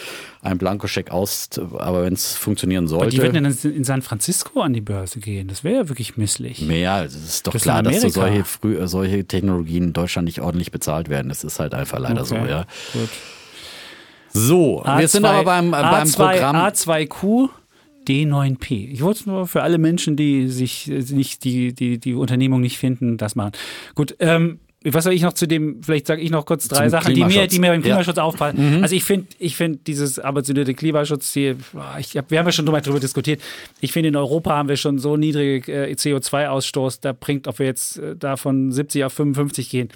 [0.42, 3.04] einen Blankoscheck aus, aber wenn es funktionieren sollte.
[3.04, 5.48] Aber die würden dann in San Francisco an die Börse gehen.
[5.48, 6.60] Das wäre ja wirklich misslich.
[6.60, 10.40] Ja, es ist doch das klar, dass so solche, früh, solche Technologien in Deutschland nicht
[10.40, 11.28] ordentlich bezahlt werden.
[11.28, 12.40] Das ist halt einfach leider okay.
[12.40, 12.64] so, ja.
[12.92, 13.08] Gut.
[14.32, 16.56] So, A2, wir sind aber beim, beim A2, Programm.
[16.56, 17.48] A2Q
[18.08, 18.90] D9P.
[18.90, 22.78] Ich wollte es nur für alle Menschen, die sich nicht, die, die, die Unternehmung nicht
[22.78, 23.52] finden, das machen.
[23.94, 26.90] Gut, ähm, was soll ich noch zu dem, vielleicht sage ich noch kurz drei Zum
[26.90, 28.22] Sachen, die mir, die mir beim Klimaschutz ja.
[28.22, 28.76] auffallen.
[28.76, 28.82] Mhm.
[28.82, 31.56] Also ich finde, ich finde dieses ambitionierte Klimaschutzziel,
[31.98, 33.42] ich hab, wir haben ja schon darüber diskutiert,
[33.80, 37.66] ich finde in Europa haben wir schon so niedrige äh, CO2-Ausstoß, da bringt, ob wir
[37.66, 39.88] jetzt äh, da von 70 auf 55 gehen,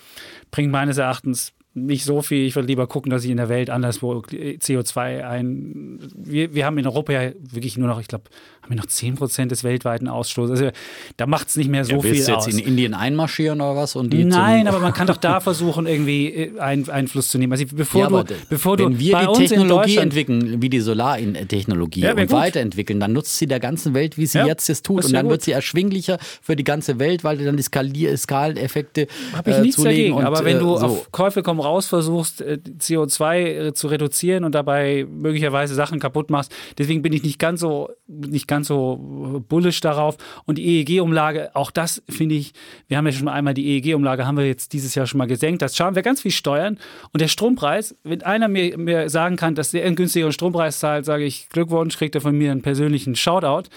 [0.51, 2.47] bringt meines Erachtens nicht so viel.
[2.47, 5.99] Ich würde lieber gucken, dass ich in der Welt anderswo CO2 ein.
[6.15, 8.25] Wir, wir haben in Europa ja wirklich nur noch, ich glaube,
[8.63, 10.61] haben wir noch 10 Prozent des weltweiten Ausstoßes.
[10.61, 10.73] Also
[11.17, 12.47] da macht es nicht mehr so ja, viel du jetzt aus.
[12.47, 13.97] in Indien einmarschieren oder was?
[13.97, 17.53] Und die Nein, aber man kann doch da versuchen, irgendwie äh, ein, Einfluss zu nehmen.
[17.53, 22.13] Also bevor ja, du, bevor wenn du wir die Technologie entwickeln, wie die Solartechnologie ja,
[22.13, 22.31] und gut.
[22.31, 25.05] weiterentwickeln, dann nutzt sie der ganzen Welt, wie sie jetzt es tut.
[25.05, 25.33] Und dann gut.
[25.33, 29.63] wird sie erschwinglicher für die ganze Welt, weil dann die Skalier Skaleneffekte Habe ich äh,
[29.63, 30.15] nichts dagegen.
[30.15, 30.87] Und, aber wenn du äh, so.
[30.87, 36.31] auf Käufe komm raus versuchst, äh, CO2 äh, zu reduzieren und dabei möglicherweise Sachen kaputt
[36.31, 40.19] machst, deswegen bin ich nicht ganz so nicht ganz so bullisch darauf.
[40.45, 42.53] Und die EEG-Umlage, auch das finde ich,
[42.87, 45.63] wir haben ja schon einmal die EEG-Umlage, haben wir jetzt dieses Jahr schon mal gesenkt.
[45.63, 46.79] Das schauen wir ganz viel Steuern.
[47.13, 51.07] Und der Strompreis, wenn einer mir, mir sagen kann, dass der einen günstigeren Strompreis zahlt,
[51.07, 53.71] sage ich Glückwunsch, kriegt er von mir einen persönlichen Shoutout.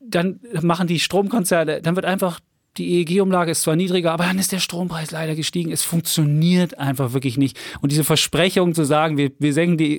[0.00, 2.40] Dann machen die Stromkonzerne, dann wird einfach
[2.76, 5.72] die EEG-Umlage ist zwar niedriger, aber dann ist der Strompreis leider gestiegen.
[5.72, 7.58] Es funktioniert einfach wirklich nicht.
[7.80, 9.98] Und diese Versprechung zu sagen, wir, wir senken die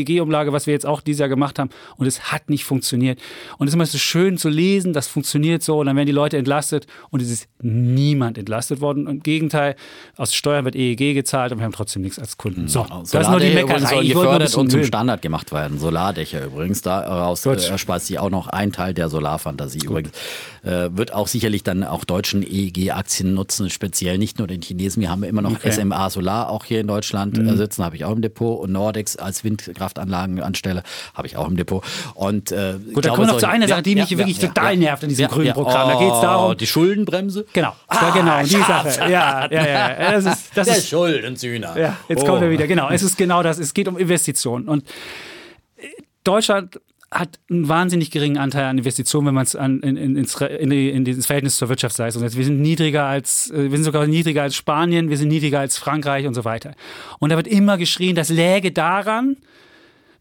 [0.00, 3.20] EEG-Umlage, was wir jetzt auch dieses Jahr gemacht haben, und es hat nicht funktioniert.
[3.58, 6.12] Und es ist immer so schön zu lesen, das funktioniert so, und dann werden die
[6.12, 9.06] Leute entlastet und es ist niemand entlastet worden.
[9.06, 9.76] Im Gegenteil,
[10.16, 12.66] aus Steuern wird EEG gezahlt und wir haben trotzdem nichts als Kunden.
[12.68, 14.00] So, das ist nur die Meckerei.
[14.00, 15.78] Ich und zum Standard gemacht werden.
[15.78, 16.82] Solardächer übrigens.
[16.82, 20.12] Daraus äh, speist sich auch noch ein Teil der Solarfantasie übrigens.
[20.62, 25.02] Äh, wird auch sicherlich dann auch deutschen EEG-Aktien nutzen, speziell nicht nur den Chinesen.
[25.02, 25.70] Wir haben immer noch okay.
[25.70, 27.58] SMA Solar auch hier in Deutschland mhm.
[27.58, 28.58] sitzen, habe ich auch im Depot.
[28.58, 31.84] Und Nordex als Windkraftanlagenansteller habe ich auch im Depot.
[32.14, 35.02] Und, äh, Gut, da kommen wir noch zu einer Sache, die mich wirklich total nervt
[35.02, 35.90] in diesem grünen Programm.
[35.90, 36.50] da geht es darum.
[36.52, 37.44] Oh, die Schuldenbremse?
[37.52, 37.74] Genau.
[37.88, 39.10] Ah, genau, die Sache.
[39.10, 40.12] Ja, ja, ja.
[40.12, 41.78] Das ist, das Der ist, Schuldensühner.
[41.78, 42.26] Ja, jetzt oh.
[42.26, 42.66] kommt er wieder.
[42.66, 43.58] Genau, es ist genau das.
[43.58, 44.68] Es geht um Investitionen.
[44.68, 44.84] Und
[46.24, 46.80] Deutschland
[47.10, 51.04] hat einen wahnsinnig geringen Anteil an Investitionen, wenn man es in, in, ins, in, in
[51.04, 52.36] dieses Verhältnis zur Wirtschaftsleistung setzt.
[52.36, 55.78] Wir sind niedriger als, äh, wir sind sogar niedriger als Spanien, wir sind niedriger als
[55.78, 56.74] Frankreich und so weiter.
[57.20, 59.36] Und da wird immer geschrien, das läge daran,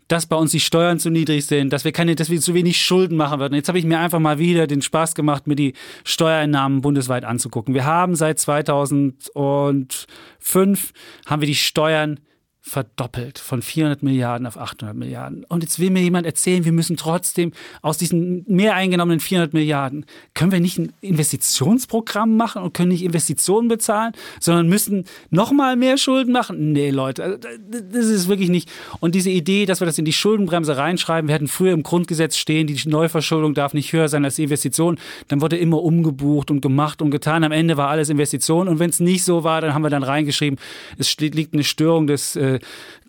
[0.08, 2.80] dass bei uns die Steuern zu niedrig sind, dass wir keine, dass wir zu wenig
[2.80, 3.56] Schulden machen würden.
[3.56, 5.74] Jetzt habe ich mir einfach mal wieder den Spaß gemacht, mir die
[6.04, 7.74] Steuereinnahmen bundesweit anzugucken.
[7.74, 10.94] Wir haben seit 2005
[11.26, 12.20] haben wir die Steuern
[12.68, 15.46] verdoppelt von 400 Milliarden auf 800 Milliarden.
[15.50, 17.52] Und jetzt will mir jemand erzählen, wir müssen trotzdem
[17.84, 23.04] aus diesen mehr eingenommenen 400 Milliarden, können wir nicht ein Investitionsprogramm machen und können nicht
[23.04, 26.72] Investitionen bezahlen, sondern müssen nochmal mehr Schulden machen?
[26.72, 28.72] Nee, Leute, also, das ist wirklich nicht.
[29.00, 32.36] Und diese Idee, dass wir das in die Schuldenbremse reinschreiben, wir hatten früher im Grundgesetz
[32.36, 34.98] stehen, die Neuverschuldung darf nicht höher sein als die Investition,
[35.28, 37.44] dann wurde immer umgebucht und gemacht und getan.
[37.44, 40.04] Am Ende war alles Investition und wenn es nicht so war, dann haben wir dann
[40.04, 40.58] reingeschrieben,
[40.98, 42.36] es liegt eine Störung des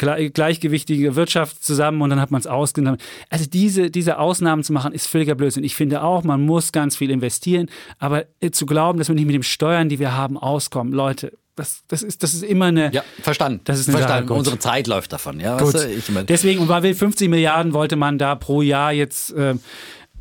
[0.00, 3.00] äh, gleichgewichtige Wirtschaft zusammen und dann hat man es ausgenommen.
[3.30, 5.64] Also diese, diese Ausnahmen zu machen, ist völliger Blödsinn.
[5.64, 7.68] Ich finde auch, man muss ganz viel investieren,
[7.98, 11.32] aber äh, zu glauben, dass wir nicht mit den Steuern, die wir haben, auskommen, Leute,
[11.56, 12.92] das, das, ist, das ist immer eine.
[12.92, 13.62] Ja, verstanden.
[13.64, 14.30] Das ist eine verstanden.
[14.30, 15.40] Unsere Zeit läuft davon.
[15.40, 15.72] Ja, Gut.
[15.72, 19.32] Weißt du, ich mein Deswegen, und bei 50 Milliarden wollte man da pro Jahr jetzt
[19.32, 19.54] äh,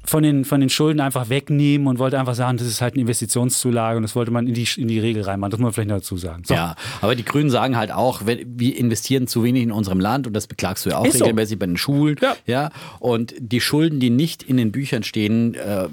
[0.07, 3.01] von den, von den Schulden einfach wegnehmen und wollte einfach sagen, das ist halt eine
[3.01, 5.51] Investitionszulage und das wollte man in die, in die Regel reinmachen.
[5.51, 6.43] Das muss man vielleicht noch dazu sagen.
[6.45, 6.53] So.
[6.53, 10.33] Ja, aber die Grünen sagen halt auch, wir investieren zu wenig in unserem Land und
[10.33, 11.59] das beklagst du ja auch ist regelmäßig so.
[11.59, 12.17] bei den Schulen.
[12.21, 12.35] Ja.
[12.45, 12.69] ja.
[12.99, 15.85] Und die Schulden, die nicht in den Büchern stehen, äh,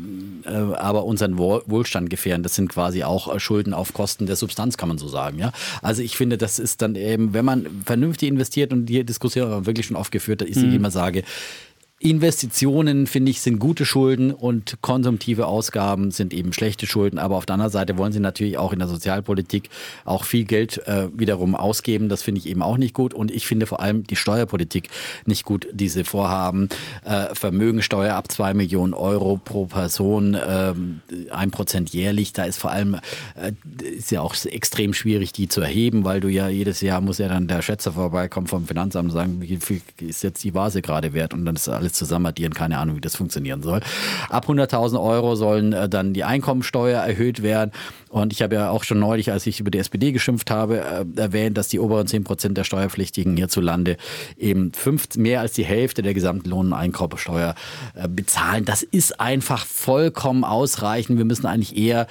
[0.44, 4.88] äh, aber unseren Wohlstand gefährden, das sind quasi auch Schulden auf Kosten der Substanz, kann
[4.88, 5.38] man so sagen.
[5.38, 5.52] Ja.
[5.80, 9.62] Also ich finde, das ist dann eben, wenn man vernünftig investiert und die Diskussion haben
[9.62, 10.70] wir wirklich schon oft geführt, da ist mhm.
[10.70, 11.22] ich immer sage,
[12.02, 17.20] Investitionen, finde ich, sind gute Schulden und konsumtive Ausgaben sind eben schlechte Schulden.
[17.20, 19.70] Aber auf der anderen Seite wollen sie natürlich auch in der Sozialpolitik
[20.04, 22.08] auch viel Geld äh, wiederum ausgeben.
[22.08, 23.14] Das finde ich eben auch nicht gut.
[23.14, 24.88] Und ich finde vor allem die Steuerpolitik
[25.26, 26.68] nicht gut, diese Vorhaben.
[27.04, 30.74] Äh, Vermögensteuer ab zwei Millionen Euro pro Person, äh,
[31.30, 32.32] ein Prozent jährlich.
[32.32, 32.96] Da ist vor allem,
[33.36, 33.52] äh,
[33.96, 37.28] ist ja auch extrem schwierig, die zu erheben, weil du ja jedes Jahr muss ja
[37.28, 41.12] dann der Schätzer vorbeikommen vom Finanzamt und sagen, wie viel ist jetzt die Vase gerade
[41.12, 41.32] wert?
[41.32, 43.80] Und dann ist alles alles zusammen addieren, keine Ahnung, wie das funktionieren soll.
[44.28, 47.70] Ab 100.000 Euro sollen äh, dann die Einkommensteuer erhöht werden.
[48.08, 51.04] Und ich habe ja auch schon neulich, als ich über die SPD geschimpft habe, äh,
[51.16, 53.96] erwähnt, dass die oberen 10 Prozent der Steuerpflichtigen hierzulande
[54.36, 57.54] eben fünf, mehr als die Hälfte der gesamten Lohn- und Einkommensteuer
[57.94, 58.64] äh, bezahlen.
[58.64, 61.18] Das ist einfach vollkommen ausreichend.
[61.18, 62.06] Wir müssen eigentlich eher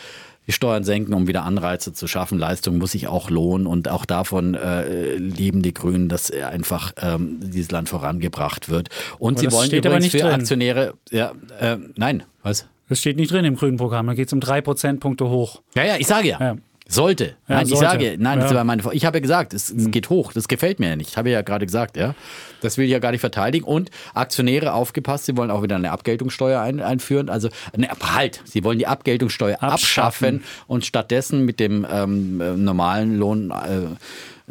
[0.47, 2.37] die Steuern senken, um wieder Anreize zu schaffen.
[2.37, 7.39] Leistung muss sich auch lohnen und auch davon äh, lieben die Grünen, dass einfach ähm,
[7.41, 8.89] dieses Land vorangebracht wird.
[9.19, 10.31] Und aber sie wollen übrigens für drin.
[10.31, 12.67] Aktionäre, ja, äh, nein, was?
[12.89, 15.61] Das steht nicht drin im grünen Programm, da geht es um drei Prozentpunkte hoch.
[15.75, 16.39] Ja, ja, ich sage ja.
[16.39, 16.55] ja.
[16.91, 17.35] Sollte.
[17.47, 17.85] Ja, nein, sollte.
[17.85, 18.43] ich sage, nein, ja.
[18.43, 20.33] das war meine, ich habe ja gesagt, es, es, geht hoch.
[20.33, 21.11] Das gefällt mir ja nicht.
[21.11, 22.15] Ich habe ja gerade gesagt, ja.
[22.59, 23.65] Das will ich ja gar nicht verteidigen.
[23.65, 27.29] Und Aktionäre aufgepasst, sie wollen auch wieder eine Abgeltungssteuer ein, einführen.
[27.29, 32.57] Also, ne, halt, sie wollen die Abgeltungssteuer abschaffen, abschaffen und stattdessen mit dem ähm, äh,
[32.57, 33.95] normalen Lohn äh,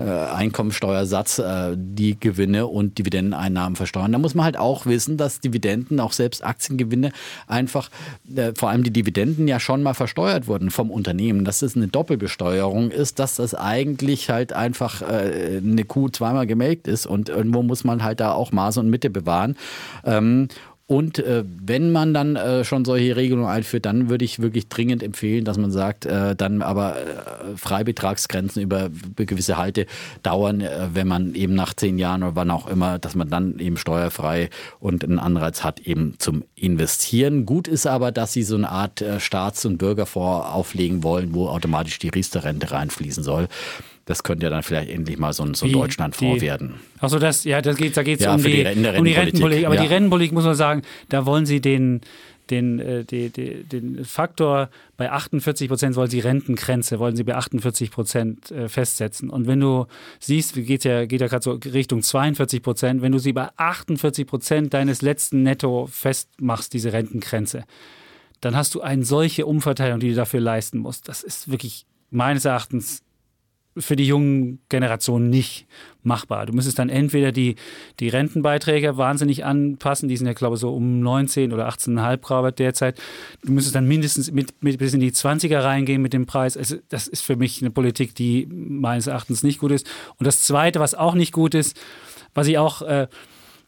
[0.04, 4.12] Einkommensteuersatz äh, die Gewinne und Dividendeneinnahmen versteuern.
[4.12, 7.12] Da muss man halt auch wissen, dass Dividenden, auch selbst Aktiengewinne,
[7.46, 7.90] einfach,
[8.34, 11.44] äh, vor allem die Dividenden ja schon mal versteuert wurden vom Unternehmen.
[11.44, 16.88] Dass es eine Doppelbesteuerung ist, dass das eigentlich halt einfach äh, eine Kuh zweimal gemelkt
[16.88, 19.56] ist und irgendwo muss man halt da auch Maße und Mitte bewahren.
[20.90, 25.04] Und äh, wenn man dann äh, schon solche Regelungen einführt, dann würde ich wirklich dringend
[25.04, 29.86] empfehlen, dass man sagt, äh, dann aber äh, Freibetragsgrenzen über gewisse Halte
[30.24, 33.60] dauern, äh, wenn man eben nach zehn Jahren oder wann auch immer, dass man dann
[33.60, 34.50] eben steuerfrei
[34.80, 37.46] und einen Anreiz hat eben zum Investieren.
[37.46, 41.46] Gut ist aber, dass sie so eine Art äh, Staats- und Bürgerfonds auflegen wollen, wo
[41.46, 43.46] automatisch die Riester-Rente reinfließen soll.
[44.10, 46.80] Das könnte ja dann vielleicht endlich mal so ein, so ein Deutschlandfonds werden.
[46.98, 49.66] Achso, das, ja, das geht, da geht es ja, um, die, die um die Rentenpolitik.
[49.66, 49.82] Aber ja.
[49.82, 52.00] die Rentenpolitik muss man sagen, da wollen sie den,
[52.50, 57.36] den, äh, die, die, den Faktor bei 48 Prozent wollen sie Rentengrenze, wollen sie bei
[57.36, 59.30] 48 Prozent äh, festsetzen.
[59.30, 59.86] Und wenn du
[60.18, 63.48] siehst, wie geht ja, geht ja gerade so Richtung 42 Prozent, wenn du sie bei
[63.58, 67.62] 48 Prozent deines letzten Netto festmachst, diese Rentengrenze,
[68.40, 71.08] dann hast du eine solche Umverteilung, die du dafür leisten musst.
[71.08, 73.04] Das ist wirklich meines Erachtens
[73.80, 75.66] für die jungen Generationen nicht
[76.02, 76.46] machbar.
[76.46, 77.56] Du müsstest dann entweder die,
[77.98, 82.58] die Rentenbeiträge wahnsinnig anpassen, die sind ja, glaube ich, so um 19 oder 18,5 Grad
[82.58, 83.00] derzeit.
[83.44, 86.56] Du müsstest dann mindestens mit, mit, bis in die 20er reingehen mit dem Preis.
[86.56, 89.86] Also, das ist für mich eine Politik, die meines Erachtens nicht gut ist.
[90.18, 91.78] Und das Zweite, was auch nicht gut ist,
[92.34, 93.08] was ich auch äh,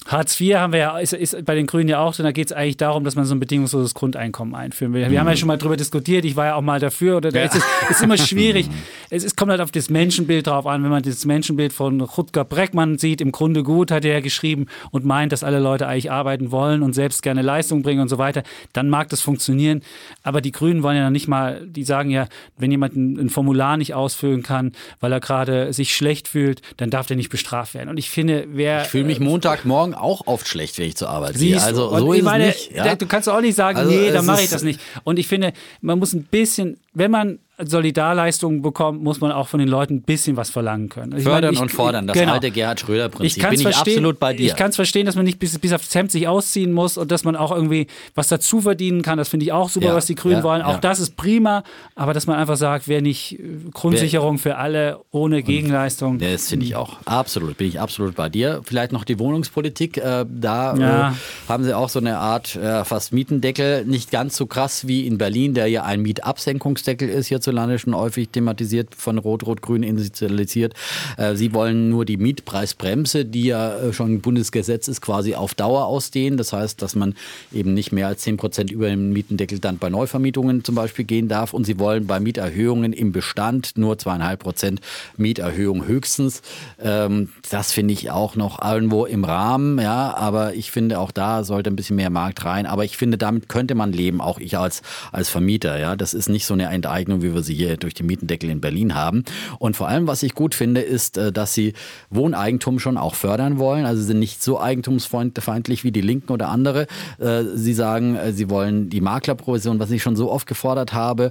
[0.07, 2.47] Hartz IV haben wir ja, ist, ist bei den Grünen ja auch so, da geht
[2.47, 5.03] es eigentlich darum, dass man so ein bedingungsloses Grundeinkommen einführen will.
[5.03, 5.19] Wir mhm.
[5.19, 7.43] haben ja schon mal darüber diskutiert, ich war ja auch mal dafür, oder ja.
[7.45, 8.69] es ist, ist immer schwierig.
[9.11, 10.83] es ist, kommt halt auf das Menschenbild drauf an.
[10.83, 14.67] Wenn man das Menschenbild von Rutger Breckmann sieht, im Grunde gut, hat er ja geschrieben
[14.91, 18.19] und meint, dass alle Leute eigentlich arbeiten wollen und selbst gerne Leistung bringen und so
[18.19, 18.43] weiter,
[18.73, 19.83] dann mag das funktionieren.
[20.23, 22.27] Aber die Grünen wollen ja noch nicht mal, die sagen ja,
[22.57, 26.91] wenn jemand ein, ein Formular nicht ausfüllen kann, weil er gerade sich schlecht fühlt, dann
[26.91, 27.89] darf der nicht bestraft werden.
[27.89, 28.83] Und ich finde, wer.
[28.83, 31.61] Ich fühle mich Montagmorgen Morgen auch oft schlecht, wenn ich zur Arbeit gehe.
[31.61, 32.77] Also so ist meine, es nicht.
[32.77, 32.95] Ja?
[32.97, 34.81] Du kannst auch nicht sagen, also nee, dann mache ich das nicht.
[35.05, 39.61] Und ich finde, man muss ein bisschen, wenn man Solidarleistungen bekommt, muss man auch von
[39.61, 41.17] den Leuten ein bisschen was verlangen können.
[41.17, 42.33] Ich Fördern meine, ich, und fordern, das genau.
[42.33, 43.49] alte Gerhard Schröder-Prinzip.
[43.49, 44.47] Bin ich absolut bei dir.
[44.47, 47.11] Ich kann es verstehen, dass man nicht bis, bis aufs Hemd sich ausziehen muss und
[47.11, 49.19] dass man auch irgendwie was dazu verdienen kann.
[49.19, 50.63] Das finde ich auch super, ja, was die Grünen ja, wollen.
[50.63, 50.79] Auch ja.
[50.79, 51.63] das ist prima,
[51.95, 56.19] aber dass man einfach sagt, wer nicht äh, Grundsicherung wer, für alle ohne Gegenleistung.
[56.19, 56.99] Das finde ich auch.
[57.05, 58.61] Absolut, bin ich absolut bei dir.
[58.65, 59.97] Vielleicht noch die Wohnungspolitik.
[59.97, 63.85] Äh, da äh, haben sie auch so eine Art äh, fast Mietendeckel.
[63.85, 68.29] Nicht ganz so krass wie in Berlin, der ja ein Mietabsenkungsdeckel ist hierzulande schon häufig
[68.29, 70.75] thematisiert, von Rot-Rot-Grün initialisiert.
[71.17, 75.87] Äh, sie wollen nur die Mietpreisbremse, die ja äh, schon Bundesgesetz ist, quasi auf Dauer
[75.87, 76.37] ausdehnen.
[76.37, 77.15] Das heißt, dass man
[77.53, 81.29] eben nicht mehr als 10 Prozent über den Mietendeckel dann bei Neuvermietungen zum Beispiel gehen
[81.29, 81.55] darf.
[81.55, 84.81] Und sie wollen bei Mieterhöhungen im Bestand nur zweieinhalb Prozent
[85.17, 86.43] Mieterhöhung höchstens.
[86.81, 91.45] Ähm, das finde ich auch noch irgendwo im Rahmen, ja, aber ich finde auch da
[91.45, 92.67] sollte ein bisschen mehr Markt rein.
[92.67, 95.97] Aber ich finde, damit könnte man leben, auch ich als, als Vermieter, ja.
[95.97, 98.95] Das ist nicht so eine Enteignung, wie wir sie hier durch die Mietendeckel in Berlin
[98.95, 99.25] haben.
[99.59, 101.75] Und vor allem, was ich gut finde, ist, äh, dass sie
[102.11, 103.87] Wohneigentum schon auch fördern wollen.
[103.87, 106.87] Also sie sind nicht so eigentumsfeindlich wie die Linken oder andere.
[107.19, 111.31] Äh, sie sagen, äh, sie wollen die Maklerprovision, was ich schon so oft gefordert habe,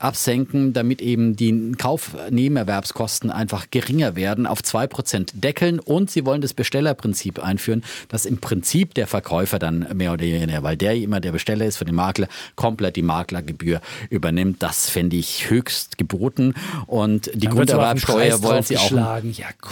[0.00, 5.78] absenken, damit eben die Kaufnebenerwerbskosten einfach geringer werden, auf 2% deckeln.
[5.78, 10.62] Und sie wollen das Bestellerprinzip einführen, dass im Prinzip der Verkäufer dann mehr oder weniger,
[10.62, 14.62] weil der immer der Besteller ist für den Makler, komplett die Maklergebühr übernimmt.
[14.62, 16.54] Das fände ich höchst geboten.
[16.86, 18.90] Und die dann Grunderwerbsteuer wollen sie auch.
[18.90, 19.20] Ja,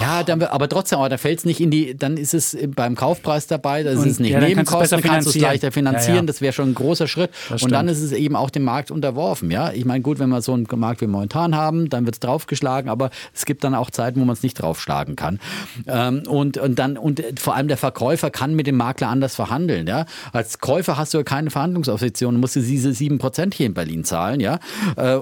[0.00, 2.96] ja dann, aber trotzdem, aber da fällt es nicht in die, dann ist es beim
[2.96, 6.26] Kaufpreis dabei, das ist nicht ja, Nebenkosten, kannst du es leichter finanzieren, ja, ja.
[6.26, 7.30] das wäre schon ein großer Schritt.
[7.60, 9.50] Und dann ist es eben auch dem Markt unterworfen.
[9.50, 12.20] Ja, ich meine, gut, wenn wir so einen Markt wie momentan haben, dann wird es
[12.20, 15.38] draufgeschlagen, aber es gibt dann auch Zeiten, wo man es nicht draufschlagen kann.
[15.86, 19.86] Ähm, und, und dann, und vor allem der Verkäufer kann mit dem Makler anders verhandeln.
[19.86, 20.06] Ja?
[20.32, 24.40] Als Käufer hast du ja keine Verhandlungsoption, musst du diese 7% hier in Berlin zahlen.
[24.40, 24.58] Ja?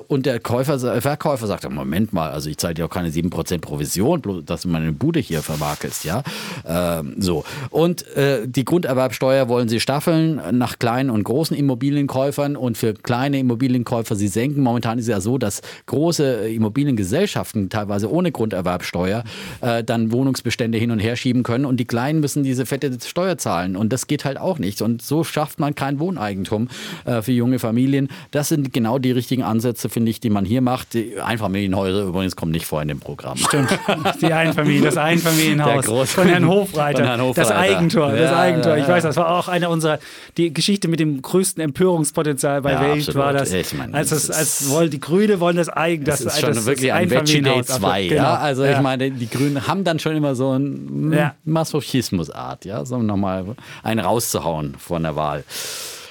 [0.09, 3.59] Äh, und der Käufer, Verkäufer sagt, Moment mal, also ich zahle dir auch keine 7%
[3.61, 6.23] Provision, bloß dass du meine Bude hier vermarkelst, ja.
[6.67, 7.45] Ähm, so.
[7.71, 13.39] Und äh, die Grunderwerbsteuer wollen sie staffeln nach kleinen und großen Immobilienkäufern und für kleine
[13.39, 14.63] Immobilienkäufer sie senken.
[14.63, 19.25] Momentan ist es ja so, dass große Immobiliengesellschaften teilweise ohne Grunderwerbsteuer
[19.61, 23.39] äh, dann Wohnungsbestände hin und her schieben können und die Kleinen müssen diese fette Steuer
[23.39, 23.77] zahlen.
[23.77, 24.83] Und das geht halt auch nicht.
[24.83, 26.69] Und so schafft man kein Wohneigentum
[27.05, 28.09] äh, für junge Familien.
[28.31, 30.93] Das sind genau die richtigen Ansätze, finde ich, die man hier macht.
[30.93, 33.39] Die Einfamilienhäuser übrigens kommen nicht vor in dem Programm.
[33.39, 33.71] Stimmt.
[34.21, 36.99] Die Einfamilien, das Einfamilienhaus von Herrn Hofreiter.
[36.99, 37.49] Von Herrn Hofreiter.
[37.49, 38.77] Das Eigentor, ja, das Eigentor.
[38.77, 39.99] Ich weiß, das war auch eine unserer,
[40.37, 43.51] die Geschichte mit dem größten Empörungspotenzial bei ja, Welt war das.
[43.55, 46.53] Ich meine, als, das, als wollen, die Grüne wollen das Eigen, das, das ist schon
[46.53, 48.09] das, wirklich ein Veggie Day 2.
[48.09, 48.23] Genau.
[48.23, 48.35] Ja?
[48.35, 51.35] Also ich meine, die Grünen haben dann schon immer so ein ja.
[51.47, 53.47] Masochismus-Art, ja, so nochmal
[53.83, 55.43] einen rauszuhauen von der Wahl.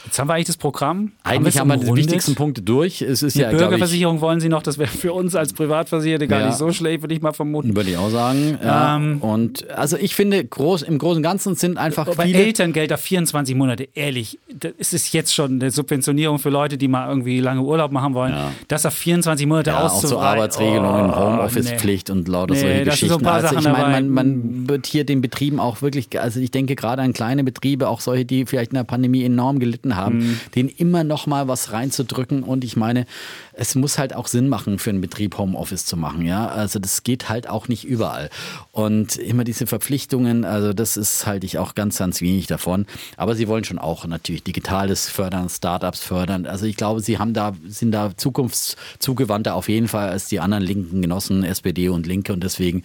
[0.05, 1.13] Jetzt haben wir eigentlich das Programm.
[1.23, 3.01] Eigentlich haben wir, haben wir die wichtigsten Punkte durch.
[3.01, 6.27] Es ist die ja, Bürgerversicherung ich, wollen Sie noch, das wäre für uns als Privatversicherte
[6.27, 7.75] gar ja, nicht so schlecht, würde ich mal vermuten.
[7.75, 8.57] Würde ich auch sagen.
[8.63, 8.97] Ja.
[8.97, 12.45] Ähm, und also ich finde, groß, im Großen und Ganzen sind einfach bei viele...
[12.45, 17.09] Elterngeld auf 24 Monate, ehrlich, das ist jetzt schon eine Subventionierung für Leute, die mal
[17.09, 18.33] irgendwie lange Urlaub machen wollen.
[18.33, 18.51] Ja.
[18.67, 19.85] Das auf 24 Monate ja.
[19.85, 22.13] Auch so Arbeitsregelungen, oh, Homeoffice-Pflicht nee.
[22.13, 23.23] und lauter nee, solche Geschichten.
[23.23, 26.75] So also ich meine, man, man wird hier den Betrieben auch wirklich, also ich denke
[26.75, 30.39] gerade an kleine Betriebe, auch solche, die vielleicht in der Pandemie enorm gelitten Haben, mhm.
[30.55, 32.43] denen immer noch mal was reinzudrücken.
[32.43, 33.05] Und ich meine,
[33.53, 36.25] es muss halt auch Sinn machen, für einen Betrieb Homeoffice zu machen.
[36.25, 38.29] Ja, also das geht halt auch nicht überall.
[38.71, 42.85] Und immer diese Verpflichtungen, also das ist halt ich auch ganz, ganz wenig davon.
[43.17, 46.45] Aber sie wollen schon auch natürlich Digitales fördern, Startups fördern.
[46.45, 50.63] Also ich glaube, sie haben da, sind da zukunftszugewandter auf jeden Fall als die anderen
[50.63, 52.33] linken Genossen, SPD und Linke.
[52.33, 52.83] Und deswegen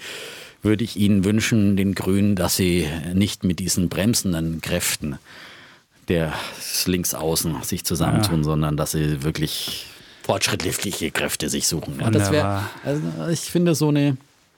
[0.63, 5.19] würde ich Ihnen wünschen, den Grünen, dass Sie nicht mit diesen bremsenden Kräften
[6.11, 6.33] der
[6.87, 8.45] Linksaußen sich zusammentun, ja.
[8.45, 9.87] sondern dass Sie wirklich
[10.25, 11.99] fortschrittliche Kräfte sich suchen.
[12.01, 14.17] Ja, das wär, also ich finde so eine.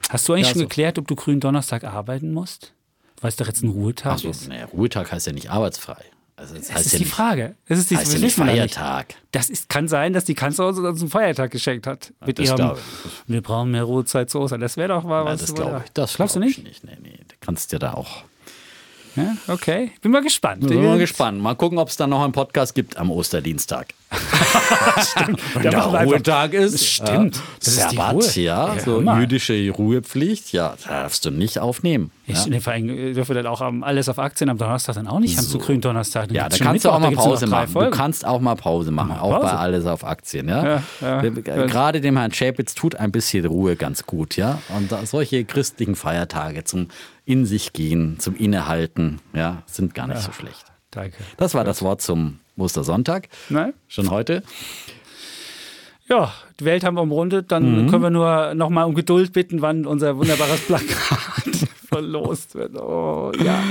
[0.08, 0.68] Hast du eigentlich ja, schon so.
[0.68, 2.72] geklärt, ob du Grünen Donnerstag arbeiten musst?
[3.20, 4.48] Weil es doch jetzt ein Ruhetag so, ist.
[4.48, 6.04] Nee, Ruhetag heißt ja nicht arbeitsfrei.
[6.34, 7.54] Also das, das ist ja die nicht, Frage.
[7.68, 9.14] Das ist die, heißt ja nicht Feiertag.
[9.30, 12.12] Das ist, kann sein, dass die Kanzlerin uns einen Feiertag geschenkt hat.
[12.26, 12.72] Mit das ihrem,
[13.26, 14.60] wir brauchen mehr Ruhezeit zu Ostern.
[14.60, 15.40] Das wäre doch mal was.
[15.40, 15.92] das glaube ich.
[15.92, 16.64] Das glaubst glaub du nicht?
[16.64, 16.84] nicht?
[16.84, 17.20] Nee, nee.
[17.28, 18.24] Du kannst ja da auch
[19.16, 19.92] ja, okay.
[20.00, 20.66] Bin mal gespannt.
[20.66, 21.40] Bin mal gespannt.
[21.40, 23.94] Mal gucken, ob es dann noch einen Podcast gibt am Osterdienstag.
[25.02, 25.40] stimmt.
[25.54, 26.86] Wenn der Ruhetag ist.
[26.86, 27.40] Stimmt.
[27.64, 30.52] Das Sabbat, ist ja, so ja, jüdische Ruhepflicht.
[30.52, 32.10] Ja, darfst du nicht aufnehmen.
[32.26, 32.60] Ich ja.
[32.60, 35.40] vor allem dürfen dann auch alles auf Aktien am Donnerstag dann auch nicht so.
[35.40, 36.30] am zu grünen Donnerstag.
[36.30, 37.74] ja, da kannst Mittwoch, du auch mal Pause machen.
[37.74, 39.36] Du kannst auch mal Pause machen, Pause.
[39.36, 40.48] auch bei alles auf Aktien.
[40.48, 40.82] Ja?
[41.00, 44.36] ja Gerade dem Herrn Schäpitz tut ein bisschen Ruhe ganz gut.
[44.36, 44.60] ja.
[44.68, 46.88] Und solche christlichen Feiertage zum
[47.24, 50.64] in sich gehen, zum Innehalten, ja, sind gar nicht ja, so schlecht.
[50.90, 51.16] Danke.
[51.36, 53.28] Das war das Wort zum Ostersonntag.
[53.48, 53.72] Nein.
[53.88, 54.42] Schon heute.
[56.08, 57.50] Ja, die Welt haben wir umrundet.
[57.52, 57.90] Dann mhm.
[57.90, 62.76] können wir nur noch mal um Geduld bitten, wann unser wunderbares Plakat verlost wird.
[62.76, 63.62] Oh, ja.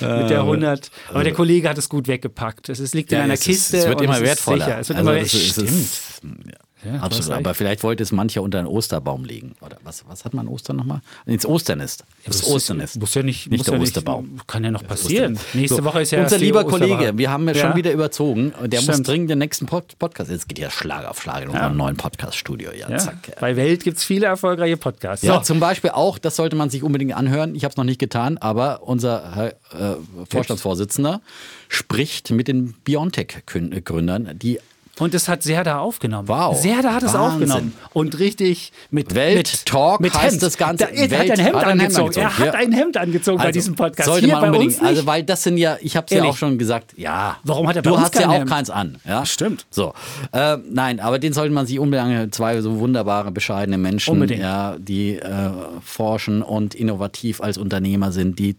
[0.00, 0.90] Mit der 100.
[1.10, 2.68] Aber der Kollege hat es gut weggepackt.
[2.68, 3.76] Es liegt ja, in einer es Kiste.
[3.76, 4.78] Ist, es wird immer wertvoller.
[4.78, 6.58] Es wird also immer es, es, Stimmt.
[6.84, 6.90] Ja.
[6.94, 7.32] Ja, Absolut.
[7.32, 9.54] Aber vielleicht wollte es mancher unter einen Osterbaum legen.
[9.60, 11.00] Oder was, was hat man Ostern nochmal?
[11.26, 12.04] Ins Osternest.
[12.24, 12.98] Das, Osternest.
[12.98, 14.32] Muss ja nicht, nicht der ja Osterbaum.
[14.32, 15.38] Nicht, kann ja noch passieren.
[15.52, 18.52] Nächste so, Woche ist ja Unser lieber Kollege, wir haben ja schon wieder überzogen.
[18.64, 18.98] Der Stimmt.
[18.98, 20.30] muss dringend den nächsten Pod Podcast.
[20.30, 22.70] Jetzt geht ja Schlag auf Schlag in unserem neuen Podcast-Studio.
[22.72, 23.36] Ja, zack.
[23.40, 25.24] Bei Welt gibt es viele erfolgreiche Podcasts.
[25.24, 27.54] Ja, zum Beispiel auch, das sollte man sich unbedingt anhören.
[27.54, 29.94] Ich habe es noch nicht getan, aber unser äh,
[30.28, 31.20] Vorstandsvorsitzender
[31.68, 34.58] spricht mit den Biontech-Gründern, die
[35.00, 36.28] und es hat Serda aufgenommen.
[36.28, 36.60] Wow.
[36.60, 37.74] Serda hat es aufgenommen.
[37.92, 40.42] Und richtig mit Welt Talk mit heißt Hemd.
[40.42, 40.84] das Ganze.
[40.84, 42.00] Da, er Welt, hat ein Hemd, hat ein angezogen.
[42.06, 42.26] angezogen.
[42.26, 44.08] Er hat ein Hemd angezogen also, bei diesem Podcast.
[44.08, 44.82] Sollte Hier man unbedingt.
[44.82, 47.38] Also, weil das sind ja, ich habe es ja auch schon gesagt, ja.
[47.44, 48.50] Warum hat er bei Du hast ja auch Hemd?
[48.50, 48.98] keins an.
[49.06, 49.24] Ja?
[49.26, 49.66] Stimmt.
[49.70, 49.94] So.
[50.32, 54.42] Äh, nein, aber den sollte man sich unbedingt, zwei so wunderbare, bescheidene Menschen, unbedingt.
[54.42, 55.50] ja, die äh,
[55.82, 58.56] forschen und innovativ als Unternehmer sind, die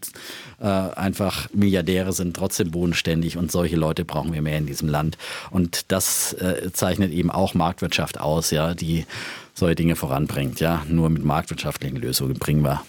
[0.60, 5.18] äh, einfach Milliardäre sind, trotzdem bodenständig und solche Leute brauchen wir mehr in diesem Land.
[5.50, 9.06] Und das äh, zeichnet eben auch Marktwirtschaft aus, ja, die
[9.54, 10.60] solche Dinge voranbringt.
[10.60, 12.82] Ja, nur mit marktwirtschaftlichen Lösungen bringen wir,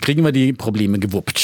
[0.00, 1.40] kriegen wir die Probleme gewuppt.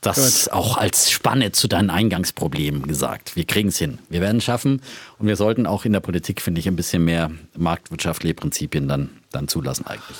[0.00, 0.52] Das Gut.
[0.52, 3.36] auch als Spanne zu deinen Eingangsproblemen gesagt.
[3.36, 3.98] Wir kriegen es hin.
[4.10, 4.82] Wir werden es schaffen.
[5.18, 9.08] Und wir sollten auch in der Politik, finde ich, ein bisschen mehr marktwirtschaftliche Prinzipien dann,
[9.32, 10.18] dann zulassen eigentlich.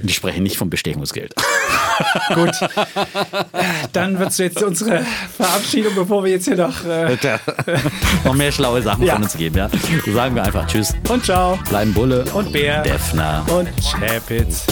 [0.00, 1.34] Und ich spreche nicht vom Bestechungsgeld.
[2.34, 2.52] Gut.
[3.92, 5.04] Dann wird es jetzt unsere
[5.36, 6.84] Verabschiedung, bevor wir jetzt hier noch.
[6.84, 7.16] Äh
[8.24, 9.14] noch mehr schlaue Sachen ja.
[9.14, 9.70] von uns geben, ja.
[10.04, 10.94] So sagen wir einfach Tschüss.
[11.08, 11.58] Und ciao.
[11.68, 12.24] Bleiben Bulle.
[12.32, 12.82] Und Bär.
[12.82, 13.44] Defner.
[13.50, 14.66] Und Chapitz.